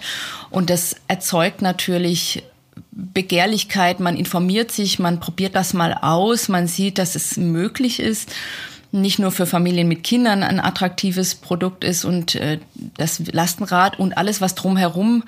Und 0.49 0.69
das 0.69 0.95
erzeugt 1.07 1.61
natürlich 1.61 2.43
Begehrlichkeit, 2.91 3.99
man 3.99 4.17
informiert 4.17 4.71
sich, 4.71 4.97
man 4.97 5.19
probiert 5.19 5.55
das 5.55 5.73
mal 5.73 5.93
aus, 6.01 6.49
man 6.49 6.67
sieht, 6.67 6.97
dass 6.97 7.15
es 7.15 7.37
möglich 7.37 7.99
ist 7.99 8.31
nicht 8.91 9.19
nur 9.19 9.31
für 9.31 9.45
Familien 9.45 9.87
mit 9.87 10.03
Kindern 10.03 10.43
ein 10.43 10.59
attraktives 10.59 11.35
Produkt 11.35 11.83
ist 11.83 12.05
und 12.05 12.35
äh, 12.35 12.59
das 12.95 13.21
Lastenrad 13.31 13.99
und 13.99 14.17
alles, 14.17 14.41
was 14.41 14.55
drumherum 14.55 15.23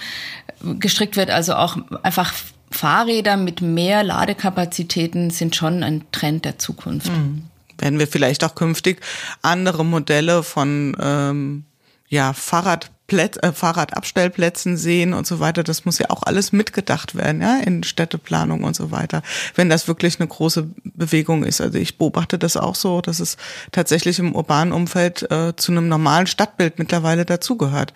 gestrickt 0.80 1.16
wird, 1.16 1.30
also 1.30 1.56
auch 1.56 1.78
einfach 2.04 2.34
Fahrräder 2.72 3.38
mit 3.38 3.62
mehr 3.62 4.04
Ladekapazitäten 4.04 5.30
sind 5.30 5.56
schon 5.56 5.84
ein 5.84 6.06
Trend 6.12 6.46
der 6.46 6.60
Zukunft. 6.60 7.08
Mhm. 7.08 7.46
Werden 7.78 8.00
wir 8.00 8.08
vielleicht 8.08 8.44
auch 8.44 8.56
künftig 8.56 9.02
andere 9.42 9.86
Modelle 9.86 10.44
von 10.44 10.96
ähm, 11.00 11.64
ja, 12.10 12.34
Fahrradplätz, 12.34 13.38
äh, 13.42 13.54
Fahrradabstellplätzen 13.54 14.78
sehen 14.78 15.14
und 15.14 15.26
so 15.26 15.40
weiter. 15.40 15.64
Das 15.64 15.86
muss 15.86 16.00
ja 16.00 16.10
auch 16.10 16.24
alles 16.24 16.52
mitgedacht 16.52 17.16
werden, 17.16 17.42
ja, 17.42 17.60
in 17.60 17.84
Städteplanung 17.84 18.64
und 18.64 18.76
so 18.76 18.92
weiter, 18.92 19.22
wenn 19.56 19.70
das 19.70 19.88
wirklich 19.88 20.20
eine 20.20 20.28
große 20.28 20.68
Bewegung 20.84 21.44
ist. 21.44 21.62
Also 21.62 21.78
ich 21.78 21.98
beobachte 21.98 22.38
das 22.38 22.58
auch 22.58 22.76
so, 22.76 23.00
dass 23.00 23.20
es 23.20 23.38
tatsächlich 23.72 24.20
im 24.20 24.36
urbanen 24.36 24.74
Umfeld 24.74 25.32
äh, 25.32 25.56
zu 25.56 25.72
einem 25.72 25.88
normalen 25.88 26.28
Stadtbild 26.28 26.80
mittlerweile 26.80 27.26
dazugehört, 27.26 27.94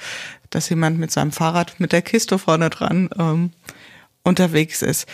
dass 0.52 0.70
jemand 0.70 1.00
mit 1.00 1.12
seinem 1.12 1.32
Fahrrad 1.32 1.80
mit 1.80 1.92
der 1.92 2.04
Kiste 2.04 2.38
vorne 2.38 2.70
dran 2.70 3.10
ähm, 3.18 3.52
unterwegs 4.24 4.82
ist. 4.82 5.08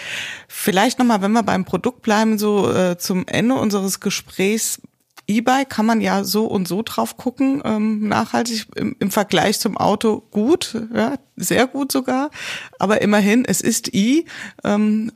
Vielleicht 0.47 0.99
nochmal, 0.99 1.21
wenn 1.21 1.31
wir 1.31 1.43
beim 1.43 1.65
Produkt 1.65 2.01
bleiben, 2.01 2.37
so 2.37 2.71
äh, 2.71 2.97
zum 2.97 3.27
Ende 3.27 3.55
unseres 3.55 3.99
Gesprächs. 3.99 4.81
E-Bike 5.27 5.69
kann 5.69 5.85
man 5.85 6.01
ja 6.01 6.23
so 6.23 6.47
und 6.47 6.67
so 6.67 6.81
drauf 6.81 7.15
gucken, 7.15 7.61
ähm, 7.63 8.07
nachhaltig 8.07 8.65
im, 8.75 8.95
im 8.99 9.11
Vergleich 9.11 9.59
zum 9.59 9.77
Auto 9.77 10.23
gut, 10.31 10.75
ja, 10.91 11.17
sehr 11.35 11.67
gut 11.67 11.91
sogar, 11.91 12.31
aber 12.79 13.03
immerhin, 13.03 13.45
es 13.45 13.61
ist 13.61 13.93
E. 13.93 14.25
Ähm, 14.63 15.11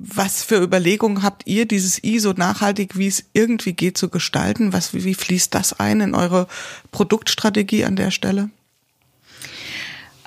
was 0.00 0.44
für 0.44 0.62
Überlegungen 0.62 1.22
habt 1.22 1.46
ihr, 1.46 1.66
dieses 1.66 2.04
I 2.04 2.18
so 2.18 2.32
nachhaltig, 2.32 2.98
wie 2.98 3.08
es 3.08 3.24
irgendwie 3.32 3.72
geht, 3.72 3.98
zu 3.98 4.10
gestalten? 4.10 4.72
Was, 4.72 4.94
wie, 4.94 5.04
wie 5.04 5.14
fließt 5.14 5.54
das 5.54 5.78
ein 5.80 6.00
in 6.00 6.14
eure 6.14 6.46
Produktstrategie 6.92 7.84
an 7.84 7.96
der 7.96 8.10
Stelle? 8.10 8.50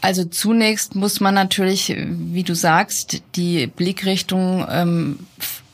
Also 0.01 0.25
zunächst 0.25 0.95
muss 0.95 1.19
man 1.19 1.35
natürlich, 1.35 1.95
wie 1.95 2.43
du 2.43 2.55
sagst, 2.55 3.21
die 3.35 3.67
Blickrichtung 3.67 4.65
ähm, 4.69 5.19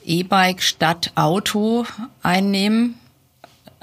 E-Bike 0.06 0.62
statt 0.62 1.12
Auto 1.16 1.86
einnehmen. 2.24 2.96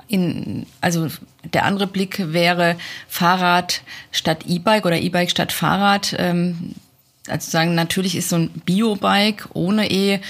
In, 0.07 0.67
also 0.83 1.09
der 1.45 1.65
andere 1.65 1.87
Blick 1.87 2.33
wäre 2.33 2.77
Fahrrad 3.09 3.81
statt 4.13 4.45
E-Bike 4.47 4.85
oder 4.85 5.01
E-Bike 5.01 5.31
statt 5.31 5.51
Fahrrad. 5.51 6.15
Ähm, 6.19 6.75
also 7.27 7.51
sagen, 7.51 7.75
natürlich 7.75 8.17
ist 8.17 8.29
so 8.29 8.37
ein 8.37 8.51
Bio-Bike 8.51 9.49
ohne 9.55 9.91
E 9.91 10.21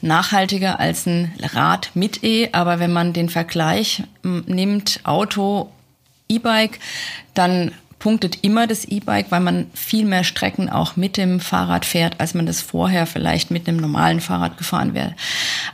nachhaltiger 0.00 0.78
als 0.78 1.06
ein 1.06 1.32
Rad 1.40 1.90
mit 1.94 2.22
E, 2.22 2.50
aber 2.52 2.78
wenn 2.78 2.92
man 2.92 3.12
den 3.12 3.28
Vergleich 3.28 4.04
nimmt, 4.22 5.00
Auto, 5.02 5.72
E-Bike, 6.28 6.78
dann 7.34 7.72
punktet 8.06 8.38
immer 8.42 8.68
das 8.68 8.84
E-Bike, 8.84 9.32
weil 9.32 9.40
man 9.40 9.66
viel 9.74 10.04
mehr 10.04 10.22
Strecken 10.22 10.70
auch 10.70 10.94
mit 10.94 11.16
dem 11.16 11.40
Fahrrad 11.40 11.84
fährt, 11.84 12.20
als 12.20 12.34
man 12.34 12.46
das 12.46 12.60
vorher 12.60 13.04
vielleicht 13.04 13.50
mit 13.50 13.66
einem 13.66 13.78
normalen 13.78 14.20
Fahrrad 14.20 14.58
gefahren 14.58 14.94
wäre. 14.94 15.16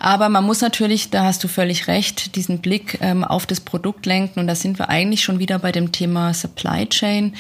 Aber 0.01 0.31
man 0.31 0.43
muss 0.43 0.63
natürlich, 0.63 1.11
da 1.11 1.25
hast 1.25 1.45
du 1.45 1.49
völlig 1.49 1.89
recht, 1.89 2.35
diesen 2.35 2.61
Blick 2.61 2.97
ähm, 3.03 3.23
auf 3.23 3.45
das 3.45 3.61
Produkt 3.61 4.07
lenken. 4.07 4.41
Und 4.41 4.47
da 4.47 4.55
sind 4.55 4.79
wir 4.79 4.89
eigentlich 4.89 5.23
schon 5.23 5.41
wieder 5.41 5.59
bei 5.59 5.73
dem 5.73 5.93
Thema 5.93 6.33
Supply 6.33 6.87
Chain, 6.89 7.35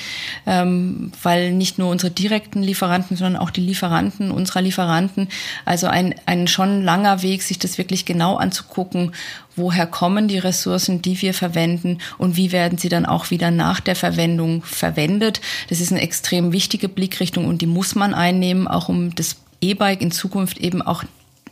ähm, 0.44 1.10
weil 1.22 1.52
nicht 1.52 1.78
nur 1.78 1.88
unsere 1.88 2.12
direkten 2.12 2.62
Lieferanten, 2.62 3.16
sondern 3.16 3.40
auch 3.40 3.48
die 3.48 3.62
Lieferanten 3.62 4.30
unserer 4.30 4.60
Lieferanten, 4.60 5.28
also 5.64 5.86
ein, 5.86 6.14
ein 6.26 6.48
schon 6.48 6.84
langer 6.84 7.22
Weg, 7.22 7.40
sich 7.44 7.58
das 7.58 7.78
wirklich 7.78 8.04
genau 8.04 8.36
anzugucken 8.36 9.12
woher 9.56 9.86
kommen 9.86 10.28
die 10.28 10.38
Ressourcen, 10.38 11.02
die 11.02 11.20
wir 11.22 11.34
verwenden 11.34 11.98
und 12.18 12.36
wie 12.36 12.52
werden 12.52 12.78
sie 12.78 12.88
dann 12.88 13.06
auch 13.06 13.30
wieder 13.30 13.50
nach 13.50 13.80
der 13.80 13.96
Verwendung 13.96 14.62
verwendet. 14.62 15.40
Das 15.68 15.80
ist 15.80 15.92
eine 15.92 16.02
extrem 16.02 16.52
wichtige 16.52 16.88
Blickrichtung 16.88 17.46
und 17.46 17.62
die 17.62 17.66
muss 17.66 17.94
man 17.94 18.14
einnehmen, 18.14 18.68
auch 18.68 18.88
um 18.88 19.14
das 19.14 19.36
E-Bike 19.60 20.02
in 20.02 20.10
Zukunft 20.10 20.58
eben 20.58 20.82
auch 20.82 21.04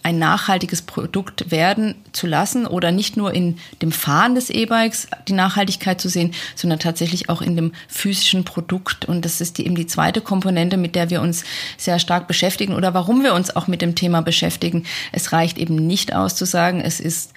ein 0.03 0.19
nachhaltiges 0.19 0.83
Produkt 0.83 1.51
werden 1.51 1.95
zu 2.13 2.27
lassen 2.27 2.67
oder 2.67 2.91
nicht 2.91 3.17
nur 3.17 3.35
in 3.35 3.59
dem 3.83 3.93
Fahren 3.93 4.35
des 4.35 4.49
E-Bikes 4.49 5.09
die 5.29 5.35
Nachhaltigkeit 5.35 6.01
zu 6.01 6.09
sehen, 6.09 6.33
sondern 6.55 6.79
tatsächlich 6.79 7.29
auch 7.29 7.43
in 7.43 7.55
dem 7.55 7.73
physischen 7.87 8.45
Produkt. 8.45 9.05
Und 9.05 9.25
das 9.25 9.41
ist 9.41 9.59
die, 9.59 9.67
eben 9.67 9.75
die 9.75 9.87
zweite 9.87 10.23
Komponente, 10.23 10.79
mit 10.79 10.95
der 10.95 11.11
wir 11.11 11.21
uns 11.21 11.45
sehr 11.77 11.99
stark 11.99 12.29
beschäftigen 12.29 12.75
oder 12.75 12.95
warum 12.95 13.23
wir 13.23 13.35
uns 13.35 13.55
auch 13.55 13.67
mit 13.67 13.83
dem 13.83 13.95
Thema 13.95 14.23
beschäftigen. 14.23 14.85
Es 15.13 15.33
reicht 15.33 15.59
eben 15.59 15.77
nicht 15.77 16.15
aus 16.15 16.35
zu 16.35 16.47
sagen, 16.47 16.81
es 16.81 16.99
ist 16.99 17.35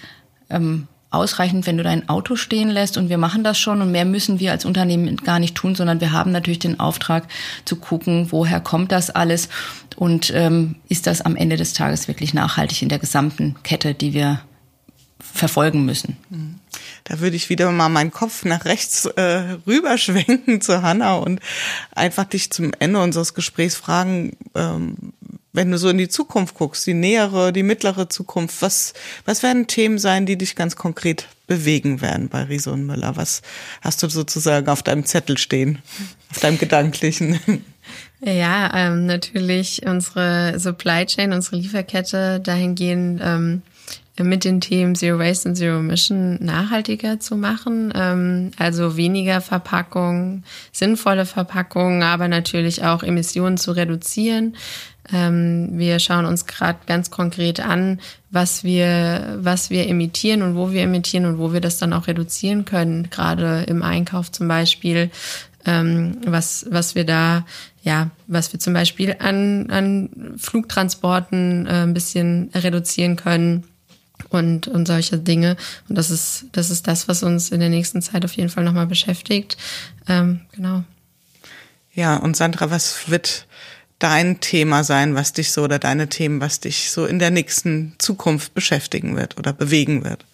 ähm, 0.54 0.88
ausreichend, 1.14 1.68
wenn 1.68 1.78
du 1.78 1.84
dein 1.84 2.10
Auto 2.10 2.36
stehen 2.36 2.70
lässt 2.70 2.98
und 2.98 3.10
wir 3.10 3.20
machen 3.20 3.44
das 3.44 3.60
schon 3.60 3.82
und 3.82 3.92
mehr 3.92 4.06
müssen 4.06 4.40
wir 4.40 4.52
als 4.52 4.66
Unternehmen 4.66 5.16
gar 5.18 5.40
nicht 5.40 5.56
tun, 5.56 5.76
sondern 5.76 6.02
wir 6.02 6.12
haben 6.12 6.32
natürlich 6.32 6.60
den 6.60 6.80
Auftrag 6.80 7.28
zu 7.66 7.76
gucken, 7.76 8.32
woher 8.32 8.60
kommt 8.60 8.92
das 8.92 9.12
alles 9.12 9.50
und 9.96 10.32
ähm, 10.36 10.76
ist 10.90 11.06
das 11.06 11.22
am 11.22 11.36
Ende 11.36 11.56
des 11.56 11.74
Tages 11.74 12.08
wirklich 12.08 12.34
nachhaltig 12.34 12.82
in 12.82 12.90
der 12.90 13.00
gesamten 13.00 13.56
Kette, 13.64 13.94
die 13.94 14.14
wir 14.14 14.42
verfolgen 15.20 15.86
müssen. 15.86 16.18
Da 17.06 17.20
würde 17.20 17.36
ich 17.36 17.50
wieder 17.50 17.72
mal 17.72 17.90
meinen 17.90 18.12
Kopf 18.12 18.46
nach 18.46 18.66
rechts 18.66 19.06
äh, 19.06 19.58
rüberschwenken 19.66 20.62
zu 20.62 20.82
Hanna 20.82 21.16
und 21.16 21.40
einfach 21.92 22.26
dich 22.26 22.52
zum 22.52 22.72
Ende 22.80 23.02
unseres 23.02 23.34
Gesprächs 23.34 23.76
fragen, 23.76 24.38
ähm, 24.56 25.14
wenn 25.54 25.72
du 25.72 25.78
so 25.78 25.90
in 25.90 26.00
die 26.00 26.10
Zukunft 26.10 26.56
guckst, 26.56 26.86
die 26.88 26.96
nähere, 26.96 27.54
die 27.54 27.64
mittlere 27.64 28.10
Zukunft, 28.10 28.62
was, 28.62 28.94
was 29.26 29.44
werden 29.44 29.68
Themen 29.68 30.00
sein, 30.00 30.26
die 30.26 30.38
dich 30.38 30.56
ganz 30.56 30.76
konkret 30.76 31.28
bewegen 31.48 32.02
werden 32.02 32.28
bei 32.28 32.44
Riese 32.44 32.72
und 32.72 32.86
Müller? 32.86 33.16
Was 33.16 33.44
hast 33.82 34.02
du 34.02 34.10
sozusagen 34.10 34.68
auf 34.68 34.82
deinem 34.82 35.06
Zettel 35.06 35.38
stehen, 35.38 35.80
auf 36.32 36.40
deinem 36.40 36.58
gedanklichen? 36.58 37.40
Ja, 38.26 38.72
ähm, 38.74 39.06
natürlich 39.06 39.86
unsere 39.86 40.58
Supply 40.58 41.06
Chain, 41.06 41.34
unsere 41.34 41.58
Lieferkette 41.58 42.40
dahingehend 42.40 43.20
ähm, 43.22 43.62
mit 44.22 44.44
den 44.44 44.62
Themen 44.62 44.94
Zero 44.94 45.18
Waste 45.18 45.50
und 45.50 45.56
Zero 45.56 45.80
Emission 45.80 46.38
nachhaltiger 46.44 47.20
zu 47.20 47.36
machen. 47.36 47.92
Ähm, 47.96 48.52
also 48.60 48.96
weniger 48.96 49.42
Verpackung, 49.42 50.44
sinnvolle 50.72 51.26
Verpackungen, 51.26 52.04
aber 52.04 52.28
natürlich 52.28 52.84
auch 52.84 53.02
Emissionen 53.02 53.58
zu 53.58 53.72
reduzieren. 53.72 54.56
Ähm, 55.12 55.70
wir 55.74 55.98
schauen 56.00 56.26
uns 56.26 56.46
gerade 56.46 56.80
ganz 56.86 57.10
konkret 57.10 57.60
an, 57.60 58.00
was 58.30 58.64
wir, 58.64 59.40
was 59.42 59.72
wir 59.72 59.88
emittieren 59.88 60.44
und 60.44 60.56
wo 60.56 60.72
wir 60.72 60.84
emittieren 60.84 61.26
und 61.26 61.40
wo 61.40 61.52
wir 61.52 61.60
das 61.60 61.78
dann 61.78 61.92
auch 61.92 62.08
reduzieren 62.08 62.66
können, 62.66 63.10
gerade 63.10 63.64
im 63.64 63.82
Einkauf 63.82 64.32
zum 64.32 64.48
Beispiel, 64.48 65.10
ähm, 65.66 66.18
was, 66.26 66.68
was 66.70 66.94
wir 66.94 67.06
da, 67.06 67.46
ja, 67.84 68.12
was 68.28 68.54
wir 68.54 68.60
zum 68.60 68.74
Beispiel 68.74 69.16
an, 69.20 69.70
an 69.72 70.36
Flugtransporten 70.38 71.66
äh, 71.66 71.84
ein 71.84 71.94
bisschen 71.94 72.52
reduzieren 72.54 73.16
können 73.16 73.64
und, 74.30 74.68
und 74.68 74.88
solche 74.88 75.18
Dinge. 75.18 75.58
Und 75.90 75.98
das 75.98 76.10
ist, 76.10 76.46
das 76.52 76.70
ist 76.70 76.88
das, 76.88 77.08
was 77.08 77.24
uns 77.24 77.50
in 77.50 77.60
der 77.60 77.70
nächsten 77.70 78.02
Zeit 78.02 78.26
auf 78.26 78.34
jeden 78.34 78.50
Fall 78.50 78.64
nochmal 78.64 78.88
beschäftigt. 78.88 79.58
Ähm, 80.08 80.42
genau. 80.54 80.84
Ja, 81.94 82.18
und 82.18 82.36
Sandra, 82.36 82.72
was 82.72 83.10
wird 83.10 83.48
dein 84.00 84.40
Thema 84.40 84.84
sein, 84.84 85.16
was 85.16 85.34
dich 85.34 85.52
so 85.52 85.64
oder 85.64 85.80
deine 85.80 86.10
Themen, 86.10 86.42
was 86.42 86.60
dich 86.60 86.92
so 86.92 87.06
in 87.06 87.20
der 87.20 87.32
nächsten 87.32 87.94
Zukunft 88.00 88.54
beschäftigen 88.54 89.16
wird 89.16 89.38
oder 89.38 89.54
bewegen 89.54 90.04
wird? 90.04 90.26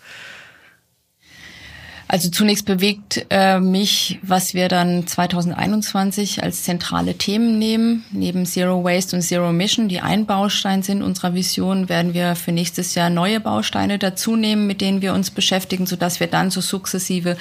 Also 2.11 2.29
zunächst 2.29 2.65
bewegt 2.65 3.27
äh, 3.29 3.59
mich, 3.59 4.17
was 4.23 4.55
wir 4.55 4.67
dann 4.67 5.05
2021 5.05 6.41
als 6.41 6.63
zentrale 6.63 7.13
Themen 7.19 7.59
nehmen. 7.59 8.03
Neben 8.09 8.47
Zero 8.47 8.83
Waste 8.83 9.15
und 9.15 9.21
Zero 9.21 9.47
Emission, 9.47 9.89
die 9.89 10.01
ein 10.01 10.25
Baustein 10.25 10.81
sind 10.81 11.03
unserer 11.03 11.35
Vision, 11.35 11.87
werden 11.87 12.15
wir 12.15 12.35
für 12.35 12.51
nächstes 12.51 12.95
Jahr 12.95 13.11
neue 13.11 13.39
Bausteine 13.39 13.99
dazu 13.99 14.35
nehmen, 14.35 14.65
mit 14.65 14.81
denen 14.81 15.03
wir 15.03 15.13
uns 15.13 15.29
beschäftigen, 15.29 15.85
sodass 15.85 16.19
wir 16.19 16.25
dann 16.25 16.49
so 16.49 16.61
sukzessive 16.61 17.37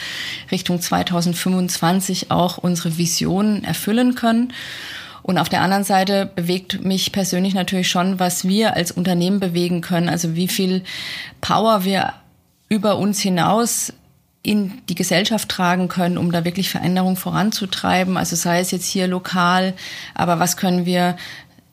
Richtung 0.52 0.82
2025 0.82 2.30
auch 2.30 2.58
unsere 2.58 2.98
Vision 2.98 3.64
erfüllen 3.64 4.16
können. 4.16 4.52
Und 5.22 5.38
auf 5.38 5.48
der 5.48 5.62
anderen 5.62 5.84
Seite 5.84 6.30
bewegt 6.36 6.84
mich 6.84 7.10
persönlich 7.10 7.54
natürlich 7.54 7.88
schon, 7.88 8.18
was 8.18 8.46
wir 8.46 8.76
als 8.76 8.92
Unternehmen 8.92 9.40
bewegen 9.40 9.80
können. 9.80 10.10
Also 10.10 10.36
wie 10.36 10.48
viel 10.48 10.84
Power 11.40 11.86
wir 11.86 12.12
über 12.68 12.98
uns 12.98 13.18
hinaus 13.20 13.94
in 14.48 14.72
die 14.88 14.94
Gesellschaft 14.94 15.50
tragen 15.50 15.88
können, 15.88 16.16
um 16.16 16.32
da 16.32 16.46
wirklich 16.46 16.70
Veränderung 16.70 17.16
voranzutreiben. 17.16 18.16
Also 18.16 18.34
sei 18.34 18.60
es 18.60 18.70
jetzt 18.70 18.86
hier 18.86 19.06
lokal, 19.06 19.74
aber 20.14 20.38
was 20.38 20.56
können 20.56 20.86
wir 20.86 21.16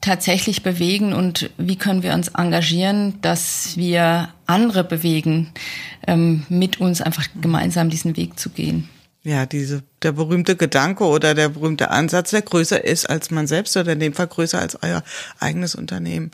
tatsächlich 0.02 0.62
bewegen 0.62 1.14
und 1.14 1.50
wie 1.58 1.78
können 1.78 2.04
wir 2.04 2.14
uns 2.14 2.28
engagieren, 2.28 3.20
dass 3.22 3.78
wir 3.78 4.28
andere 4.46 4.84
bewegen, 4.84 5.52
ähm, 6.06 6.46
mit 6.50 6.82
uns 6.82 7.02
einfach 7.02 7.28
gemeinsam 7.42 7.90
diesen 7.90 8.18
Weg 8.18 8.38
zu 8.38 8.50
gehen. 8.50 8.90
Ja, 9.24 9.46
diese, 9.48 9.82
der 10.04 10.12
berühmte 10.12 10.56
Gedanke 10.56 11.06
oder 11.06 11.34
der 11.34 11.50
berühmte 11.50 11.90
Ansatz, 11.90 12.30
der 12.30 12.44
größer 12.44 12.84
ist 12.84 13.10
als 13.10 13.32
man 13.32 13.48
selbst 13.48 13.76
oder 13.78 13.94
in 13.94 14.00
dem 14.00 14.14
Fall 14.14 14.28
größer 14.28 14.60
als 14.60 14.78
euer 14.84 15.02
eigenes 15.40 15.74
Unternehmen. 15.74 16.30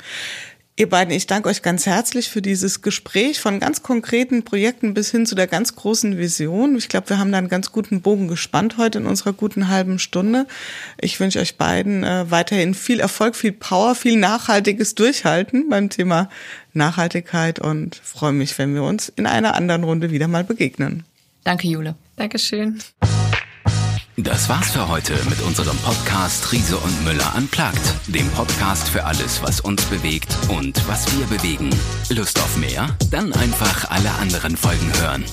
Ihr 0.78 0.88
beiden, 0.90 1.14
ich 1.14 1.28
danke 1.28 1.50
euch 1.50 1.62
ganz 1.62 1.86
herzlich 1.86 2.30
für 2.30 2.42
dieses 2.42 2.82
Gespräch 2.82 3.42
von 3.42 3.60
ganz 3.60 3.84
konkreten 3.84 4.44
Projekten 4.44 4.94
bis 4.94 5.12
hin 5.12 5.26
zu 5.26 5.36
der 5.36 5.48
ganz 5.48 5.76
großen 5.76 6.18
Vision. 6.18 6.78
Ich 6.78 6.88
glaube, 6.88 7.10
wir 7.10 7.20
haben 7.20 7.32
da 7.32 7.38
einen 7.38 7.50
ganz 7.50 7.72
guten 7.72 8.02
Bogen 8.02 8.30
gespannt 8.30 8.78
heute 8.78 9.00
in 9.00 9.06
unserer 9.06 9.34
guten 9.34 9.68
halben 9.68 10.00
Stunde. 10.00 10.48
Ich 11.00 11.20
wünsche 11.20 11.40
euch 11.40 11.58
beiden 11.58 12.04
äh, 12.04 12.32
weiterhin 12.32 12.74
viel 12.74 13.02
Erfolg, 13.02 13.36
viel 13.36 13.52
Power, 13.52 13.96
viel 13.96 14.18
nachhaltiges 14.18 14.96
Durchhalten 14.96 15.70
beim 15.70 15.90
Thema 15.90 16.30
Nachhaltigkeit 16.74 17.60
und 17.60 17.98
freue 17.98 18.34
mich, 18.34 18.58
wenn 18.58 18.74
wir 18.74 18.84
uns 18.84 19.10
in 19.10 19.28
einer 19.28 19.56
anderen 19.56 19.84
Runde 19.84 20.10
wieder 20.10 20.30
mal 20.30 20.46
begegnen. 20.46 21.04
Danke, 21.44 21.68
Jule. 21.68 21.96
Dankeschön. 22.16 22.80
Das 24.24 24.50
war's 24.50 24.72
für 24.72 24.88
heute 24.88 25.14
mit 25.30 25.42
unserem 25.42 25.76
Podcast 25.78 26.52
Riese 26.52 26.78
und 26.78 27.04
Müller 27.04 27.34
unplugged, 27.36 27.82
dem 28.08 28.30
Podcast 28.30 28.88
für 28.88 29.04
alles, 29.04 29.42
was 29.42 29.62
uns 29.62 29.84
bewegt 29.86 30.38
und 30.48 30.88
was 30.88 31.08
wir 31.18 31.26
bewegen. 31.26 31.72
Lust 32.10 32.38
auf 32.40 32.56
mehr? 32.58 32.96
Dann 33.10 33.34
einfach 33.34 33.90
alle 33.90 34.12
anderen 34.12 34.56
Folgen 34.58 34.92
hören. 35.02 35.26